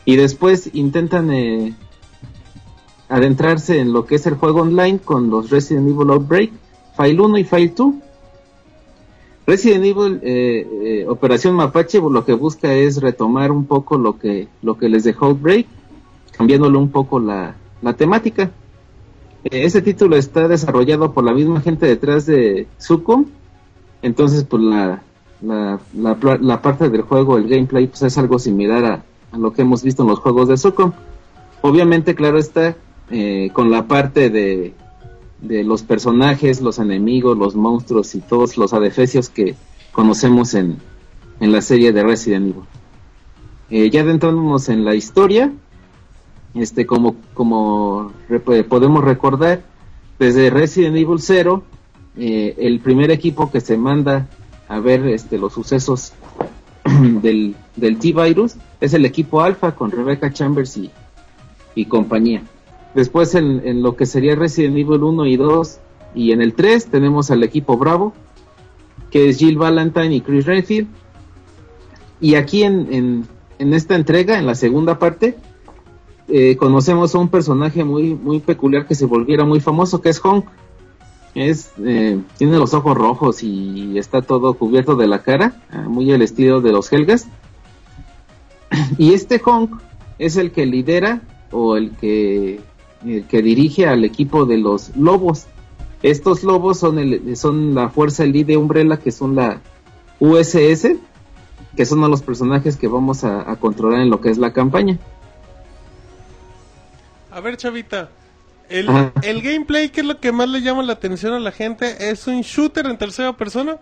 [0.06, 1.74] Y después intentan eh,
[3.08, 6.52] adentrarse en lo que es el juego online con los Resident Evil Outbreak,
[6.96, 7.94] File 1 y File 2.
[9.46, 14.48] Resident Evil eh, eh, Operación Mapache lo que busca es retomar un poco lo que,
[14.62, 15.66] lo que les dejó Outbreak,
[16.36, 18.50] cambiándole un poco la, la temática.
[19.44, 23.26] Eh, ese título está desarrollado por la misma gente detrás de Sucum,
[24.02, 25.02] entonces pues la,
[25.40, 29.62] la, la, parte del juego, el gameplay, pues es algo similar a, a lo que
[29.62, 30.90] hemos visto en los juegos de Sucum.
[31.62, 32.76] Obviamente, claro está,
[33.10, 34.74] eh, con la parte de,
[35.40, 39.54] de los personajes, los enemigos, los monstruos y todos los adefesios que
[39.92, 40.78] conocemos en,
[41.40, 42.64] en la serie de Resident Evil.
[43.70, 45.52] Eh, ya adentrándonos en la historia,
[46.54, 49.62] este como, como re- podemos recordar,
[50.18, 51.62] desde Resident Evil 0,
[52.16, 54.26] eh, el primer equipo que se manda
[54.68, 56.12] a ver este, los sucesos
[57.22, 60.90] del, del T-Virus es el equipo Alpha con Rebecca Chambers y,
[61.74, 62.42] y compañía.
[62.96, 65.78] Después en, en lo que sería Resident Evil 1 y 2
[66.14, 68.14] y en el 3 tenemos al equipo Bravo,
[69.10, 70.88] que es Jill Valentine y Chris Redfield.
[72.22, 73.26] Y aquí en, en,
[73.58, 75.36] en esta entrega, en la segunda parte,
[76.28, 80.24] eh, conocemos a un personaje muy, muy peculiar que se volviera muy famoso, que es
[80.24, 80.46] Honk.
[81.34, 86.10] Es, eh, tiene los ojos rojos y está todo cubierto de la cara, ah, muy
[86.14, 87.28] al estilo de los Helgas.
[88.96, 89.82] Y este Honk
[90.18, 91.20] es el que lidera
[91.50, 92.60] o el que,
[93.04, 95.46] el que dirige al equipo de los lobos.
[96.02, 99.60] Estos lobos son, el, son la fuerza elite Umbrella, que son la
[100.20, 100.96] USS,
[101.76, 104.98] que son los personajes que vamos a, a controlar en lo que es la campaña.
[107.30, 108.08] A ver, Chavita.
[108.68, 108.88] El,
[109.22, 112.10] el gameplay, ¿qué es lo que más le llama la atención a la gente?
[112.10, 113.78] ¿Es un shooter en tercera persona?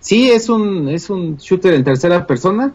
[0.00, 2.72] Sí, es un, es un shooter en tercera persona.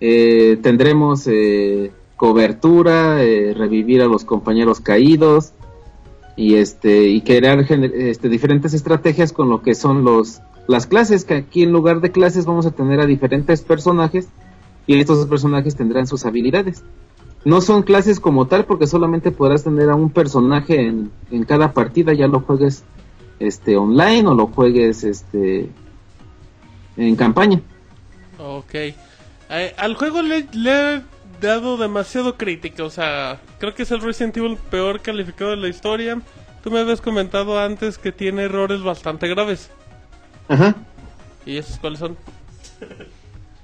[0.00, 5.52] Eh, tendremos eh, cobertura, eh, revivir a los compañeros caídos
[6.36, 11.24] y este y crear este, diferentes estrategias con lo que son los las clases.
[11.24, 14.28] Que aquí en lugar de clases vamos a tener a diferentes personajes
[14.86, 16.82] y estos personajes tendrán sus habilidades.
[17.44, 21.74] No son clases como tal porque solamente podrás tener a un personaje en, en cada
[21.74, 22.84] partida, ya lo juegues
[23.38, 25.68] este online o lo juegues este
[26.96, 27.60] en campaña.
[28.38, 28.74] Ok.
[28.74, 31.02] Eh, al juego le, le
[31.40, 35.68] dado demasiado crítica, o sea, creo que es el Resident Evil peor calificado de la
[35.68, 36.20] historia.
[36.62, 39.70] Tú me habías comentado antes que tiene errores bastante graves.
[40.48, 40.74] Ajá.
[41.44, 42.16] ¿Y esos cuáles son?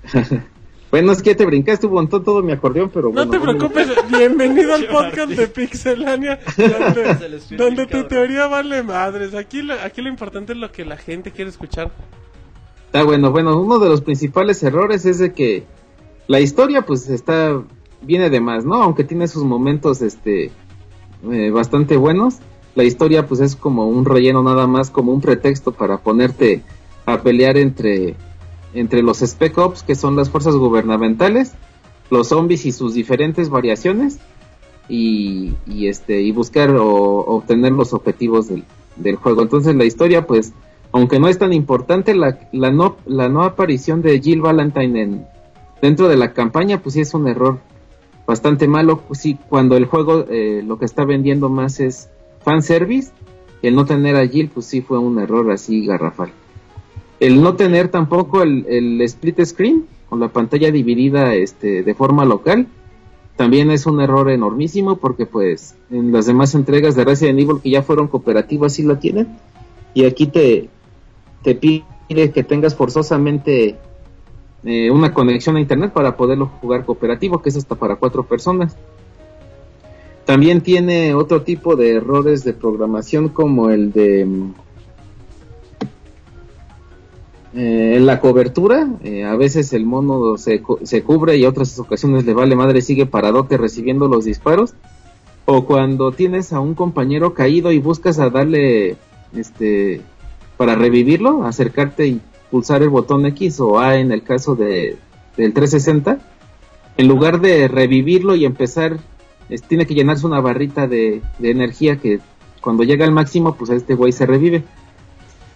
[0.90, 3.58] Bueno, es que te brincaste un montón todo mi acordeón, pero No bueno, te bueno.
[3.58, 9.34] preocupes, bienvenido al podcast de Pixelania, donde, donde tu teoría vale madres.
[9.36, 11.92] Aquí lo, aquí lo importante es lo que la gente quiere escuchar.
[12.86, 15.64] Está bueno, bueno, uno de los principales errores es de que
[16.30, 17.60] la historia pues está
[18.02, 18.80] viene de más, ¿no?
[18.84, 20.52] Aunque tiene sus momentos este
[21.28, 22.36] eh, bastante buenos,
[22.76, 26.62] la historia pues es como un relleno nada más, como un pretexto para ponerte
[27.04, 28.14] a pelear entre
[28.74, 31.54] entre los Spec Ops, que son las fuerzas gubernamentales,
[32.10, 34.20] los zombies y sus diferentes variaciones
[34.88, 38.62] y, y este y buscar o obtener los objetivos del,
[38.94, 39.42] del juego.
[39.42, 40.52] Entonces la historia pues
[40.92, 45.39] aunque no es tan importante la, la no la no aparición de Jill Valentine en
[45.82, 47.58] dentro de la campaña pues sí es un error
[48.26, 49.00] bastante malo.
[49.00, 52.08] Pues sí cuando el juego eh, lo que está vendiendo más es
[52.42, 53.12] fanservice
[53.62, 56.30] el no tener a Jill pues sí fue un error así garrafal.
[57.18, 62.24] El no tener tampoco el, el split screen con la pantalla dividida este de forma
[62.24, 62.66] local
[63.40, 67.70] también es un error enormísimo porque pues en las demás entregas de Resident Evil que
[67.70, 69.28] ya fueron cooperativas sí lo tienen.
[69.94, 70.68] Y aquí te,
[71.42, 73.78] te pide que tengas forzosamente
[74.64, 78.76] eh, una conexión a internet para poderlo jugar cooperativo, que es hasta para cuatro personas.
[80.26, 84.54] También tiene otro tipo de errores de programación como el de mm,
[87.54, 88.88] eh, la cobertura.
[89.02, 93.06] eh, a veces el mono se, se cubre y otras ocasiones le vale madre, sigue
[93.06, 94.74] paradote recibiendo los disparos.
[95.46, 98.96] O cuando tienes a un compañero caído y buscas a darle
[99.34, 100.02] este
[100.56, 102.20] para revivirlo, acercarte y
[102.50, 104.96] pulsar el botón X o A en el caso de
[105.36, 106.18] del 360,
[106.96, 108.98] en lugar de revivirlo y empezar,
[109.68, 112.20] tiene que llenarse una barrita de, de energía que
[112.60, 114.64] cuando llega al máximo, pues este güey se revive.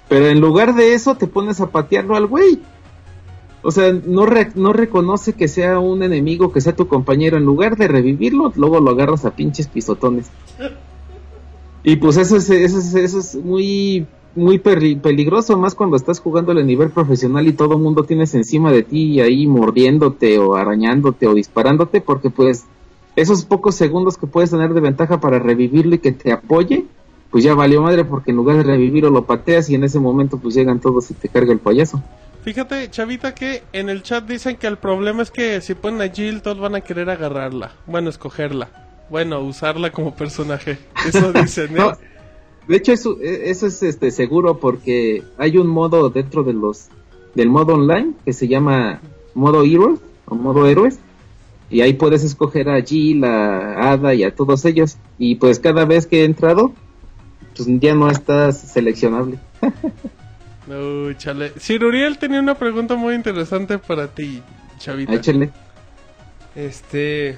[0.09, 2.61] Pero en lugar de eso te pones a patearlo al güey.
[3.63, 7.37] O sea, no, re- no reconoce que sea un enemigo, que sea tu compañero.
[7.37, 10.27] En lugar de revivirlo, luego lo agarras a pinches pisotones.
[11.83, 14.07] Y pues eso es, eso es, eso es muy,
[14.37, 18.83] muy peligroso, más cuando estás jugando a nivel profesional y todo mundo tienes encima de
[18.83, 22.65] ti ahí mordiéndote o arañándote o disparándote, porque pues
[23.17, 26.85] esos pocos segundos que puedes tener de ventaja para revivirlo y que te apoye,
[27.31, 30.39] pues ya valió madre porque en lugar de revivirlo lo pateas y en ese momento
[30.39, 32.03] pues llegan todos y te carga el payaso.
[32.43, 36.13] Fíjate, Chavita, que en el chat dicen que el problema es que si ponen a
[36.13, 37.73] Jill, todos van a querer agarrarla.
[37.87, 38.69] Bueno, escogerla.
[39.09, 40.79] Bueno, usarla como personaje.
[41.07, 41.79] Eso dicen, ¿eh?
[41.79, 41.93] No,
[42.69, 46.89] de hecho eso, e- eso es este seguro porque hay un modo dentro de los
[47.35, 49.01] del modo online que se llama
[49.35, 50.99] modo Heroes o modo héroes
[51.71, 55.85] y ahí puedes escoger a Jill, a Ada y a todos ellos y pues cada
[55.85, 56.73] vez que he entrado
[57.57, 59.39] pues ya no estás seleccionable.
[60.67, 61.53] Uy, chale.
[61.59, 64.43] Sir Uriel tenía una pregunta muy interesante para ti,
[64.79, 65.15] Chavita.
[65.15, 65.51] Échale.
[66.55, 67.37] Este.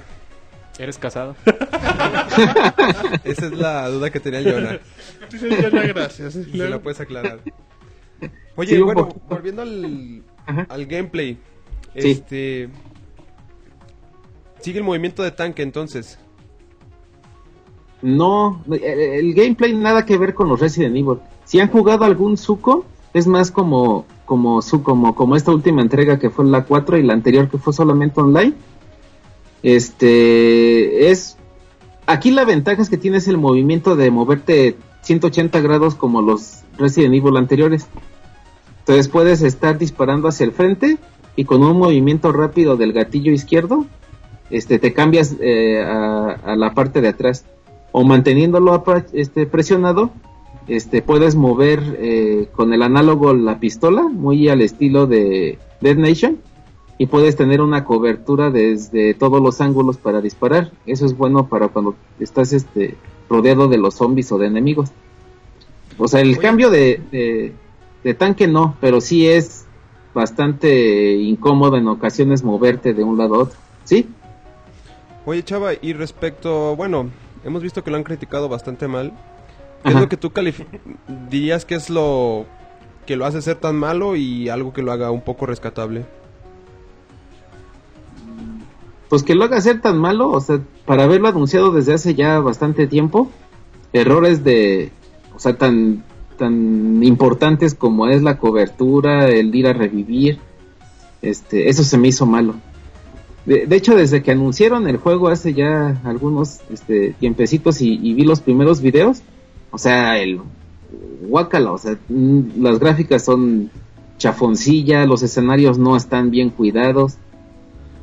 [0.78, 1.36] ¿Eres casado?
[3.24, 4.78] Esa es la duda que tenía Jonah.
[5.30, 6.34] Sí, ya no, gracias.
[6.34, 7.40] Si se la puedes aclarar.
[8.56, 10.22] Oye, Sí, bueno, volviendo al,
[10.68, 11.38] al gameplay.
[11.96, 12.10] Sí.
[12.10, 12.68] Este.
[14.60, 16.18] Sigue el movimiento de tanque entonces.
[18.02, 21.18] No, el, el gameplay nada que ver con los Resident Evil.
[21.44, 22.84] Si han jugado algún Suco,
[23.14, 27.02] es más como como su como como esta última entrega que fue la 4 y
[27.02, 28.54] la anterior que fue solamente online.
[29.62, 31.36] Este es
[32.06, 37.14] aquí la ventaja es que tienes el movimiento de moverte 180 grados como los Resident
[37.14, 37.86] Evil anteriores.
[38.80, 40.98] Entonces puedes estar disparando hacia el frente
[41.34, 43.86] y con un movimiento rápido del gatillo izquierdo,
[44.50, 47.44] este te cambias eh, a, la parte de atrás
[47.92, 50.10] o manteniéndolo este, presionado,
[50.68, 56.38] este, puedes mover eh, con el análogo la pistola, muy al estilo de Dead Nation,
[56.98, 60.72] y puedes tener una cobertura desde todos los ángulos para disparar.
[60.86, 62.96] Eso es bueno para cuando estás este,
[63.28, 64.90] rodeado de los zombies o de enemigos.
[65.98, 66.38] O sea, el Oye.
[66.38, 67.52] cambio de, de,
[68.02, 69.66] de tanque no, pero sí es
[70.14, 73.58] bastante incómodo en ocasiones moverte de un lado a otro.
[73.84, 74.08] ¿Sí?
[75.26, 77.10] Oye, Chava, y respecto, bueno,
[77.44, 79.12] hemos visto que lo han criticado bastante mal.
[79.82, 80.00] ¿Qué es Ajá.
[80.00, 80.32] lo que tú
[81.30, 82.46] dirías que es lo
[83.04, 86.06] que lo hace ser tan malo y algo que lo haga un poco rescatable?
[89.08, 92.40] Pues que lo haga ser tan malo, o sea, para haberlo anunciado desde hace ya
[92.40, 93.30] bastante tiempo,
[93.92, 94.90] errores de,
[95.34, 96.02] o sea, tan,
[96.38, 100.38] tan importantes como es la cobertura, el ir a revivir,
[101.22, 102.54] este, eso se me hizo malo.
[103.44, 108.24] De, hecho, desde que anunciaron el juego hace ya algunos este, tiempecitos y, y vi
[108.24, 109.22] los primeros videos,
[109.70, 110.40] o sea, el
[111.20, 113.70] guácala, o sea, mm, las gráficas son
[114.18, 117.18] chafoncilla, los escenarios no están bien cuidados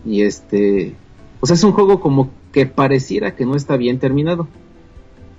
[0.05, 0.95] y este,
[1.39, 4.47] o sea, es un juego como que pareciera que no está bien terminado.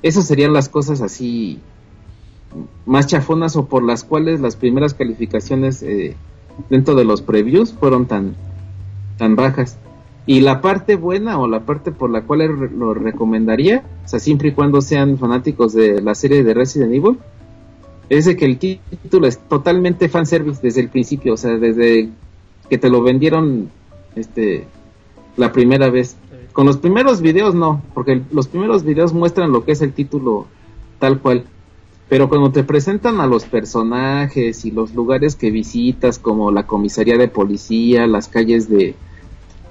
[0.03, 1.61] Esas serían las cosas así
[2.87, 6.15] más chafonas o por las cuales las primeras calificaciones eh,
[6.71, 8.35] dentro de los previews fueron tan
[9.19, 9.77] tan bajas.
[10.27, 14.49] Y la parte buena o la parte por la cual lo recomendaría, o sea, siempre
[14.49, 17.19] y cuando sean fanáticos de la serie de Resident Evil,
[18.09, 22.09] es de que el tí- título es totalmente fanservice desde el principio, o sea, desde
[22.71, 23.69] que te lo vendieron
[24.17, 24.67] este
[25.37, 26.17] la primera vez.
[26.53, 30.47] Con los primeros videos no, porque los primeros videos muestran lo que es el título
[30.99, 31.45] tal cual.
[32.09, 37.17] Pero cuando te presentan a los personajes y los lugares que visitas, como la comisaría
[37.17, 38.95] de policía, las calles de,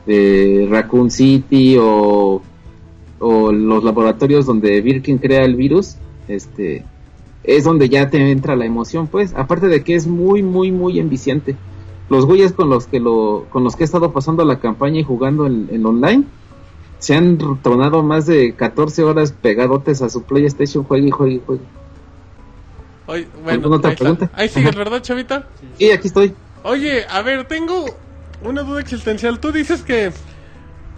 [0.05, 2.41] de Raccoon City o,
[3.19, 5.95] o los laboratorios donde Birkin crea el virus,
[6.27, 6.83] este
[7.43, 9.33] es donde ya te entra la emoción, pues.
[9.35, 11.55] Aparte de que es muy, muy, muy enviciante.
[12.13, 15.03] Los güeyes con los que lo, con los que he estado pasando la campaña y
[15.03, 16.25] jugando en, en online,
[16.99, 21.41] se han tornado más de 14 horas pegadotes a su PlayStation, juegue y juegue y
[21.43, 21.63] juegue.
[23.07, 24.03] Oye, bueno, ¿Alguna otra ahí, está.
[24.03, 24.29] pregunta?
[24.35, 24.75] ahí sigues.
[24.75, 25.47] ¿verdad, Chavita?
[25.79, 26.35] Y aquí estoy.
[26.61, 27.83] Oye, a ver, tengo
[28.43, 29.39] una duda existencial.
[29.39, 30.11] Tú dices que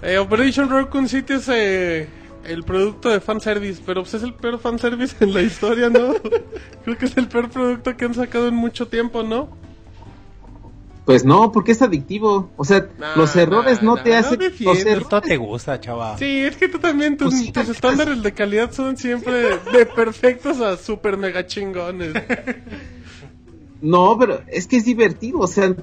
[0.02, 2.10] eh, Operation Raccoon City es eh,
[2.44, 6.14] el producto de fanservice, pero pues es el peor fanservice en la historia, ¿no?
[6.84, 9.64] Creo que es el peor producto que han sacado en mucho tiempo, ¿no?
[11.06, 12.49] Pues no, porque es adictivo.
[12.57, 14.40] O sea, Nah, los errores nah, no nah, te no hacen.
[14.40, 14.77] defiendas.
[14.77, 16.18] los errores- Esto te gusta, chaval.
[16.18, 19.86] Sí, es que tú también, tus, Pues sí, tus estándares de calidad son siempre de
[19.86, 22.14] perfectos a super mega chingones.
[23.82, 25.40] No, pero es que es divertido.
[25.40, 25.76] O sea,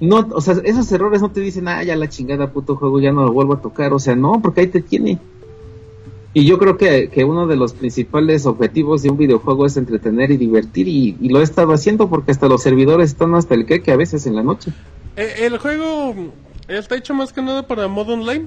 [0.00, 3.12] no, o sea, esos errores no te dicen, ah, ya la chingada puto juego, ya
[3.12, 3.92] no lo vuelvo a tocar.
[3.94, 5.18] O sea, no, porque ahí te tiene.
[6.32, 10.30] Y yo creo que, que uno de los principales objetivos de un videojuego es entretener
[10.30, 10.86] y divertir.
[10.86, 13.96] Y, y lo he estado haciendo porque hasta los servidores están hasta el que a
[13.96, 14.72] veces en la noche.
[15.16, 16.14] Eh, el juego
[16.68, 18.46] está hecho más que nada para modo online.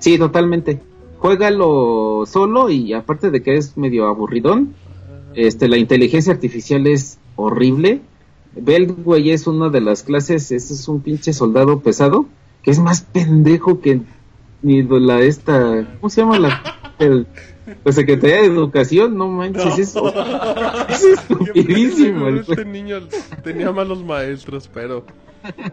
[0.00, 0.80] Sí, totalmente.
[1.18, 4.74] Juégalo solo y aparte de que es medio aburridón,
[5.34, 8.00] este, la inteligencia artificial es horrible.
[8.54, 12.26] Beltway es una de las clases, ese es un pinche soldado pesado,
[12.62, 14.00] que es más pendejo que
[14.62, 16.62] ni de la esta, ¿cómo se llama la,
[16.98, 17.26] el-
[17.84, 19.16] la Secretaría de Educación?
[19.16, 20.12] No manches, eso
[20.88, 22.28] es estupidísimo.
[22.28, 22.96] el Este niño
[23.44, 25.04] tenía malos maestros, pero...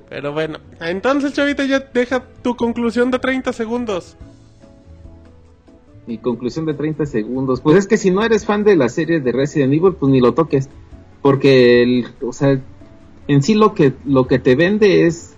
[0.10, 4.16] Pero bueno, entonces Chavita ya deja tu conclusión de 30 segundos.
[6.07, 7.62] Mi conclusión de 30 segundos.
[7.62, 10.22] Pues es que si no eres fan de la serie de Resident Evil, pues ni
[10.22, 10.70] lo toques.
[11.24, 12.60] Porque, el, o sea,
[13.28, 15.34] en sí lo que, lo que te vende es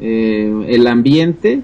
[0.00, 1.62] eh, el ambiente,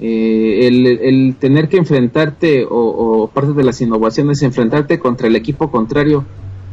[0.00, 5.36] eh, el, el tener que enfrentarte, o, o parte de las innovaciones, enfrentarte contra el
[5.36, 6.24] equipo contrario.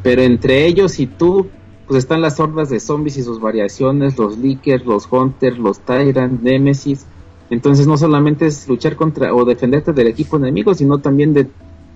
[0.03, 1.47] Pero entre ellos y tú,
[1.87, 6.41] pues están las hordas de zombies y sus variaciones, los Lickers, los Hunters, los Tyrant,
[6.41, 7.05] Nemesis.
[7.49, 11.47] Entonces no solamente es luchar contra o defenderte del equipo enemigo, sino también de,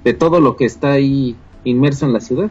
[0.03, 2.49] de todo lo que está ahí inmerso en la ciudad.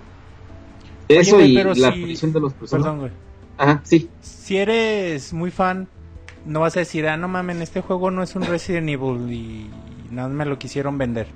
[1.09, 2.71] Eso y la si- de los personajes.
[2.71, 3.11] Perdón, güey.
[3.57, 4.09] Ajá, sí.
[4.21, 5.89] Si eres muy fan,
[6.49, 9.67] no vas a decir, ah, no mamen, este juego no es un Resident Evil y
[10.11, 11.27] nada me lo quisieron vender.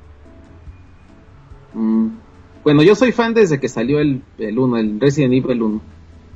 [1.74, 2.08] Mm,
[2.64, 5.80] bueno, yo soy fan desde que salió el, el 1, el Resident Evil 1.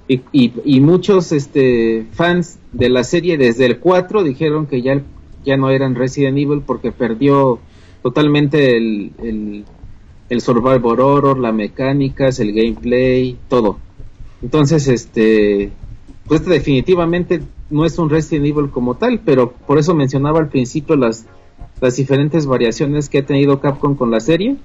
[0.09, 5.03] Y, y, muchos este, fans de la serie desde el 4 dijeron que ya,
[5.45, 7.59] ya no eran Resident Evil porque perdió
[8.03, 9.65] totalmente el, el,
[10.29, 13.81] el survival horror, la mecánicas, el gameplay, todo.
[14.43, 15.73] Entonces, este,
[16.29, 20.49] pues este definitivamente no es un Resident Evil como tal, pero por eso mencionaba al
[20.49, 21.27] principio las,
[21.81, 24.57] las diferentes variaciones que ha tenido Capcom con la serie.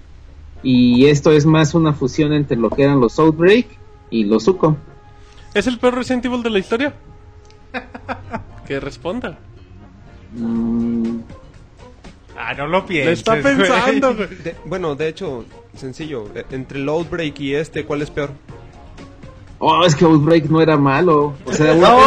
[0.64, 3.66] Y esto es más una fusión entre lo que eran los Outbreak
[4.12, 4.76] y los Sucom.
[5.56, 6.94] ¿Es el peor Resident Evil de la historia?
[8.68, 9.38] que responda.
[10.36, 11.20] Mm,
[12.44, 13.20] Ah, no lo Le pienses.
[13.20, 13.56] está güey.
[13.58, 14.28] pensando, güey.
[14.36, 16.26] De- bueno, de hecho, sencillo.
[16.50, 18.32] Entre el Outbreak y este, ¿cuál es peor?
[19.64, 21.36] Oh, es que Outbreak no era malo.
[21.46, 21.98] O sea, ¡No!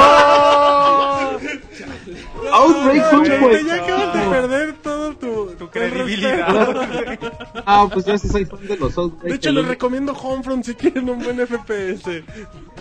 [2.52, 7.18] Outbreak fue un Ya acabas de perder todo tu, tu credibilidad.
[7.66, 9.22] Ah, pues yo sí soy fan de los Outbreak.
[9.31, 12.22] De hecho, les recomiendo Homefront si quieren un buen FPS.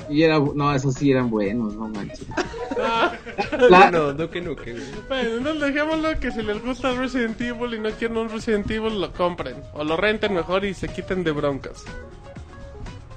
[0.10, 2.26] Y era, no, esos sí eran buenos, no manches.
[2.82, 3.14] Ah,
[3.70, 4.82] La- No, no, que no, que no.
[5.08, 9.00] Bueno, entonces dejémoslo que si les gusta Resident Evil y no quieren un Resident Evil,
[9.00, 9.56] lo compren.
[9.74, 11.86] O lo renten mejor y se quiten de broncas.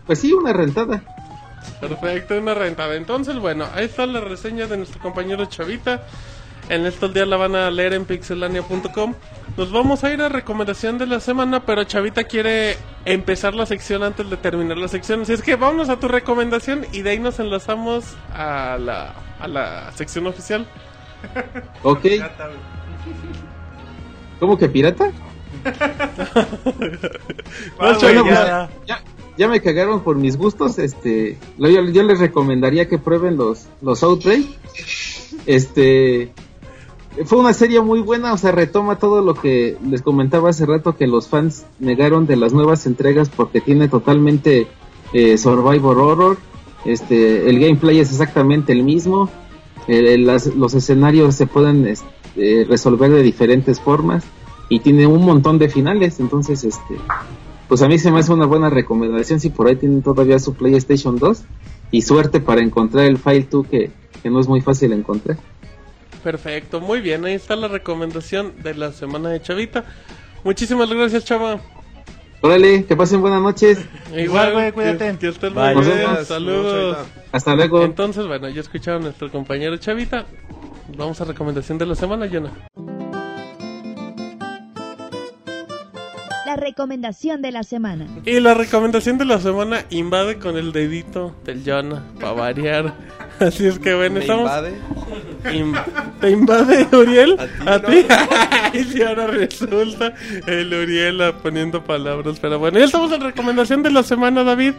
[0.06, 1.02] Pues sí, una rentada.
[1.80, 2.94] Perfecto, una rentada.
[2.94, 6.06] Entonces, bueno, ahí está la reseña de nuestro compañero Chavita.
[6.68, 9.14] En estos días la van a leer en pixelania.com.
[9.56, 14.02] Nos vamos a ir a recomendación de la semana, pero Chavita quiere empezar la sección
[14.02, 15.22] antes de terminar la sección.
[15.22, 19.46] Así es que vámonos a tu recomendación y de ahí nos enlazamos a la, a
[19.48, 20.66] la sección oficial.
[21.82, 22.04] Ok.
[24.38, 25.10] ¿Cómo que pirata?
[27.78, 28.68] Bueno, Chavita.
[28.68, 29.02] pues, ya,
[29.38, 30.78] ya me cagaron por mis gustos.
[30.78, 34.02] Este, yo, les recomendaría que prueben los, los.
[35.46, 36.32] Este,
[37.24, 40.96] fue una serie muy buena, o sea, retoma todo lo que les comentaba hace rato
[40.96, 44.66] que los fans negaron de las nuevas entregas porque tiene totalmente
[45.12, 46.38] eh, Survivor Horror.
[46.84, 49.30] Este, el gameplay es exactamente el mismo.
[49.88, 52.06] Eh, las- los escenarios se pueden este,
[52.36, 54.24] eh, resolver de diferentes formas
[54.68, 56.20] y tiene un montón de finales.
[56.20, 56.96] Entonces, este,
[57.68, 60.54] pues a mí se me hace una buena recomendación si por ahí tienen todavía su
[60.54, 61.42] PlayStation 2
[61.90, 63.90] y suerte para encontrar el File 2 que,
[64.22, 65.36] que no es muy fácil encontrar.
[66.22, 67.24] Perfecto, muy bien.
[67.24, 69.84] Ahí está la recomendación de la semana de Chavita.
[70.42, 71.60] Muchísimas gracias, Chava.
[72.40, 73.78] Órale, que pasen buenas noches.
[74.16, 75.16] Igual, güey, cuídate.
[75.18, 76.24] Que, que muy bien.
[76.24, 76.98] Saludos.
[77.32, 77.82] Hasta luego.
[77.82, 80.26] Entonces, bueno, ya escucharon a nuestro compañero Chavita.
[80.96, 82.95] Vamos a recomendación de la semana, Jonah.
[86.56, 88.06] La recomendación de la semana.
[88.24, 92.94] Y la recomendación de la semana invade con el dedito del Jonah, para variar.
[93.40, 94.50] Así es que bueno, ¿Me estamos...
[94.50, 96.00] invade?
[96.18, 97.36] ¿Te invade, Uriel?
[97.66, 98.72] ¿A ti, no?
[98.80, 100.14] y si ahora resulta
[100.46, 102.38] el Uriel poniendo palabras.
[102.40, 104.72] Pero bueno, ya estamos en recomendación de la semana, David.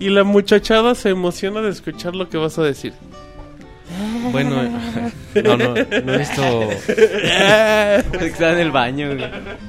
[0.00, 2.94] Y la muchachada se emociona de escuchar lo que vas a decir.
[4.30, 4.62] Bueno,
[5.44, 6.42] no, no, no he visto.
[8.20, 9.24] Está en el baño, güey.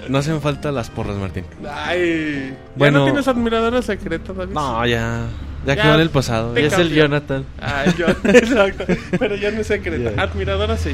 [0.07, 1.45] No hacen falta las porras, Martín.
[1.69, 2.99] Ay, ¿ya Bueno.
[2.99, 4.53] no tienes admiradora secreta, David?
[4.53, 5.26] No, ya.
[5.65, 6.56] Ya Ya, quedó en el pasado.
[6.56, 6.90] Ya es el.
[6.94, 7.45] Jonathan.
[7.61, 8.85] Ah, yo, exacto.
[9.18, 10.11] Pero ya no es secreta.
[10.15, 10.22] Ya.
[10.23, 10.91] Admiradora sí.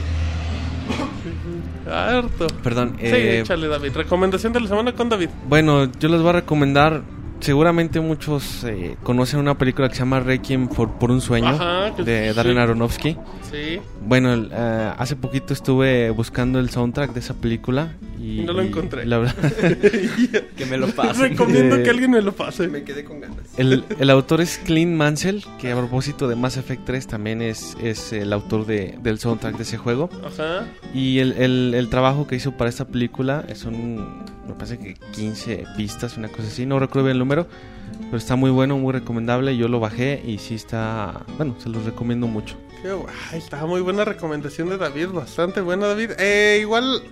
[1.92, 2.48] Harto.
[2.64, 2.96] Perdón.
[3.00, 3.94] Sí, eh, échale, David.
[3.96, 5.30] Recomendación de la semana con David.
[5.48, 7.02] Bueno, yo les voy a recomendar.
[7.40, 11.92] Seguramente muchos eh, conocen una película que se llama Requiem por, por un sueño Ajá,
[11.92, 12.36] de sí.
[12.36, 13.16] Darren Aronofsky.
[13.50, 13.80] Sí.
[14.06, 18.62] Bueno, el, eh, hace poquito estuve buscando el soundtrack de esa película y No lo
[18.62, 19.06] encontré.
[19.06, 19.36] La verdad,
[20.58, 21.30] Que me lo pasen.
[21.32, 22.68] Recomiendo Eh, que alguien me lo pase.
[22.68, 23.38] Me quedé con ganas.
[23.58, 27.78] el, el autor es Clint Mansell, que a propósito de Mass Effect 3 también es,
[27.82, 30.10] es el autor de, del soundtrack de ese juego.
[30.26, 30.66] Ajá.
[30.94, 35.64] Y el, el- el trabajo que hizo para esta película son, me parece que 15
[35.78, 39.56] pistas, una cosa así, no recuerdo bien el pero está muy bueno, muy recomendable.
[39.56, 42.58] Yo lo bajé y sí está, bueno, se los recomiendo mucho.
[42.82, 46.12] Qué guay, está muy buena recomendación de David, bastante buena David.
[46.18, 47.04] Eh, igual,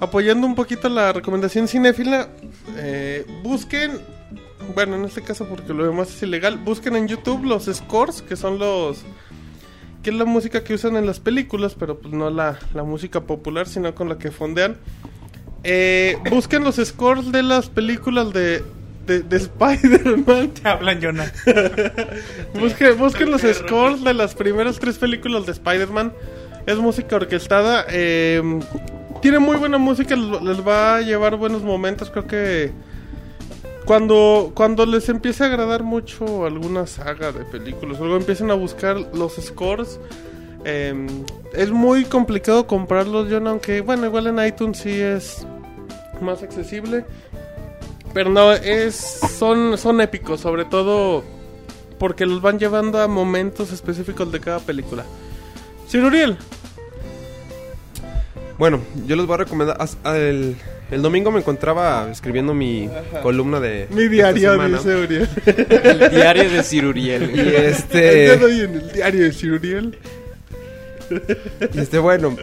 [0.00, 2.28] apoyando un poquito la recomendación cinéfila,
[2.76, 4.00] eh, busquen,
[4.74, 8.36] bueno, en este caso porque lo demás es ilegal, busquen en YouTube los scores, que
[8.36, 9.04] son los...
[10.02, 13.20] que es la música que usan en las películas, pero pues no la, la música
[13.20, 14.78] popular, sino con la que fondean.
[15.64, 18.62] Eh, busquen los scores de las películas de,
[19.06, 20.50] de, de Spider-Man.
[20.50, 21.32] Te hablan, Jonah.
[22.58, 26.12] Busquen, busquen los scores de las primeras tres películas de Spider-Man.
[26.66, 27.84] Es música orquestada.
[27.90, 28.42] eh,
[29.20, 30.14] tiene muy buena música.
[30.16, 32.10] Les, va a llevar buenos momentos.
[32.10, 32.72] Creo que
[33.84, 38.96] cuando, cuando les empiece a agradar mucho alguna saga de películas, luego empiecen a buscar
[39.14, 39.98] los scores.
[40.64, 41.06] eh,
[41.54, 45.46] es muy complicado comprarlos, John, aunque bueno, igual en iTunes sí es
[46.20, 47.04] más accesible.
[48.14, 48.94] Pero no, es,
[49.38, 51.24] son, son épicos, sobre todo
[51.98, 55.04] porque los van llevando a momentos específicos de cada película.
[55.88, 56.36] Sir Uriel,
[58.58, 59.76] Bueno, yo les voy a recomendar.
[60.04, 60.56] El,
[60.90, 62.88] el domingo me encontraba escribiendo mi
[63.22, 63.88] columna de.
[63.90, 65.28] mi diario, dice Uriel.
[65.46, 67.30] El diario de Ciruriel.
[67.34, 68.32] Y El día este.
[68.44, 69.98] hoy en el diario de Sir Uriel.
[71.72, 72.36] y este, bueno.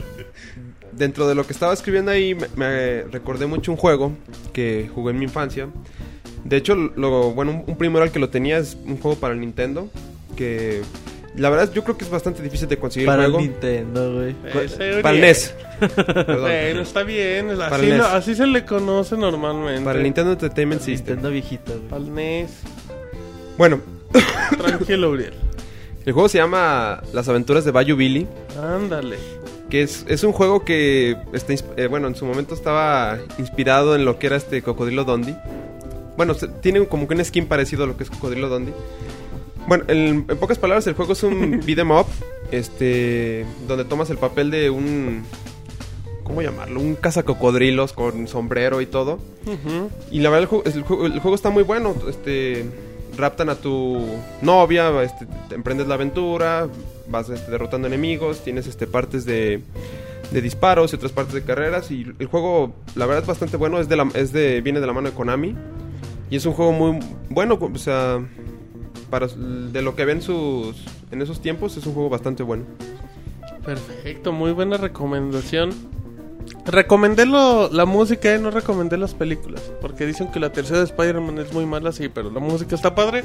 [1.01, 4.11] Dentro de lo que estaba escribiendo ahí, me, me recordé mucho un juego
[4.53, 5.67] que jugué en mi infancia.
[6.43, 9.33] De hecho, lo, bueno, un, un primero al que lo tenía es un juego para
[9.33, 9.89] el Nintendo.
[10.35, 10.81] Que
[11.35, 13.47] la verdad yo creo que es bastante difícil de conseguir Para el juego.
[13.47, 14.35] Nintendo, güey.
[14.53, 15.01] Uriel.
[15.01, 15.55] Para el NES.
[15.95, 16.41] Perdón.
[16.41, 17.49] Bueno, está bien.
[17.49, 18.01] Así, lo- NES.
[18.05, 19.83] así se le conoce normalmente.
[19.83, 21.15] Para el Nintendo Entertainment System.
[21.15, 21.87] Nintendo viejito, güey.
[21.89, 22.51] Para el NES.
[23.57, 23.79] Bueno,
[24.57, 25.33] Tranquilo, Uriel.
[26.05, 28.27] el juego se llama Las aventuras de Bayou Billy.
[28.61, 29.17] Ándale.
[29.71, 34.03] Que es, es un juego que está, eh, bueno, en su momento estaba inspirado en
[34.03, 35.33] lo que era este Cocodrilo Dondi.
[36.17, 38.73] Bueno, tiene como que un skin parecido a lo que es Cocodrilo Dondi.
[39.67, 42.05] Bueno, en, en pocas palabras, el juego es un beat 'em up,
[42.51, 45.23] este, donde tomas el papel de un,
[46.25, 46.81] ¿cómo llamarlo?
[46.81, 49.19] Un cazacocodrilos con sombrero y todo.
[50.11, 50.83] Y la verdad el el
[51.19, 51.95] juego está muy bueno.
[52.09, 52.65] Este,
[53.17, 54.05] raptan a tu
[54.41, 56.67] novia, este, te emprendes la aventura,
[57.09, 59.61] vas este, derrotando enemigos, tienes este, partes de,
[60.31, 61.91] de disparos y otras partes de carreras.
[61.91, 63.79] Y el juego, la verdad, es bastante bueno.
[63.79, 65.55] Es de la, es de, viene de la mano de Konami.
[66.29, 67.59] Y es un juego muy bueno.
[67.61, 68.25] O sea,
[69.09, 72.63] para, de lo que ven sus, en esos tiempos, es un juego bastante bueno.
[73.65, 75.71] Perfecto, muy buena recomendación.
[76.65, 79.61] Recomendé lo- la música y no recomendé las películas.
[79.81, 82.93] Porque dicen que la tercera de Spider-Man es muy mala, sí, pero la música está
[82.95, 83.23] padre.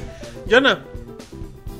[0.49, 0.83] Jonah,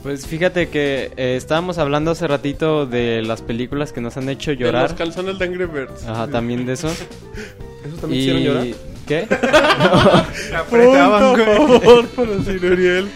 [0.04, 4.52] Pues fíjate que eh, estábamos hablando hace ratito de las películas que nos han hecho
[4.52, 4.84] de llorar.
[4.84, 6.06] los calzones de Angry Birds.
[6.08, 6.88] Ajá, también de eso.
[7.86, 8.68] ¿Eso también hicieron llorar?
[9.06, 9.28] ¿Qué?
[10.70, 13.10] Punto, por favor, para Sir Uriel.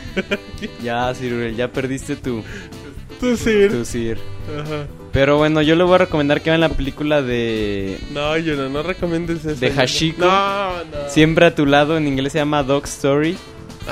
[0.84, 2.44] ya, Sir, ya perdiste tu,
[3.20, 3.72] Tú, Sir.
[3.72, 4.18] tu Sir.
[4.60, 4.86] Ajá.
[5.12, 8.82] Pero bueno, yo le voy a recomendar que vean la película de No, Jonah, no
[8.82, 9.60] recomiendes eso.
[9.60, 9.72] De.
[9.72, 10.26] Hashiko.
[10.26, 11.10] No, no.
[11.10, 13.38] Siempre a tu lado, en inglés se llama Dog Story.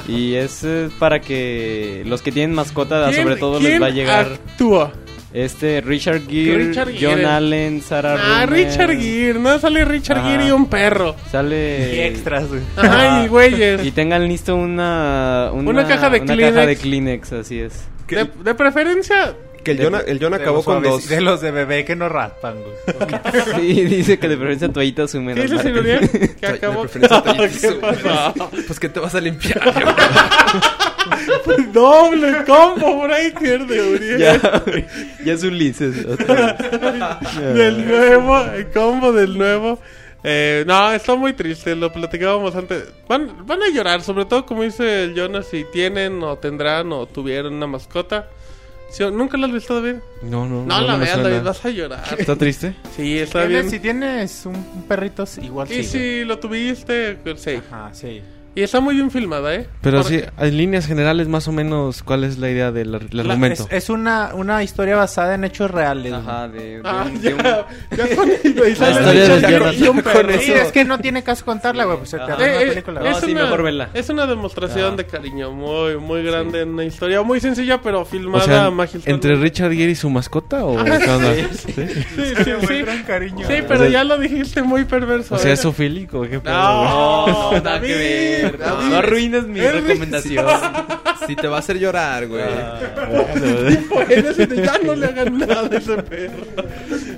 [0.08, 3.90] Y es eh, para que los que tienen mascota, ¿Quién- sobre todo les va a
[3.90, 4.94] llegar actúa?
[5.34, 7.26] este Richard Gere, Richard John Gere.
[7.26, 8.46] Allen, Sarah Ah.
[8.46, 9.40] Richard Gere.
[9.40, 10.30] No sale Richard Ajá.
[10.30, 11.16] Gere y un perro.
[11.32, 12.62] Sale Y extras, güey.
[12.78, 13.84] Ajá, y güeyes.
[13.86, 16.56] Y tengan listo una una, Una caja de una Kleenex.
[16.56, 17.84] caja de Kleenex, así es.
[18.08, 19.36] De, de preferencia,
[19.70, 21.08] Que el De- Jonah, el De acabó con dos.
[21.08, 22.76] De los de bebé que no raspan, güey.
[23.56, 25.50] Sí, dice que de preferencia toallitas ¿qué húmedas.
[25.52, 26.36] dice Sir Martín.
[26.40, 26.82] Que De acabó.
[26.82, 28.34] preferencia toallitas ¿Qué húmedas.
[28.68, 29.62] Pues que te vas a limpiar.
[31.74, 34.18] Doble combo breaker de Uriel.
[34.20, 34.64] ya,
[35.26, 36.06] ya es Ulises.
[36.06, 37.54] otra vez.
[37.56, 39.80] del nuevo, el combo del nuevo.
[40.24, 42.84] Eh, no, está muy triste, lo platicábamos antes.
[43.08, 47.06] Van, van a llorar, sobre todo como dice el Jonas, si tienen o tendrán o
[47.06, 48.28] tuvieron una mascota.
[48.92, 50.00] ¿Sí ¿Nunca lo has visto, David?
[50.24, 50.66] No, no.
[50.66, 51.22] No, la veas.
[51.22, 52.04] David, vas a llorar.
[52.18, 52.74] ¿Está triste?
[52.96, 53.70] Sí, está ¿Tienes- bien.
[53.70, 55.98] Si tienes un, perrito, sí, igual Y sí.
[55.98, 56.20] güey.
[56.22, 57.62] si lo tuviste, pues, sí.
[57.72, 58.22] Ajá, sí.
[58.56, 59.68] Y está muy bien filmada, ¿eh?
[59.82, 63.22] Pero sí, en líneas generales, más o menos, ¿cuál es la idea del del La-
[63.24, 63.68] argumento?
[63.70, 66.12] es, es una, una historia basada en hechos reales.
[66.12, 68.30] Ajá, de, de Ah, de un- ya, ya con
[69.98, 70.40] historia.
[70.40, 72.00] Sí, es que no tiene caso contarla, güey.
[72.00, 73.00] Pues se te Eh, eh, la película.
[73.02, 74.96] No, es, sí, una, mejor es una demostración Ah.
[74.98, 79.28] de cariño muy muy grande en una historia muy sencilla pero filmada o sea, magistralmente.
[79.28, 80.86] ¿entre Richard Gere y su mascota o Ah,
[81.52, 81.74] sí, ¿Sí?
[81.74, 83.04] Sí, sí, sí.
[83.06, 83.48] cariño.
[83.48, 85.36] Sí, pero ya lo dijiste muy perverso.
[85.36, 85.54] O sea, ¿eh?
[85.54, 86.24] ¿es zoofílico?
[86.24, 87.62] ¿Qué pedo, No, No,
[88.44, 90.46] No, no arruines mi Es recomendación.
[91.28, 92.44] Si te va a hacer llorar, güey.
[93.90, 96.46] Bueno, te- ya no le hagan nada a ese perro.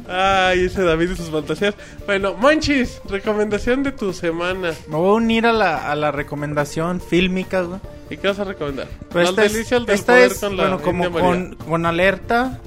[0.09, 1.75] Ay, ese David y sus fantasías.
[2.05, 4.71] Bueno, Monchis, recomendación de tu semana.
[4.87, 7.79] Me voy a unir a la, a la recomendación fílmica, güey.
[8.09, 8.87] ¿Y qué vas a recomendar?
[9.09, 12.59] Pues esta es, del esta poder es, con la bueno, como con, con alerta,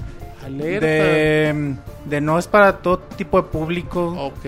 [0.43, 0.85] Alerta.
[0.87, 1.75] de,
[2.05, 4.07] de no es para todo tipo de público.
[4.17, 4.45] Ok.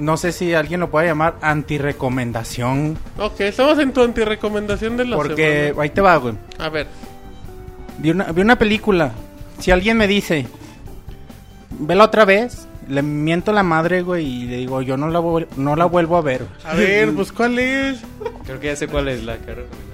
[0.00, 2.96] No sé si alguien lo puede llamar antirecomendación.
[3.18, 5.82] Ok, estamos en tu antirecomendación de la Porque semana.
[5.82, 6.34] ahí te va, güey.
[6.58, 6.86] A ver.
[7.98, 9.12] Vi una, vi una película.
[9.58, 10.46] Si alguien me dice,
[11.78, 15.76] vela otra vez, le miento la madre, güey, y le digo, yo no la, no
[15.76, 16.46] la vuelvo a ver.
[16.64, 17.98] A ver, pues ¿cuál es?
[18.46, 19.90] Creo que ya sé cuál es la que recomiendas.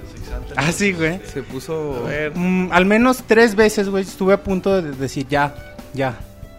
[0.54, 1.20] Ah, sí, güey.
[1.24, 2.04] Se puso.
[2.04, 2.32] A ver.
[2.36, 5.54] Mm, al menos tres veces, güey, estuve a punto de decir, ya,
[5.94, 6.14] ya.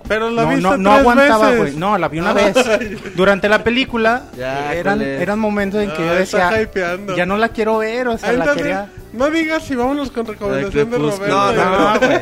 [0.08, 1.76] Pero la No, viste no, no aguantaba, güey.
[1.76, 2.54] No, la vi una Ay.
[2.54, 3.16] vez.
[3.16, 7.16] Durante la película, Ya, eran, eran momentos en que yo Ah, está decía, hypeando.
[7.16, 8.90] ya no la quiero ver, o sea, Ah, la entonces, quería...
[9.14, 10.98] No digas si vámonos con recomendación de.
[10.98, 11.28] Roberto.
[11.28, 12.20] No, no, No, güey.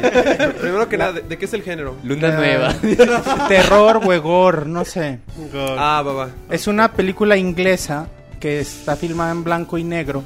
[0.61, 1.95] Primero que nada, ¿de, de qué es el género?
[2.03, 3.47] Luna Eh, nueva.
[3.47, 5.19] Terror, huegor, no sé.
[5.51, 5.75] God.
[5.77, 6.29] Ah, va, va.
[6.49, 8.07] Es una película inglesa
[8.39, 10.23] que está filmada en blanco y negro.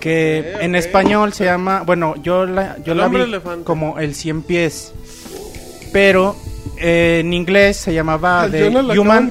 [0.00, 1.82] Que en español se llama.
[1.86, 3.64] Bueno, yo la, yo El la vi elefante.
[3.64, 4.92] como El Cien Pies.
[5.92, 6.34] Pero
[6.78, 9.28] eh, en inglés se llamaba The Human.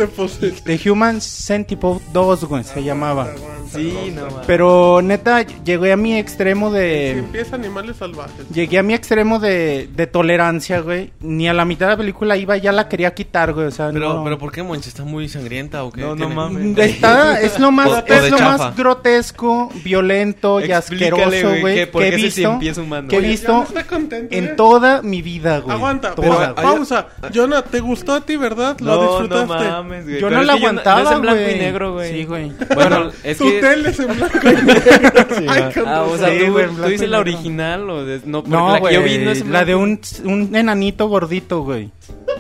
[0.64, 3.28] The Human Centipede 2, güey, se llamaba.
[3.74, 4.24] Sí, no.
[4.48, 7.12] Pero neta, llegué a mi extremo Si de.
[7.20, 8.48] empieza animales salvajes.
[8.54, 11.12] Llegué a mi extremo de, de tolerancia, güey.
[11.22, 13.68] Ni a la mitad de la película iba, ya la quería quitar, güey.
[13.68, 14.24] O sea, Pero, no.
[14.24, 14.90] pero ¿por qué, Monchi?
[14.90, 16.02] ¿Está muy sangrienta o qué?
[16.02, 16.78] No, no mames.
[16.78, 18.58] Está, es lo más, O- es lo chafa.
[18.58, 23.52] más grotesco, violento y Explícale, asqueroso, güey, que que, por he visto, que he visto
[23.54, 24.38] Jonah está contento, ¿eh?
[24.38, 25.76] en toda mi vida, güey.
[25.76, 27.08] Aguanta, Toda, pausa.
[27.34, 28.78] Jonah, ¿te gustó a ti, verdad?
[28.80, 29.48] ¿Lo No, disfrutaste?
[29.66, 30.20] no mames, güey.
[30.20, 31.56] Yo Pero no la aguantaba, No es en blanco güey.
[31.56, 32.12] y negro, güey.
[32.12, 32.52] Sí, güey.
[32.76, 33.61] Bueno, es que...
[33.64, 35.26] en blanco y negro.
[35.50, 36.20] Ay, con Ah, o razón.
[36.20, 38.22] sea, Sí, tú, güey, dices la original o de...
[38.26, 41.08] No, porque No, la que yo vi no es en la de un, un enanito
[41.08, 41.90] gordito, güey.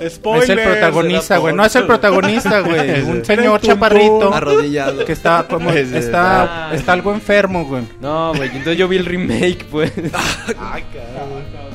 [0.09, 0.43] Spoiler.
[0.43, 1.55] Es el protagonista, güey.
[1.55, 3.01] No es el protagonista, güey.
[3.01, 5.05] Un señor chaparrito Arrodillado.
[5.05, 7.83] que está como está está- está algo enfermo, güey.
[7.99, 9.91] No, güey, entonces yo vi el remake, pues.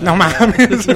[0.00, 0.86] No mames.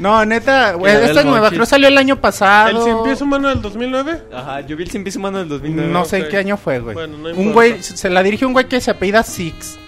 [0.00, 2.78] No, neta, güey, Que la esta es nueva, creo salió el año pasado.
[2.78, 4.22] ¿El cien pies humano del 2009?
[4.32, 5.92] Ajá, yo vi el Cien Pies Humano del 2009.
[5.92, 6.24] No sé Ok.
[6.24, 6.94] en qué año fue, güey.
[6.94, 9.78] Bueno, no un güey, se la dirige un güey que se apellida Six.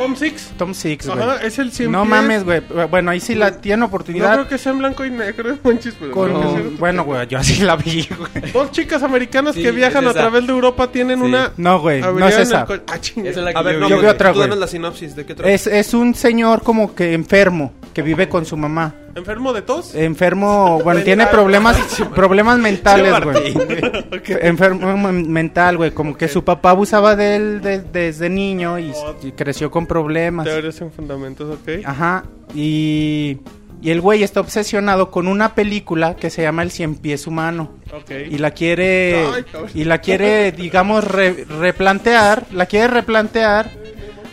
[0.00, 0.50] Home Six.
[0.56, 1.18] Tom Six, güey.
[1.20, 2.10] Ajá, es el 100 No pies.
[2.10, 2.60] mames, güey.
[2.90, 4.32] Bueno, ahí sí la tiene No oportunidad.
[4.34, 6.28] creo que sea en blanco y negro, Monchis, pero con...
[6.30, 8.52] creo que sea otro Bueno, güey, yo así la vi, güey.
[8.52, 11.24] Dos chicas americanas Sí, que viajan es a través de Europa tienen Sí.
[11.24, 11.52] una...
[11.56, 12.66] No, güey, no es el esa.
[12.88, 13.88] Ah, es la que A ver, yo no.
[13.88, 14.48] Yo vi otra, güey.
[14.48, 15.50] la sinopsis de qué trata.
[15.50, 18.94] Es, es un señor como que enfermo, que vive con su mamá.
[19.14, 19.94] ¿Enfermo de tos?
[19.94, 21.76] Enfermo, bueno, tiene problemas
[22.14, 23.54] problemas mentales, güey.
[24.42, 25.90] Enfermo men- mental, güey.
[25.90, 28.92] Como que su papá abusaba de él de- desde niño y,
[29.22, 30.46] y creció con problemas.
[30.46, 31.84] Teorías sin fundamentos, ok.
[31.84, 32.24] Ajá.
[32.54, 33.38] Y,
[33.82, 37.72] y el güey está obsesionado con una película que se llama El Cien Pies Humano.
[37.94, 38.10] Ok.
[38.30, 43.70] Y la quiere, Ay, y la quiere, digamos, re- replantear, la quiere replantear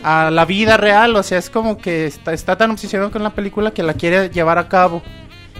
[0.03, 1.15] a la vida real.
[1.15, 4.29] O sea, es como que está, está tan obsesionado con la película que la quiere
[4.29, 5.01] llevar a cabo.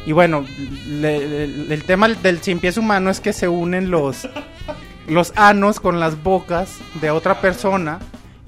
[0.05, 4.27] Y bueno, el tema del cien pies humano es que se unen los,
[5.07, 7.99] los anos con las bocas de otra persona.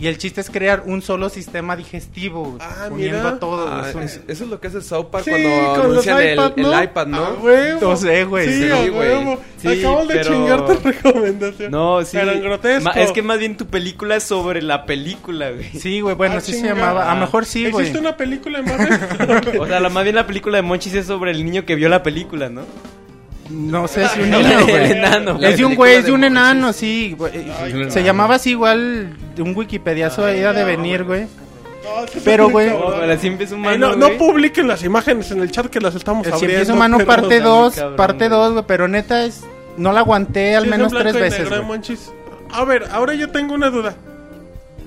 [0.02, 3.30] Y el chiste es crear un solo sistema digestivo, Ah, uniendo mira.
[3.32, 3.70] a todos.
[3.70, 6.74] Ah, un- eso es lo que hace South Park Sí, cuando anuncian el, iPad, ¿no?
[6.80, 7.24] el iPad, ¿no?
[7.26, 7.78] Ah.
[7.82, 8.48] No sé, güey.
[8.48, 9.38] Sí, Sí, güey.
[9.58, 11.72] Sí, Acabas de pero- chingar tu recomendación.
[11.72, 12.16] No, sí.
[12.18, 12.84] Pero en grotesco.
[12.86, 15.66] Ma- es que más bien tu película es sobre la película, güey.
[15.78, 16.76] Sí, güey, bueno, Ah, así se chinga.
[16.76, 17.12] llamaba.
[17.12, 17.82] A lo mejor sí, güey.
[17.88, 19.60] ¿Existe una película en Marvel?
[19.60, 21.90] O sea, la, más bien la película de Monchis es sobre el niño que vio
[21.90, 22.62] la película, ¿no?
[23.50, 24.30] No sé si un
[24.66, 24.92] güey.
[24.92, 27.16] enano, Es de un güey, es de un enano, sí.
[27.18, 27.32] güey.
[27.90, 31.24] Se llamaba así igual un Wikipediazo ahí ha de venir, güey.
[31.24, 32.70] No, Pero, güey.
[32.70, 34.18] No, la güey.
[34.18, 36.66] publiquen las imágenes en el chat que las estamos El abriendo.
[36.66, 38.40] Cien Humano pero- parte está muy 2, cabrón, parte güey.
[38.40, 39.44] 2, güey, pero neta es...
[39.78, 41.68] No la aguanté al Sí, es en menos blanco tres y veces, negro, güey.
[41.68, 42.12] Monchis.
[42.52, 43.96] A ver, ahora yo tengo una duda.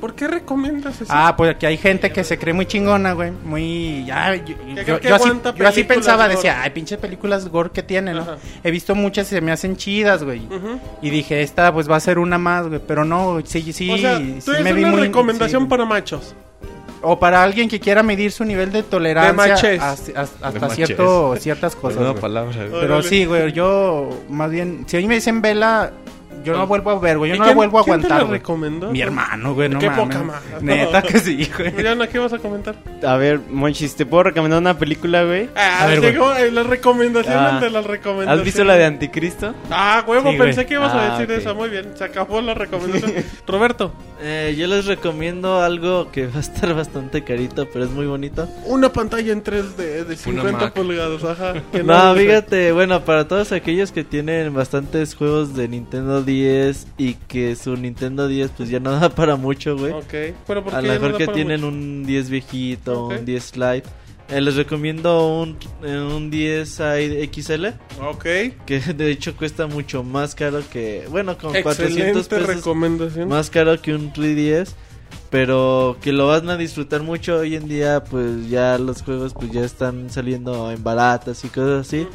[0.02, 1.12] ¿Por qué recomiendas eso?
[1.14, 3.30] Ah, pues aquí hay gente que se cree muy chingona, güey.
[3.30, 4.04] Muy.
[4.04, 6.34] Ya, yo, yo- así, yo así pensaba, gore.
[6.34, 8.22] decía, ay, pinche películas gore que tiene, ¿no?
[8.22, 8.36] Ajá.
[8.64, 10.40] He visto muchas y se me hacen chidas, güey.
[10.46, 10.80] Ujú.
[11.02, 12.80] Y dije, esta pues va a ser una más, güey.
[12.84, 13.92] Pero no, sí, sí.
[13.92, 15.68] o sea, sí tú me vi una muy- recomendación sí.
[15.68, 16.34] para machos.
[17.00, 21.76] O para alguien que quiera medir su nivel de De tolerancia hasta, De cierto, ciertas
[21.76, 22.00] cosas.
[22.00, 22.20] Una güey.
[22.20, 22.80] palabra, güey.
[22.80, 25.92] Pero sí, güey, yo más bien, si a mí me dicen vela,
[26.44, 28.18] yo no vuelvo a ver, güey, yo ¿Y no la vuelvo a quién te aguantar.
[28.22, 28.38] la güey.
[28.38, 28.90] recomendó?
[28.90, 30.04] Mi hermano, güey, no Qué mames.
[30.04, 30.40] poca madre.
[30.60, 31.72] Neta que sí, güey.
[31.74, 32.74] Mariana, ¿qué vas a comentar?
[33.06, 35.48] A ver, Monchis, ¿te puedo recomendar una película, güey?
[35.56, 37.60] Ah, A ver, llegó eh, la recomendación Ah.
[37.60, 38.38] de las recomendaciones.
[38.40, 39.54] ¿Has visto la de Anticristo?
[39.70, 40.66] Ah, huevo, Sí, pensé güey.
[40.66, 41.40] que ibas a Ah, decir ok.
[41.40, 41.54] esa.
[41.54, 43.12] Muy bien, se acabó la recomendación.
[43.46, 43.92] Roberto,
[44.24, 48.48] Eh, yo les recomiendo algo que va a estar bastante carito, pero es muy bonito.
[48.66, 50.72] una pantalla en 3D de 50 Mac.
[50.74, 51.54] pulgadas, ajá.
[51.72, 52.26] que No, dice.
[52.26, 57.76] fíjate, bueno, para todos aquellos que tienen bastantes juegos de Nintendo 10 y que su
[57.76, 59.92] Nintendo 10 pues ya no da para mucho, güey.
[59.92, 61.74] Ok, pero ¿por A lo no mejor que tienen mucho?
[61.74, 63.88] un 10 viejito, un 10 Lite.
[64.32, 66.68] Eh, les recomiendo un, eh, un 10
[67.32, 67.66] XL,
[68.00, 68.24] Ok,
[68.66, 73.28] que de hecho cuesta mucho más caro que, bueno, con 400 excelente pesos recomendación.
[73.28, 74.74] más caro que un 3DS.
[75.28, 79.50] Pero que lo van a disfrutar mucho hoy en día, pues ya los juegos pues
[79.50, 82.06] ya están saliendo en baratas y cosas así.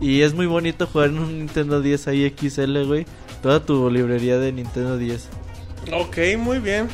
[0.00, 3.06] Y es muy bonito jugar en un Nintendo 10 ahí XL, güey.
[3.40, 5.28] Toda tu librería de Nintendo 10.
[5.92, 6.88] Ok, muy bien.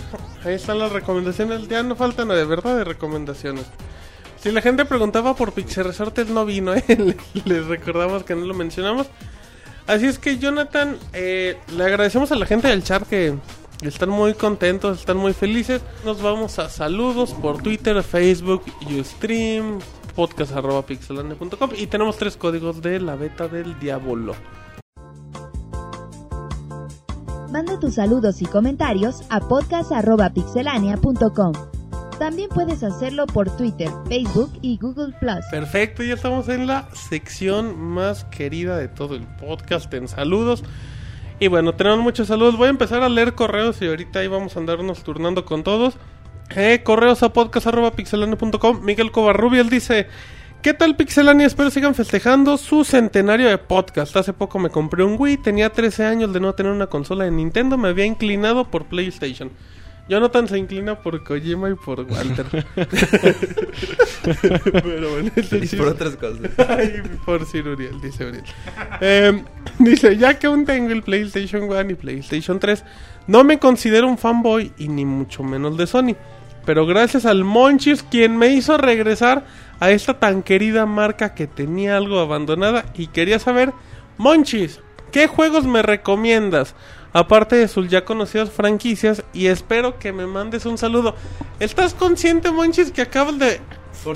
[0.44, 1.66] Ahí están las recomendaciones.
[1.69, 3.65] Ya no faltan de verdad de recomendaciones.
[4.43, 6.85] Si la gente preguntaba por Pixel Resort, no vino, ¿eh?
[6.89, 9.06] Le- Les recordamos que no lo mencionamos.
[9.86, 13.35] Así es que, Jonathan, eh, le agradecemos a la gente del chat que
[13.82, 15.81] están muy contentos, están muy felices.
[16.05, 18.62] Nos vamos a saludos por Twitter, Facebook,
[18.98, 19.78] Ustream,
[20.14, 24.35] podcast arroba pixelania.com y tenemos tres códigos de la beta del diablo.
[27.51, 31.52] Manda tus saludos y comentarios a podcast.pixelania.com.
[32.18, 35.44] También puedes hacerlo por Twitter, Facebook y Google Plus.
[35.51, 40.62] Perfecto, ya estamos en la sección más querida de todo el podcast en saludos.
[41.40, 42.56] Y bueno, tenemos muchos saludos.
[42.56, 45.94] Voy a empezar a leer correos y ahorita ahí vamos a andarnos turnando con todos.
[46.55, 48.84] Eh, correos a podcast.pixelania.com.
[48.84, 50.06] Miguel Covarrubial dice:
[50.62, 51.48] ¿Qué tal Pixelania?
[51.48, 54.14] Espero sigan festejando su centenario de podcast.
[54.16, 57.32] Hace poco me compré un Wii, tenía 13 años de no tener una consola de
[57.32, 59.51] Nintendo, me había inclinado por PlayStation.
[60.12, 62.44] Jonathan se inclina por Kojima y por Walter.
[64.82, 66.51] Pero bueno, Y por otras cosas.
[67.24, 68.44] Por Sir Uriel, dice Uriel.
[69.01, 69.43] Eh,
[69.78, 72.84] dice, ya que aún tengo el PlayStation 1 y PlayStation 3,
[73.26, 76.14] no me considero un fanboy y ni mucho menos de Sony.
[76.66, 79.47] Pero gracias al Monchis, quien me hizo regresar
[79.80, 83.72] a esta tan querida marca que tenía algo abandonada y quería saber,
[84.18, 84.80] Monchis,
[85.10, 86.74] ¿qué juegos me recomiendas?
[87.14, 91.14] Aparte de sus ya conocidas franquicias y espero que me mandes un saludo.
[91.60, 93.60] ¿Estás consciente, Monchis, que acabas de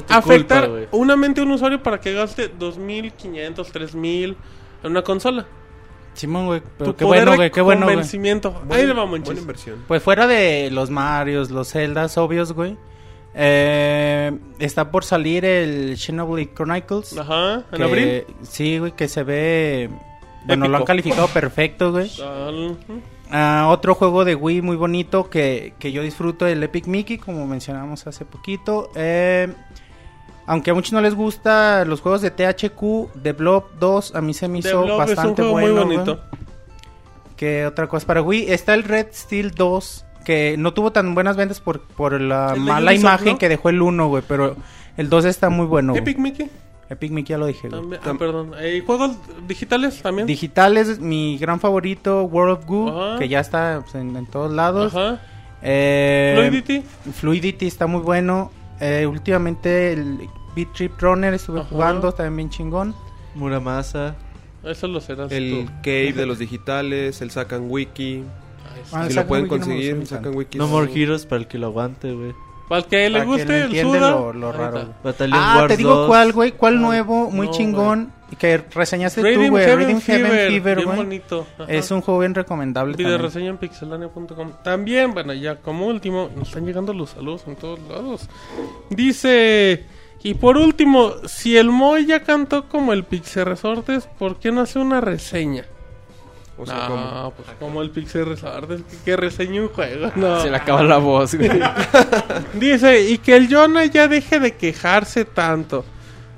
[0.09, 0.89] afectar culpa, güey.
[0.93, 4.36] una mente a un usuario para que gaste 2.500, 3.000
[4.82, 5.47] en una consola?
[6.14, 6.62] Simón, güey.
[6.78, 7.51] Pero Tu qué poder bueno, de güey.
[7.51, 7.97] Qué bueno, güey.
[7.97, 8.62] convencimiento.
[8.70, 9.27] Ahí le va, Monchis.
[9.27, 9.85] Buena inversión.
[9.86, 12.78] Pues fuera de los Marios, los Zeldas obvios, güey.
[13.35, 17.18] eh, está por salir el Xenoblade Chronicles.
[17.18, 18.24] Ajá, ¿en que- abril?
[18.43, 19.90] Sí, güey, que se ve...
[20.47, 22.10] Bueno, lo han calificado perfecto, güey.
[23.31, 27.47] Ah, otro juego de Wii muy bonito que, que yo disfruto, el Epic Mickey, como
[27.47, 28.90] mencionamos hace poquito.
[28.94, 29.52] Eh,
[30.47, 34.32] aunque a muchos no les gusta los juegos de THQ, The Blob 2 a mí
[34.32, 35.85] se me The hizo Blob es un bastante juego muy bueno.
[35.85, 36.16] bonito.
[36.16, 36.47] güey.
[37.36, 41.36] Que otra cosa para Wii está el Red Steel 2 que no tuvo tan buenas
[41.36, 43.39] ventas por, por la mala Ubisoft, imagen ¿no?
[43.39, 44.56] que dejó el 1, güey, pero
[44.97, 45.93] el 2 está muy bueno.
[45.93, 46.02] güey.
[46.02, 46.51] Epic Mickey.
[46.89, 47.69] Epic Mickey ya lo dije.
[47.69, 48.53] También, ah, perdón.
[48.59, 49.17] Eh, ¿Juegos
[49.49, 50.27] digitales también?
[50.27, 53.19] Digitales, mi gran favorito, World of Goo, Ajá.
[53.19, 54.95] que ya está pues, en, en todos lados.
[54.95, 55.21] Ajá.
[55.63, 56.83] Eh, Fluidity.
[57.13, 58.53] Fluidity está muy bueno.
[58.79, 61.69] Eh, últimamente el Beat Trip Runner estuve Ajá.
[61.71, 62.95] jugando, también bien chingón.
[63.35, 64.15] Muramasa.
[64.63, 65.73] Eso lo serás El tú.
[65.83, 68.23] Cave de los digitales, el Sacan Wiki.
[68.93, 70.39] Ah, el si lo pueden Wiki no conseguir, Sacan tanto.
[70.39, 70.59] Wiki.
[70.59, 72.33] No More Heroes para el que lo aguante, güey.
[72.69, 74.11] Para el que le guste el entiende suda.
[74.11, 74.89] lo- lo raro,
[75.33, 76.09] Ah, Wars te digo 2.
[76.09, 80.01] cuál, güey, cuál Ah, nuevo, muy no, chingón, que reseñaste tú, Rhythm güey, Heaven Rhythm
[80.01, 80.97] Heaven Fever, güey.
[80.97, 81.47] bonito.
[81.59, 81.73] Ajá.
[81.73, 83.31] Es un juego bien recomendable Video también.
[83.33, 84.51] reseña en pixelania.com.
[84.65, 88.29] También, bueno, ya como último, nos están llegando los saludos en todos lados.
[88.91, 89.85] Dice,
[90.23, 94.63] y por último, si el Moy ya cantó como el Pixel Resortes, ¿por qué no
[94.63, 95.65] hace una reseña?
[96.59, 97.35] O sea, no, ¿cómo?
[97.37, 100.11] pues como el Pixel Resortes, que, que reseñe un juego.
[100.16, 100.41] No.
[100.43, 101.51] Se le acaba la voz, güey.
[102.55, 105.85] Dice, y que el Jonah ya deje de quejarse tanto.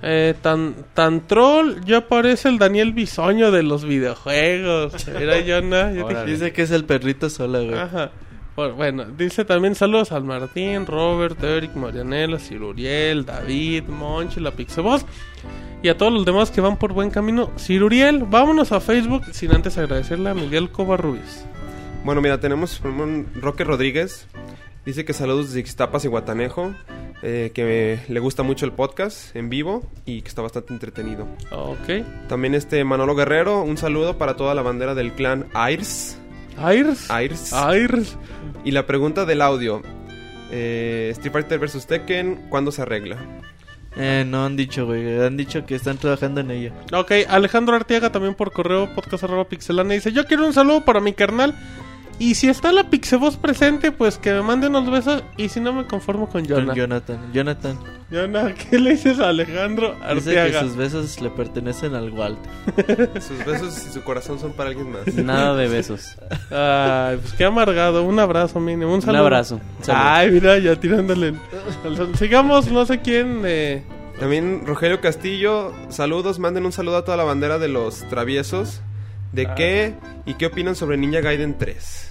[0.01, 5.09] Eh, tan, tan troll, ya parece el Daniel Bisoño de los videojuegos.
[5.09, 5.89] Era Jonah.
[6.25, 7.79] Dice que es el perrito sola, güey.
[7.79, 8.11] Ajá.
[8.77, 15.07] Bueno, dice también saludos al Martín, Robert, Eric, Marianela, Ciruriel, David, Monchi, la Pixeboss
[15.83, 17.51] y a todos los demás que van por buen camino.
[17.59, 21.47] Ciruriel, vámonos a Facebook sin antes agradecerle a Miguel Covarrubias.
[22.05, 24.27] Bueno, mira, tenemos un Roque Rodríguez.
[24.87, 26.73] Dice que saludos de Ixtapas y Guatanejo.
[27.21, 31.27] eh, que le gusta mucho el podcast en vivo y que está bastante entretenido.
[31.51, 32.05] Ok.
[32.29, 36.17] También este Manolo Guerrero, un saludo para toda la bandera del clan Airs.
[36.57, 37.11] Airs.
[37.11, 37.53] Airs.
[37.53, 38.17] Airs.
[38.65, 39.83] Y la pregunta del audio.
[40.53, 43.17] eh, Street Fighter vs Tekken, ¿cuándo se arregla?
[43.99, 45.21] Eh, no han dicho, güey.
[45.21, 46.73] Han dicho que están trabajando en ello.
[46.93, 51.01] Ok, Alejandro Arteaga también por correo podcast arroba pixelania dice, yo quiero un saludo para
[51.01, 51.55] mi carnal.
[52.21, 55.23] Y si está la Pixeboss presente, pues que me mande unos besos.
[55.37, 56.75] Y si no me conformo con Con Jonah.
[56.75, 57.33] Jonathan.
[57.33, 57.79] Jonathan.
[58.11, 60.63] Jonah, ¿qué le dices a Alejandro Dice que Arteaga?
[60.63, 62.51] sus besos le pertenecen al Walter.
[63.21, 65.07] Sus besos y su corazón son para alguien más.
[65.15, 66.17] Nada de besos.
[66.51, 68.03] Ay, pues qué amargado.
[68.03, 68.87] Un abrazo, mínimo.
[68.89, 69.23] Un Un saludo.
[69.23, 69.61] abrazo.
[69.83, 70.01] Salud.
[70.03, 71.35] Ay, mira, ya tirándole.
[71.85, 73.43] el- Sigamos, no sé quién.
[73.45, 73.85] Eh...
[74.19, 78.81] También Rogelio Castillo, saludos, manden un saludo a toda la bandera de los traviesos.
[79.33, 79.55] ¿De Ah.
[79.55, 82.08] qué y qué opinan sobre Ninja Gaiden 3?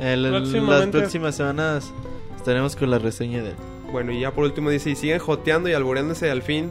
[0.00, 1.92] El- las próximas semanas
[2.36, 3.56] estaremos con la reseña de él.
[3.92, 6.70] Bueno, y ya por último dice, y siguen joteando y alboreándose al fin.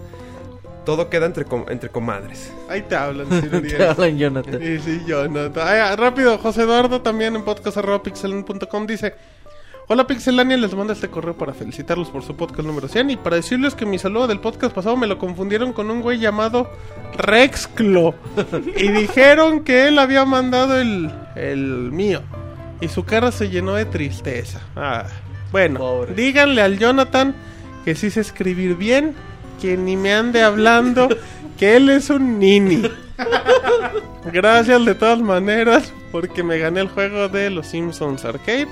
[0.86, 2.52] Todo queda entre, com- entre comadres.
[2.70, 3.82] Ahí te hablan, Te Ciruriel.
[3.84, 4.60] hablan, Jonathan.
[4.60, 5.68] Sí, sí, Jonathan.
[5.68, 9.14] Ay, rápido, José Eduardo también en podcast.pixelan.com dice:
[9.88, 13.36] Hola Pixelania, les mando este correo para felicitarlos por su podcast número 100 y para
[13.36, 16.70] decirles que mi saludo del podcast pasado me lo confundieron con un güey llamado
[17.18, 18.14] Rexclo
[18.78, 22.22] y dijeron que él había mandado el, el mío
[22.82, 24.62] y su cara se llenó de tristeza.
[24.76, 25.06] Ah,
[25.52, 26.14] bueno, Pobre.
[26.14, 27.36] díganle al Jonathan
[27.86, 29.16] que sí sé escribir bien,
[29.62, 31.10] que ni me ande hablando,
[31.58, 32.84] que él es un nini.
[34.32, 38.68] Gracias de todas maneras porque me gané el juego de los Simpsons Arcade.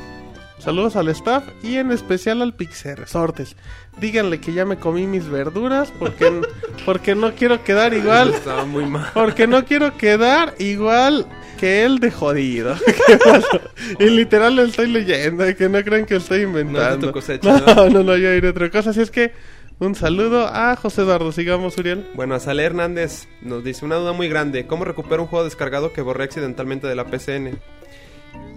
[0.59, 3.55] Saludos al staff y en especial al Pixel Resortes.
[3.99, 6.41] Díganle que ya me comí mis verduras porque,
[6.85, 8.33] porque no quiero quedar igual.
[8.33, 9.09] Estaba muy mal.
[9.13, 11.27] Porque no quiero quedar igual
[11.57, 12.75] que él de jodido.
[13.07, 13.59] ¿Qué pasó?
[13.99, 17.07] y literal lo estoy leyendo, que no crean que estoy inventando.
[17.07, 17.89] tu cosecha, No, ¿no?
[17.89, 18.91] no, no, yo iré otra cosa.
[18.91, 19.31] Así es que
[19.79, 21.31] un saludo a José Eduardo.
[21.31, 22.07] Sigamos, Uriel.
[22.15, 24.65] Bueno, Azalea Hernández nos dice una duda muy grande.
[24.67, 27.59] ¿Cómo recupero un juego descargado que borré accidentalmente de la PCN?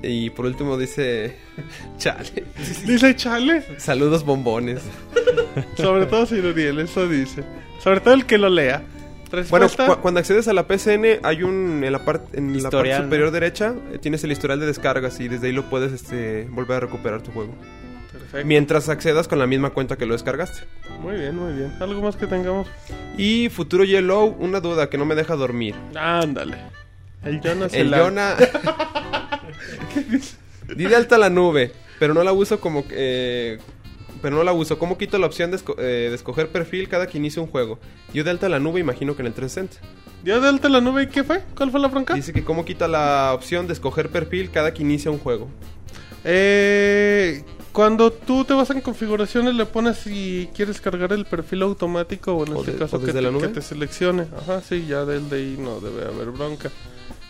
[0.03, 1.37] Y por último dice...
[1.99, 2.45] Chale.
[2.87, 3.65] Dice Chale.
[3.79, 4.81] Saludos bombones.
[5.77, 7.43] Sobre todo si Uriel, eso dice.
[7.83, 8.83] Sobre todo el que lo lea.
[9.51, 11.83] Bueno, cu- cuando accedes a la PCN hay un...
[11.85, 15.29] En la, parte en la parte superior derecha eh, tienes el historial de descargas y
[15.29, 17.55] desde ahí lo puedes este, volver a recuperar tu juego.
[18.13, 18.47] Perfecto.
[18.47, 20.65] mientras accedas con la misma cuenta que lo descargaste.
[21.01, 21.73] Muy bien, muy bien.
[21.81, 22.69] ¿Algo más que tengamos?
[23.17, 25.75] Y Futuro Yellow, una duda que no me deja dormir.
[25.97, 26.57] Ándale.
[27.25, 28.37] El Jonas El Yona...
[30.77, 32.85] Di de alta la nube, pero no la uso como...
[32.91, 33.59] eh,
[34.23, 34.79] pero no la uso.
[34.79, 37.79] ¿Cómo quito la opción de, esco- eh, de escoger perfil cada que inicie un juego?
[38.15, 39.89] Yo de alta la nube imagino que en el 360.
[40.23, 41.43] ¿Dio de alta la nube y qué fue?
[41.57, 42.15] ¿Cuál fue la bronca?
[42.15, 45.49] Dice que cómo quita la opción de escoger perfil cada que inicia un juego.
[46.25, 47.43] Eh,
[47.73, 52.45] cuando tú te vas en configuraciones le pones si quieres cargar el perfil automático o
[52.47, 53.49] en O este de- caso que te, la nube.
[53.49, 54.27] que te seleccione.
[54.37, 56.71] Ajá, sí, ya del de ahí no debe haber bronca.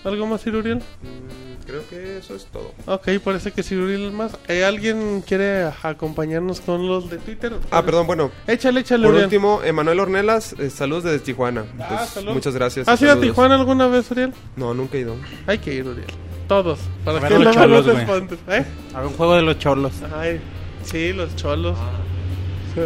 [0.04, 0.78] ¿Algo más, Siruriel?
[0.78, 2.72] Mm, Creo que eso es todo.
[2.86, 4.32] Ok, parece que Siruriel es más.
[4.48, 7.52] Eh, ¿Alguien quiere acompañarnos con los de Twitter?
[7.70, 8.30] Ah, perdón, bueno.
[8.48, 9.26] Échale, échale, Por Uriel.
[9.26, 11.66] último, Emanuel Ornelas, eh, saludos desde Tijuana.
[11.78, 12.32] Ah, Pues, salud.
[12.32, 12.88] muchas gracias.
[12.88, 13.20] ¿Has ido a.
[13.20, 14.32] Tijuana alguna vez, Uriel?
[14.56, 15.14] No, nunca he ido.
[15.46, 16.08] Hay que ir, Uriel.
[16.48, 16.80] Todos.
[17.04, 17.98] Para A ver que los no cholos, güey.
[17.98, 18.38] espantes.
[18.48, 18.64] ¿Eh?
[18.94, 19.92] A ver, un juego de los cholos.
[20.16, 20.40] Ay,
[20.82, 21.78] sí, los cholos.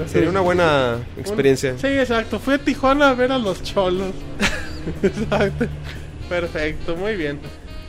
[0.06, 1.78] Sería una buena experiencia.
[1.78, 2.38] Sí, exacto.
[2.38, 4.12] Fui a Tijuana a ver a los cholos.
[5.02, 5.66] exacto.
[6.28, 7.40] Perfecto, muy bien.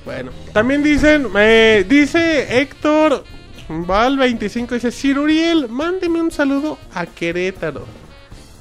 [0.03, 3.24] Bueno, también dicen, eh, dice Héctor
[3.70, 7.86] Val 25, dice, Siruriel, mándeme un saludo a Querétaro.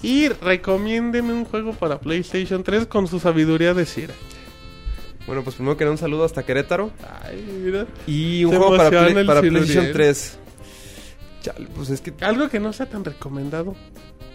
[0.03, 4.15] Y recomiéndeme un juego para PlayStation 3 con su sabiduría de Sira.
[5.27, 6.91] Bueno, pues primero que nada un saludo hasta Querétaro.
[7.23, 7.87] Ay, mira.
[8.07, 9.41] Y un Se juego para, Play- para.
[9.41, 10.39] PlayStation 3.
[11.43, 12.13] Chale, pues es que...
[12.23, 13.75] Algo que no sea tan recomendado,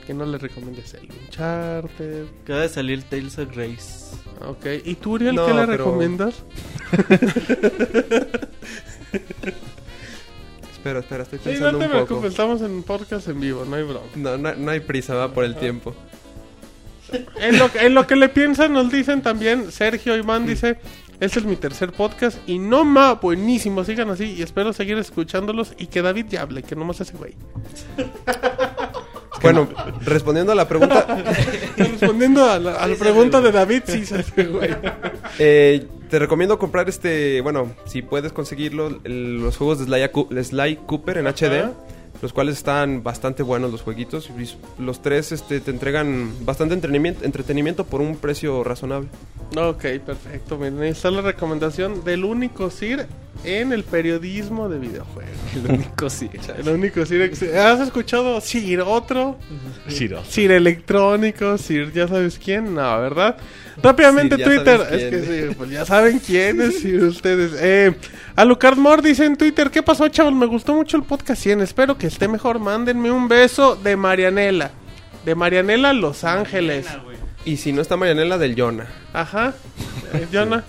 [0.10, 2.26] que no le recomiendes el Uncharted.
[2.42, 4.16] Acaba de salir Tales of Grace.
[4.44, 6.42] Ok, ¿y tú, Uriel, No, qué le pero- recomiendas?
[10.72, 12.26] Espera, espera, estoy Sí, pensando no te un poco.
[12.26, 14.08] estamos en podcast en vivo, no hay broma.
[14.16, 15.94] No, no, no hay prisa, va por el tiempo.
[17.40, 20.80] En lo, en lo que le piensan, nos dicen también, Sergio Iván dice,
[21.20, 25.74] este es mi tercer podcast y no ma, buenísimo, sigan así y espero seguir escuchándolos
[25.78, 27.36] y que David ya hable, que nomás ese güey.
[29.42, 29.68] Bueno,
[30.02, 31.06] respondiendo a la pregunta,
[31.78, 34.04] Respondiendo a la, a la pregunta de David, sí,
[34.52, 34.70] güey.
[35.40, 40.76] eh, te recomiendo comprar este, bueno, si puedes conseguirlo, el- los juegos de Sly, Sly
[40.86, 41.70] Cooper en HD.
[42.22, 44.30] Los cuales están bastante buenos los jueguitos.
[44.30, 49.10] y Los tres este, te entregan bastante entretenimiento, entretenimiento por un precio razonable.
[49.58, 53.08] Ok, perfecto, miren, ahí está la recomendación del único CIR
[53.44, 55.30] en el periodismo de videojuegos.
[55.56, 56.30] El único sí.
[56.58, 57.32] El único CIR.
[57.58, 59.38] ¿Has escuchado CIR otro?
[59.90, 60.24] Ciro.
[60.28, 63.38] Sir electrónico, Sir ya sabes quién, no, ¿verdad?
[63.82, 67.54] Rápidamente Twitter, es que sí, pues ya saben quién es Sir ustedes.
[67.60, 67.96] Eh,
[68.36, 70.34] Alucard Moore dice en Twitter, ¿qué pasó chavos?
[70.34, 74.72] Me gustó mucho el podcast 100, espero que esté mejor, mándenme un beso de Marianela.
[75.26, 76.88] De Marianela Los Ángeles.
[77.46, 78.88] Y si no está Marianela del Yona.
[79.14, 79.54] Ajá,
[80.14, 80.64] eh, Jonah.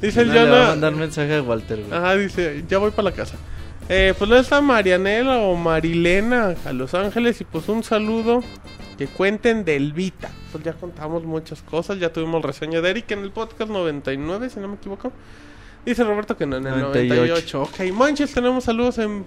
[0.00, 0.68] Dice el No, le va a Jonah.
[0.70, 1.98] mandar mensaje a Walter, güey.
[1.98, 3.36] Ajá, dice, ya voy para la casa.
[3.88, 8.42] Eh, pues luego está Marianela o Marilena a Los Ángeles y pues un saludo
[8.98, 10.30] que cuenten del Vita.
[10.52, 14.60] Pues ya contamos muchas cosas, ya tuvimos reseña de Eric en el podcast 99, si
[14.60, 15.12] no me equivoco.
[15.84, 17.14] Dice Roberto que no, en el 98.
[17.14, 17.62] 98.
[17.62, 19.24] Ok, Manches, tenemos saludos en...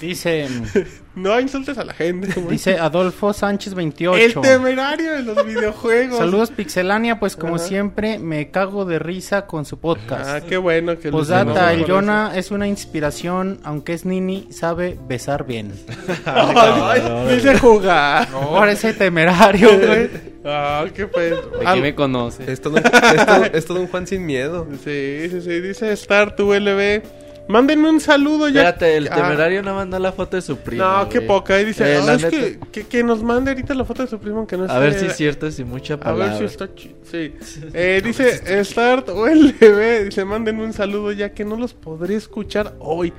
[0.00, 0.48] Dice,
[1.16, 2.28] No insultes a la gente.
[2.50, 4.22] Dice Adolfo Sánchez 28.
[4.22, 6.18] El temerario de los videojuegos.
[6.18, 7.64] Saludos Pixelania, pues como Ajá.
[7.64, 10.26] siempre me cago de risa con su podcast.
[10.28, 11.10] Ah, qué bueno que...
[11.10, 15.72] Posdata, el Jonah es una inspiración, aunque es Nini, sabe besar bien.
[17.30, 18.28] dice jugar.
[18.32, 20.10] Ahora ese temerario, güey.
[20.44, 21.50] Ah, qué pedo.
[21.58, 22.50] ¿De qué me conoce?
[22.50, 24.66] Es todo, un, es todo- es todo un Juan sin miedo.
[24.84, 27.02] Sí, sí, sí, dice Start ULB.
[27.48, 28.62] Mándenme un saludo ya.
[28.62, 30.82] Espérate, el Ah, temerario no mandó la foto de su primo.
[30.84, 31.54] No, qué poca.
[31.54, 34.08] Ahí dice, Eh, "Ah, es que, neta- que, que nos mande ahorita la foto de
[34.08, 36.26] su primo, aunque no A ver si es cierto, si mucha A palabra.
[36.30, 37.32] ver si está chi- Sí.
[37.72, 40.04] Eh, dice Start ULB.
[40.06, 43.12] Dice, mándenme un saludo ya que no los podré escuchar hoy.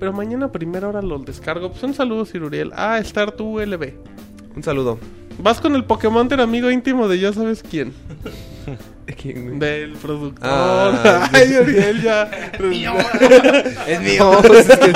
[0.00, 1.70] Pero mañana a primera hora los descargo.
[1.70, 2.72] Pues un saludo, Ciruriel.
[2.74, 3.94] Ah, Start ULB.
[4.56, 4.98] Un saludo.
[5.38, 7.92] Vas con el Pokémon del amigo íntimo de ya sabes quién.
[9.20, 9.58] ¿Quién?
[9.58, 10.38] Del productor.
[10.42, 12.24] Ah, Ay, Uriel ya.
[13.86, 14.40] Es mío.
[14.46, 14.92] pues, es que-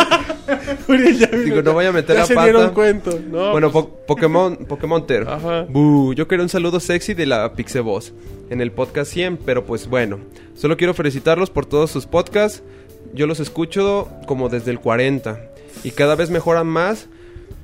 [0.92, 1.26] Uriel ya.
[1.26, 2.44] Digo, no voy a meter ya la se pata.
[2.46, 3.18] dieron cuento.
[3.30, 5.28] No, bueno, pues, po- Pokémon, Pokémonter.
[5.28, 5.66] Ajá.
[5.68, 8.12] Buh, yo quería un saludo sexy de la Pixeboss
[8.50, 10.18] en el podcast 100, pero pues bueno.
[10.54, 12.62] Solo quiero felicitarlos por todos sus podcasts.
[13.14, 15.38] Yo los escucho como desde el 40
[15.84, 17.08] y cada vez mejoran más,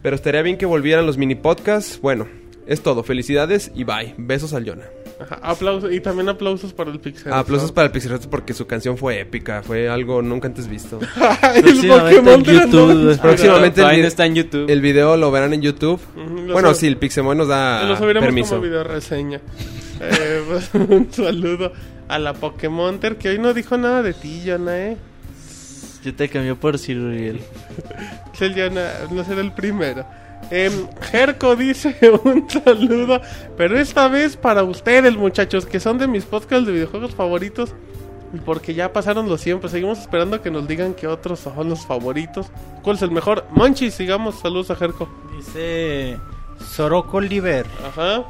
[0.02, 1.98] pero estaría bien que volvieran los mini podcasts.
[2.02, 2.28] Bueno,
[2.66, 3.02] es todo.
[3.02, 4.14] Felicidades y bye.
[4.18, 4.84] Besos al Jonah.
[5.20, 7.32] Ajá, aplausos y también aplausos para el Pixel.
[7.32, 10.98] Aplausos para el Pixel porque su canción fue épica, fue algo nunca antes visto.
[11.54, 13.46] el Próximamente Pokémon en YouTube, el, Todavía
[13.90, 14.70] no vi- está en YouTube.
[14.70, 16.00] el video lo verán en YouTube.
[16.16, 18.50] Ujú, lo Bueno, si el Pixemoy nos da Lo permiso.
[18.50, 19.40] como video reseña.
[20.00, 21.72] Eh, pues, un saludo
[22.08, 24.96] a la Pokémonter que hoy no dijo nada de ti, Jonah, eh.
[26.04, 27.40] Yo te cambié por Sir Uriel.
[29.10, 30.04] No será el primero.
[30.50, 30.72] Em,
[31.10, 33.20] Jerko dice un saludo,
[33.56, 37.74] pero esta vez para ustedes, muchachos, que son de mis podcasts de videojuegos favoritos.
[38.44, 41.86] Porque ya pasaron los 100, pues seguimos esperando que nos digan que otros son los
[41.86, 42.48] favoritos.
[42.82, 43.46] ¿Cuál es el mejor?
[43.52, 44.40] Monchi, sigamos.
[44.40, 45.08] Saludos a Jerko.
[45.36, 46.18] Dice
[46.58, 47.64] Soroco Oliver.
[47.86, 48.24] Ajá.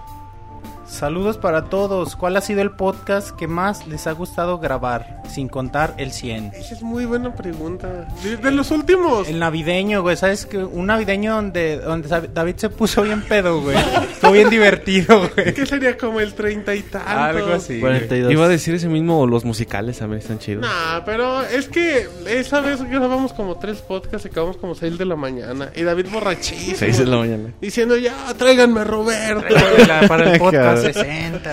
[0.87, 2.15] Saludos para todos.
[2.15, 5.23] ¿Cuál ha sido el podcast que más les ha gustado grabar?
[5.29, 6.53] Sin contar el 100.
[6.55, 8.07] Esa es muy buena pregunta.
[8.23, 9.27] De, de los últimos.
[9.29, 10.17] El navideño, güey.
[10.17, 13.77] ¿Sabes que Un navideño donde, donde David se puso bien pedo, güey.
[14.13, 15.55] Estuvo bien divertido, güey.
[15.55, 17.11] ¿Qué sería como el treinta y tantos?
[17.11, 17.81] Algo así.
[17.81, 17.93] güey.
[17.95, 18.33] 42.
[18.33, 20.63] Iba a decir ese mismo, los musicales también están chidos.
[20.63, 25.07] Nah, pero es que esa vez grabamos como tres podcasts y acabamos como seis de
[25.07, 25.71] la mañana.
[25.75, 26.77] Y David borrachísimo.
[26.77, 27.49] 6 de la mañana.
[27.61, 29.55] Diciendo, ya, tráiganme a Roberto.
[29.89, 30.93] La- para el podcast Cabrón.
[30.95, 31.53] 60.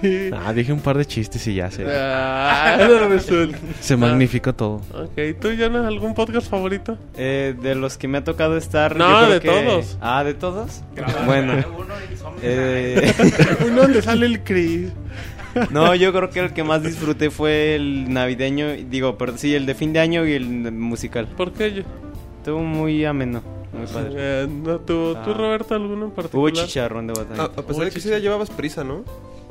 [0.00, 0.30] güey.
[0.32, 2.78] Ah, dije un par de chistes y ya se, Ah,
[3.80, 4.80] se magnificó todo.
[4.94, 6.96] Ok, ¿tú, Jonas, algún podcast favorito?
[7.16, 8.96] Eh, de los que me ha tocado estar.
[8.96, 9.98] No, de que- todos.
[10.00, 10.82] Ah, de todos.
[11.26, 11.54] Bueno.
[12.42, 13.12] Eh,
[13.66, 14.88] Uno donde sale el Chris.
[15.70, 18.68] no, yo creo que el que más disfruté fue el navideño.
[18.88, 21.26] Digo, pero sí, el de fin de año y el musical.
[21.36, 21.82] ¿Por qué yo?
[22.38, 23.42] Estuvo muy ameno.
[23.72, 24.12] Muy padre.
[24.16, 25.34] Eh, no, ¿tú, ¿Tú, Ah.
[25.34, 26.66] Roberto, alguno en Hubo particular?
[26.66, 27.42] chicharrón de batalla.
[27.42, 29.04] A, a pesar de que sí ya llevabas prisa, ¿no?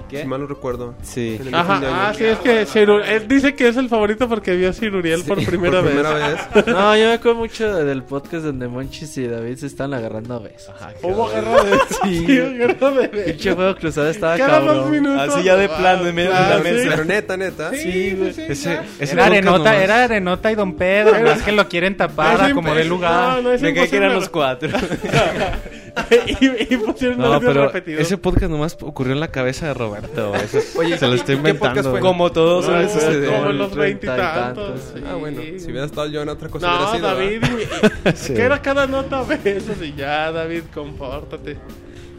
[0.10, 0.22] ¿Qué?
[0.22, 0.96] Si mal no recuerdo.
[1.04, 1.40] Sí.
[1.54, 5.24] Ajá, ah, sí, es que él dice que es el favorito porque vio a Ciruriel
[5.28, 5.94] por primera Por vez.
[5.94, 6.40] primera vez.
[6.68, 10.40] No, yo me acuerdo mucho del podcast donde Monchis y David se están agarrando a
[10.40, 10.74] besos.
[11.02, 11.78] Hubo guerra de...
[12.04, 12.26] Sí.
[12.26, 13.08] Sí, guerra de...
[13.10, 14.92] Pinche juego cruzado estaba Cada cabrón.
[14.92, 15.36] minutos.
[15.36, 16.82] Así ya de plano, en medio de la Ah, mesa.
[16.84, 16.88] sí.
[16.90, 17.72] Pero neta, neta.
[17.74, 18.30] Sí, güey.
[18.30, 21.20] Ese, ese Era Arenota, era Arenota y Don Pedro.
[21.24, 23.38] Más que lo quieren tapar como de lugar.
[23.38, 24.70] No, no, es Me cae que eran los cuatro.
[26.42, 28.00] y, y pusieron No, pero repetido.
[28.00, 30.34] ese podcast nomás ocurrió en la cabeza de Roberto.
[30.36, 31.92] Eso es- Oye, se lo ¿y- estoy y inventando.
[31.92, 32.00] fue?
[32.00, 33.30] Como todos No, es suceder.
[33.32, 34.66] como los treinta y veintitantos.
[34.74, 34.92] tantos.
[34.96, 35.04] sí.
[35.10, 35.42] Ah, bueno.
[35.58, 37.92] Si hubiera estado yo en otra cosa hubiera No, sido, David, ¿verdad?
[38.06, 38.34] y- Sí.
[38.34, 41.58] que era cada nota besos y ya, David, compórtate.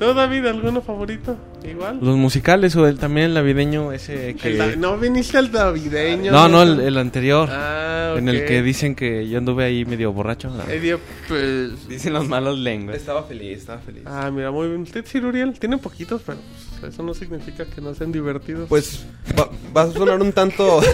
[0.01, 1.37] ¿Tú, David, alguno favorito?
[1.63, 1.99] Igual.
[2.01, 4.57] Los musicales o el también el navideño ese El que...
[4.57, 6.33] da- no viniste al navideño.
[6.33, 7.51] No, no, el, el anterior.
[7.53, 10.49] Ah, En el que dicen que yo anduve ahí medio borracho.
[10.49, 10.63] No.
[10.73, 10.99] Eh, dio,
[11.29, 11.87] pues...
[11.87, 12.97] Dicen los malos lenguas.
[12.97, 14.03] Estaba feliz, estaba feliz.
[14.07, 14.81] Ah, mira, muy bien.
[14.81, 16.39] Usted, Ciruriel, tiene poquitos, pero
[16.81, 18.71] pues, eso no significa que no sean divertidos.
[18.71, 19.05] Pues
[19.39, 20.81] va, va a sonar un tanto...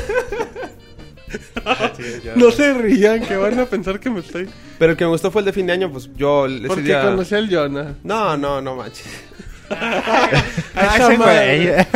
[2.36, 4.48] no se rían, que van a pensar que me estoy...
[4.78, 6.82] Pero el que me gustó fue el de fin de año, pues yo ese Porque
[6.82, 7.03] día...
[7.03, 7.94] conocí al Jonah.
[8.05, 9.07] No, no, no manches.
[9.69, 11.86] Ah, ese.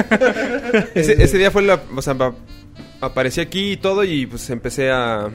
[0.94, 1.80] Ese, ese día fue la...
[1.94, 2.16] O sea,
[3.00, 5.28] aparecí aquí y todo y pues empecé a...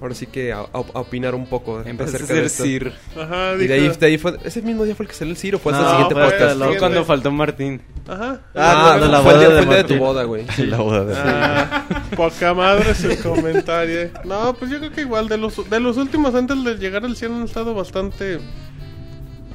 [0.00, 2.62] Ahora sí que a, a- a opinar un poco Empezaste a ser esto.
[2.62, 2.92] Sir.
[3.16, 4.36] Ajá, Y de ahí, dijo- de ahí fue...
[4.44, 6.24] Ese mismo día fue el que salió el Ciro, fue hasta No, el siguiente fue
[6.38, 6.72] podcast.
[6.72, 7.82] Sí, cuando faltó Martín.
[8.06, 8.40] Ajá.
[8.54, 10.44] Ah, de la fue el boda día, de fue el día de tu boda, güey.
[10.58, 14.10] La boda de- Ah, poca madre su comentario.
[14.24, 17.16] No, pues yo creo que igual de los, de los últimos antes de llegar al
[17.16, 18.38] 100 han estado bastante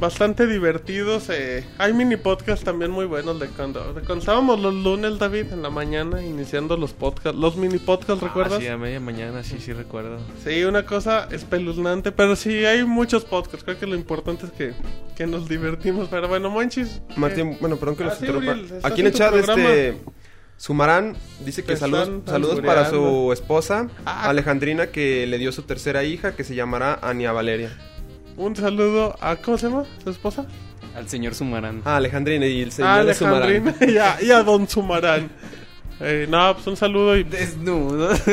[0.04, 1.30] bastante divertidos.
[1.30, 1.64] eh.
[1.78, 5.62] Hay mini podcasts también muy buenos de cuando, de cuando estábamos los lunes, David, en
[5.62, 8.58] la mañana iniciando los podcasts, los mini podcasts, ¿recuerdas?
[8.58, 10.20] Ah, sí, a media mañana, sí, sí recuerdo.
[10.44, 13.64] Sí, una cosa espeluznante, pero sí hay muchos podcasts.
[13.64, 14.74] Creo que lo importante es que,
[15.16, 16.10] que nos divertimos.
[16.10, 17.02] Pero bueno, Monchis.
[17.16, 18.52] Martín, bueno, perdón que Ah, los interrumpa.
[18.56, 19.64] Estás Aquí en el chat, programa.
[19.72, 20.02] este.
[20.58, 24.30] Sumarán dice que saludos, saludos para su esposa, Ah.
[24.30, 27.72] Alejandrina, que le dio su tercera hija, que se llamará Ania Valeria.
[28.38, 29.36] Un saludo a.
[29.38, 29.86] ¿Cómo se llama?
[30.04, 30.46] ¿Su esposa?
[30.96, 31.82] Al señor Sumarán.
[31.86, 33.44] Ah, Alejandrina y el señor Ah, de Sumarán.
[33.44, 35.30] Alejandrina y a, y a Don Sumarán.
[36.00, 37.24] Eh, no, pues un saludo y...
[37.24, 38.10] Desnudo.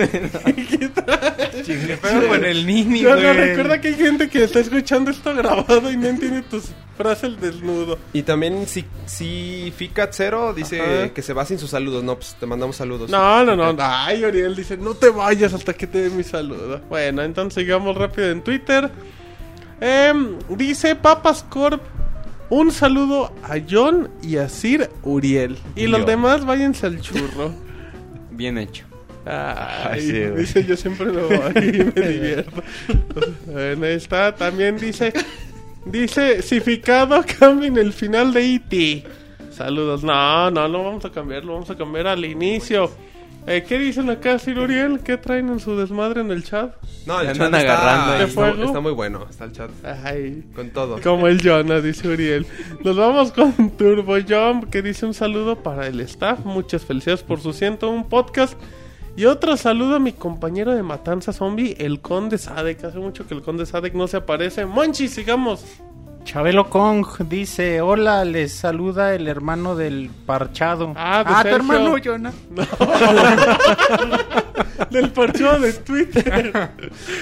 [2.02, 3.32] Pero con el Nini, Yo no güey.
[3.34, 6.64] recuerda que hay gente que está escuchando esto grabado y no entiende tus
[6.96, 7.98] frases desnudo.
[8.12, 11.08] Y también si, si Fica Cero dice Ajá.
[11.14, 12.02] que se va sin sus saludos.
[12.02, 13.08] No, pues te mandamos saludos.
[13.10, 13.76] No, no, no.
[13.78, 16.80] Ay, Oriel dice, no te vayas hasta que te dé mi saludo.
[16.88, 18.90] Bueno, entonces sigamos rápido en Twitter.
[19.80, 21.82] Em, dice Papas Corp.
[22.50, 25.56] Un saludo a John y a Sir Uriel.
[25.76, 27.52] Y los demás váyanse al churro.
[28.32, 28.84] Bien hecho.
[29.24, 30.36] Ay, Sí, güey.
[30.40, 32.62] dice yo siempre voy y me divierto.
[33.46, 34.34] Bueno, ahí está.
[34.34, 35.12] También dice,
[35.84, 39.04] dice, si Ficado cambien el final de E.T.
[39.52, 40.02] Saludos.
[40.02, 42.90] No, no, no vamos a cambiarlo, vamos a cambiar al inicio.
[43.46, 45.00] Eh, ¿Qué dicen acá, Sir Uriel?
[45.00, 46.74] ¿Qué traen en su desmadre en el chat?
[47.06, 48.18] No, el chat está, agarrando ahí.
[48.20, 48.64] ¿De fuego?
[48.64, 49.26] está muy bueno.
[49.28, 49.70] Está el chat
[50.04, 51.00] Ay, con todo.
[51.00, 52.46] como el Jonah, dice Uriel.
[52.84, 56.40] Nos vamos con Turbo Jump, que dice un saludo para el staff.
[56.44, 58.58] Muchas felicidades por su 101 podcast.
[59.16, 62.84] Y otro saludo a mi compañero de Matanza Zombie, el Conde Sadek.
[62.84, 64.66] Hace mucho que el Conde Sadek no se aparece.
[64.66, 65.64] Monchi, sigamos.
[66.24, 70.92] Chabelo Kong dice, hola, les saluda el hermano del parchado.
[70.96, 71.56] Ah, de tu Sergio.
[71.56, 72.32] hermano, Jonah.
[74.90, 76.70] Del parchado de Twitter.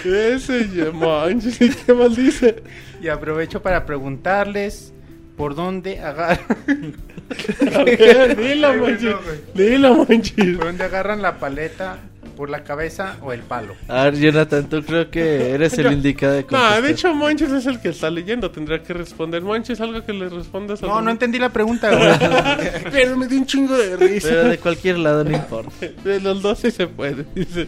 [0.05, 2.63] Ese, manches, ¿y ¿qué mal dice?
[3.03, 4.93] Y aprovecho para preguntarles
[5.37, 6.95] por dónde agarran...
[8.37, 9.15] Dilo, manches.
[9.55, 10.57] Dilo, manches.
[10.57, 11.99] ¿Por dónde agarran la paleta?
[12.39, 13.75] ¿Por la cabeza o el palo?
[13.89, 16.83] A ver, Jonathan, tú creo que eres el indicado de No, contestar.
[16.83, 18.49] de hecho, Monches es el que está leyendo.
[18.53, 19.43] Tendría que responder.
[19.43, 22.71] Monches, algo que le respondas a No, no entendí la pregunta, güey.
[22.93, 24.29] Pero me dio un chingo de risa.
[24.29, 25.73] Pero de cualquier lado no importa.
[26.05, 27.67] De los dos sí se puede, dice.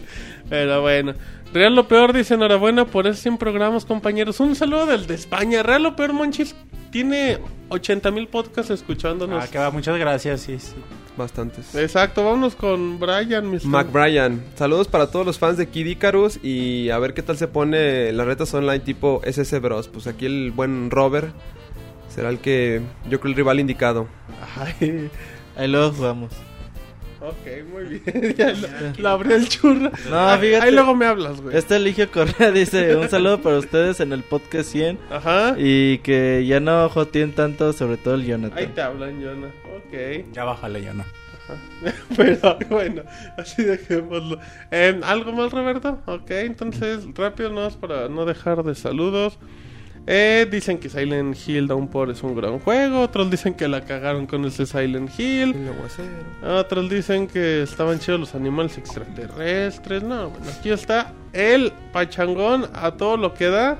[0.49, 1.15] Pero bueno.
[1.53, 4.39] Real lo peor dice enhorabuena por esos 100 programas, compañeros.
[4.39, 5.63] Un saludo del de España.
[5.63, 6.55] Real lo peor, Monchis,
[6.91, 9.43] tiene 80 mil podcasts escuchándonos.
[9.43, 10.75] Ah, que va, muchas gracias, sí, sí.
[11.17, 11.75] Bastantes.
[11.75, 13.65] Exacto, vámonos con Brian, Mr.
[13.65, 17.47] McBrien, saludos para todos los fans de Kid Icarus y a ver qué tal se
[17.47, 19.87] pone las retas online tipo SS Bros.
[19.87, 21.33] Pues aquí el buen Robert
[22.09, 24.07] será el que yo creo el rival indicado.
[24.57, 25.09] Ay,
[25.55, 26.31] Ahí luego jugamos.
[27.21, 28.35] Ok, muy bien.
[28.37, 28.67] Ya lo,
[28.97, 29.91] lo abrió el churro.
[30.09, 30.65] No, Ahí- fíjate.
[30.65, 31.55] Ahí luego me hablas, güey.
[31.57, 35.55] Este Eligio Correa dice un saludo para ustedes en el podcast 100 Ajá.
[35.57, 38.73] y que ya no joteen tanto, sobre todo el Ahí Jonathan.
[38.73, 39.47] te hablan, Jonah.
[39.77, 40.25] Ok.
[40.33, 41.03] Ya bájale, no.
[42.15, 43.01] Pero bueno,
[43.37, 44.39] así dejémoslo.
[44.71, 45.99] Eh, ¿Algo más, Roberto?
[46.05, 49.37] Ok, entonces rápido, no para no dejar de saludos.
[50.07, 53.01] Eh, dicen que Silent Hill Downpour es un gran juego.
[53.01, 55.55] Otros dicen que la cagaron con ese Silent Hill.
[56.43, 60.03] Otros dicen que estaban chidos los animales extraterrestres.
[60.03, 63.77] No, bueno, aquí está el pachangón a todo lo que da.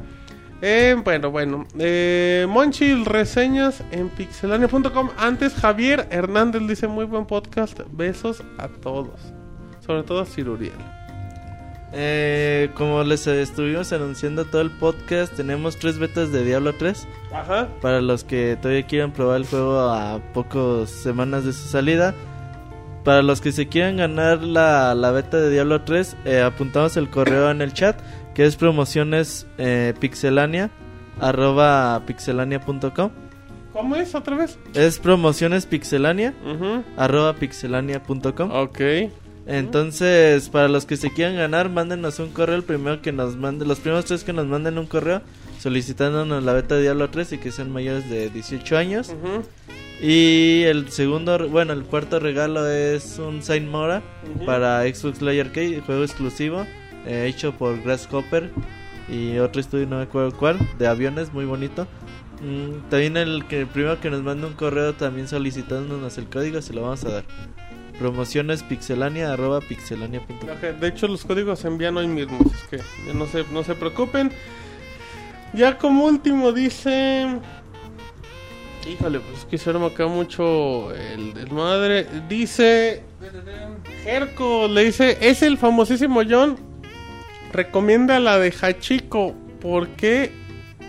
[0.61, 1.65] Eh, bueno, bueno.
[1.79, 5.09] Eh, Monchil, reseñas en pixelania.com.
[5.17, 7.79] Antes, Javier Hernández dice: Muy buen podcast.
[7.91, 9.19] Besos a todos.
[9.79, 11.00] Sobre todo a Ciruriel.
[11.93, 17.07] Eh, como les estuvimos anunciando todo el podcast, tenemos tres betas de Diablo 3.
[17.33, 17.67] Ajá.
[17.81, 22.13] Para los que todavía quieran probar el juego a pocas semanas de su salida.
[23.03, 27.09] Para los que se quieran ganar la, la beta de Diablo 3, eh, apuntamos el
[27.09, 27.99] correo en el chat,
[28.35, 30.69] que es promociones eh, pixelania,
[31.19, 33.09] arroba pixelania.com.
[33.73, 34.59] ¿Cómo es otra vez?
[34.75, 36.83] Es promociones pixelania, Ujú.
[36.95, 38.51] arroba pixelania.com.
[38.51, 38.79] Ok.
[39.47, 42.55] Entonces, para los que se quieran ganar, mándenos un correo.
[42.55, 45.21] El primero que nos mande, los primeros tres que nos manden un correo
[45.59, 49.13] solicitándonos la beta de Diablo 3 y que sean mayores de 18 años.
[50.01, 54.01] Y el segundo, bueno, el cuarto regalo es un Saint Mora
[54.47, 56.65] para Xbox Live Arcade, juego exclusivo,
[57.05, 58.49] eh, hecho por Grasshopper
[59.07, 61.87] y otro estudio, no me acuerdo cuál, de aviones, muy bonito.
[62.41, 66.59] Mm, también el que el primero que nos manda un correo también solicitándonos el código,
[66.63, 67.23] se lo vamos a dar.
[67.99, 70.49] Promociones pixelania arroba pixelania.com.
[70.49, 72.39] Ok, De hecho, los códigos se envían hoy mismo.
[72.53, 74.31] Es que no se, no se preocupen.
[75.53, 77.27] Ya como último dice.
[78.89, 82.07] Híjole, pues que acá mucho el desmadre.
[82.27, 83.03] Dice.
[84.03, 86.57] Jerko le dice: Es el famosísimo John.
[87.53, 89.35] Recomienda la de Hachiko.
[89.61, 90.31] ¿Por qué?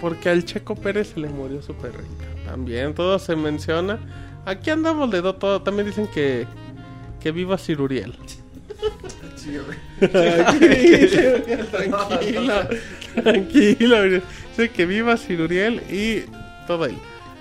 [0.00, 2.24] Porque al Checo Pérez se le murió su perrita.
[2.46, 3.98] También todo se menciona.
[4.46, 5.60] Aquí andamos de do- todo.
[5.60, 6.46] También dicen que.
[7.22, 8.14] Que viva Ciruriel.
[11.70, 12.54] tranquilo,
[13.22, 14.02] tranquilo.
[14.02, 16.24] Dice que viva Ciruriel y
[16.66, 16.98] todo ahí.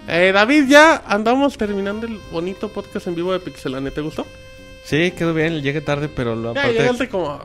[0.07, 3.91] Eh, David, ya andamos terminando el bonito podcast en vivo de Pixelane.
[3.91, 4.25] ¿Te gustó?
[4.83, 7.39] Sí, quedó bien, llegué tarde, pero la Ya parte, como.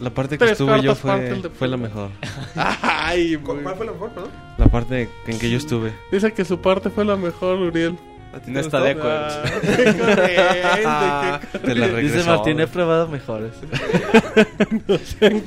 [0.00, 2.10] la parte que tres estuve yo fue, de- fue la mejor.
[2.82, 4.30] Ay, ¿Cuál fue la mejor, perdón?
[4.58, 5.92] La parte en que yo estuve.
[6.12, 7.96] Dice que su parte fue la mejor, Uriel.
[8.34, 9.26] ¿A ti No está de acuerdo.
[9.28, 9.40] Ah,
[9.72, 12.24] qué corriente, qué Te la Dice.
[12.24, 13.52] Martín, he probado mejores.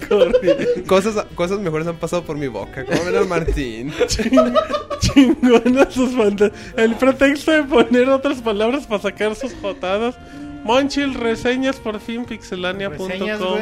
[0.08, 0.84] corriente.
[0.88, 2.86] Cosas, cosas mejores han pasado por mi boca.
[2.86, 3.94] ¿Cómo ven al Martín?
[5.00, 10.18] Chingona sus fantas- El pretexto de poner otras palabras para sacar sus jotadas.
[10.64, 13.60] Monchil, reseñas por fin, pixelania.com.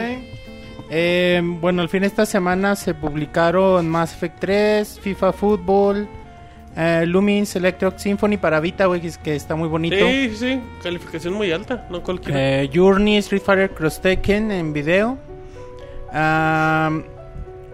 [0.89, 6.07] Eh, bueno, al fin de esta semana se publicaron Mass Effect 3, FIFA Football,
[6.77, 9.95] eh, Lumines Electric Symphony para Vita, güey, que es- que está muy bonito.
[9.97, 12.39] Sí, sí, calificación muy alta, no cualquiera.
[12.63, 15.17] Eh, Journey, Street Fighter Cross Tekken en video.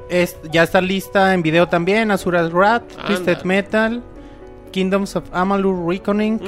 [0.09, 2.11] Es- ya está lista en video también.
[2.11, 3.43] Azura's Wrath, Twisted.
[3.43, 4.01] Metal,
[4.71, 6.39] Kingdoms of Amalur Reckoning.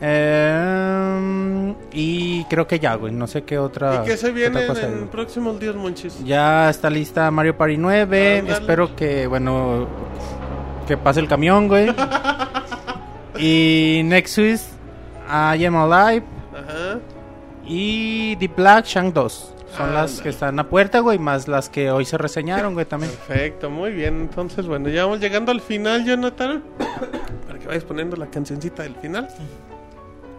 [0.00, 3.12] Em, y creo que ya, güey.
[3.12, 4.02] No sé qué otra.
[4.02, 6.22] ¿Y qué se viene cosa en próximos días, Monchis?
[6.24, 8.38] Ya está lista Mario Party 9.
[8.40, 8.58] Ándale.
[8.58, 9.86] Espero que, bueno,
[10.86, 11.88] que pase el camión, güey.
[13.38, 14.62] y Nexus,
[15.28, 16.24] I Am Alive.
[16.54, 16.98] Ajá.
[17.66, 19.52] Y The Black Shank 2.
[19.76, 20.22] Son Ah, las no.
[20.22, 23.12] que están a puerta, güey, más las que hoy se reseñaron, güey, también.
[23.26, 24.20] Perfecto, muy bien.
[24.22, 26.62] Entonces, bueno, ya vamos llegando al final, Jonathan.
[27.46, 29.28] Para que vayas poniendo la cancioncita del final.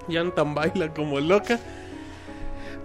[0.08, 1.60] Jonathan baila como loca.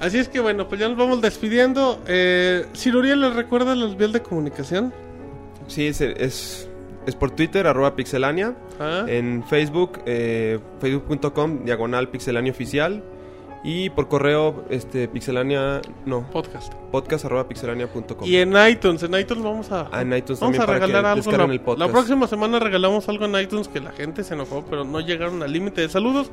[0.01, 2.03] Así es que bueno, pues ya nos vamos despidiendo.
[2.09, 4.93] Eh, ¿les recuerda los vías de comunicación?
[5.69, 6.69] Sí, es, es,
[7.07, 8.55] es por Twitter, arroba pixelania.
[8.81, 9.05] Ah.
[9.09, 13.03] En Facebook, eh, facebook.com, diagonal pixelania oficial.
[13.65, 16.75] Y por correo, este, pixelania, no, Podcast.
[16.91, 18.27] podcast arroba pixelania.com.
[18.27, 21.17] Y en iTunes, en iTunes vamos a, Ah, en iTunes vamos a regalar algo.
[21.17, 21.79] descarguen La, el podcast.
[21.87, 25.45] la próxima semana regalamos algo en iTunes que la gente se enojó, pero no llegaron
[25.45, 26.33] al límite de saludos.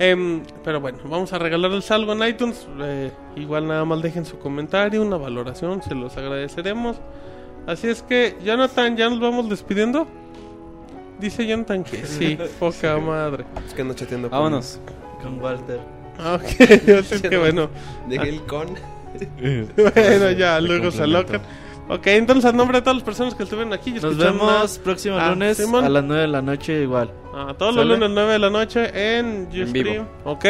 [0.00, 2.66] Em, pero bueno, vamos a regalarles algo en iTunes.
[2.80, 6.96] Eh, igual nada más dejen su comentario, una valoración, se los agradeceremos.
[7.66, 10.06] Así es que, Jonathan, ¿ya nos vamos despidiendo?
[11.20, 13.44] Dice Jonathan que sí, poca madre.
[13.66, 14.80] Es que ando chateando con- Vámonos.
[15.22, 15.80] Con Walter.
[16.20, 16.42] Ah, Ok,
[16.98, 17.70] así es que bueno.
[18.08, 18.74] Dejé el con.
[19.76, 21.40] bueno, ya, luego se alocan.
[21.88, 25.16] Ok, entonces a nombre de todas las personas que estuvieron aquí Nos vemos a- próximo
[25.16, 25.84] Ah, lunes Simón.
[25.84, 27.10] a las 9 de la noche igual.
[27.34, 27.94] a todos los ¿Sale?
[27.94, 29.72] lunes 9 de la noche en Ustream.
[29.72, 30.06] vivo.
[30.24, 30.44] Ok.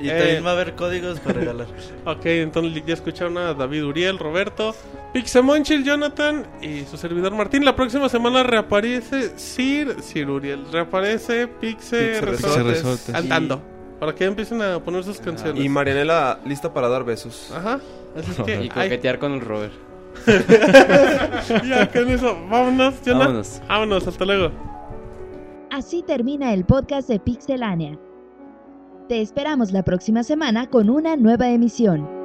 [0.00, 1.66] Y Eh, también va a haber códigos para regalar.
[2.04, 4.74] Ok, entonces ya escucharon a David Uriel, Roberto,
[5.12, 7.64] Pixemonchil, Jonathan y su servidor Martín.
[7.64, 13.62] La próxima semana reaparece Sir, Sir Uriel, reaparece Pixe, Pixe Resortes, cantando.
[13.98, 15.64] Para que empiecen a poner sus canciones.
[15.64, 17.52] Y Marianela lista para dar besos.
[17.54, 17.80] Ajá.
[18.16, 18.54] Así es que.
[18.64, 19.72] Y ay, coquetear con el Robert.
[21.66, 23.18] ya con eso, vámonos, Jonathan.
[23.18, 23.62] Vámonos.
[23.66, 24.52] Vámonos, hasta luego.
[25.70, 27.98] Así termina el podcast de Pixelania.
[29.08, 32.17] Te esperamos la próxima semana con una nueva emisión.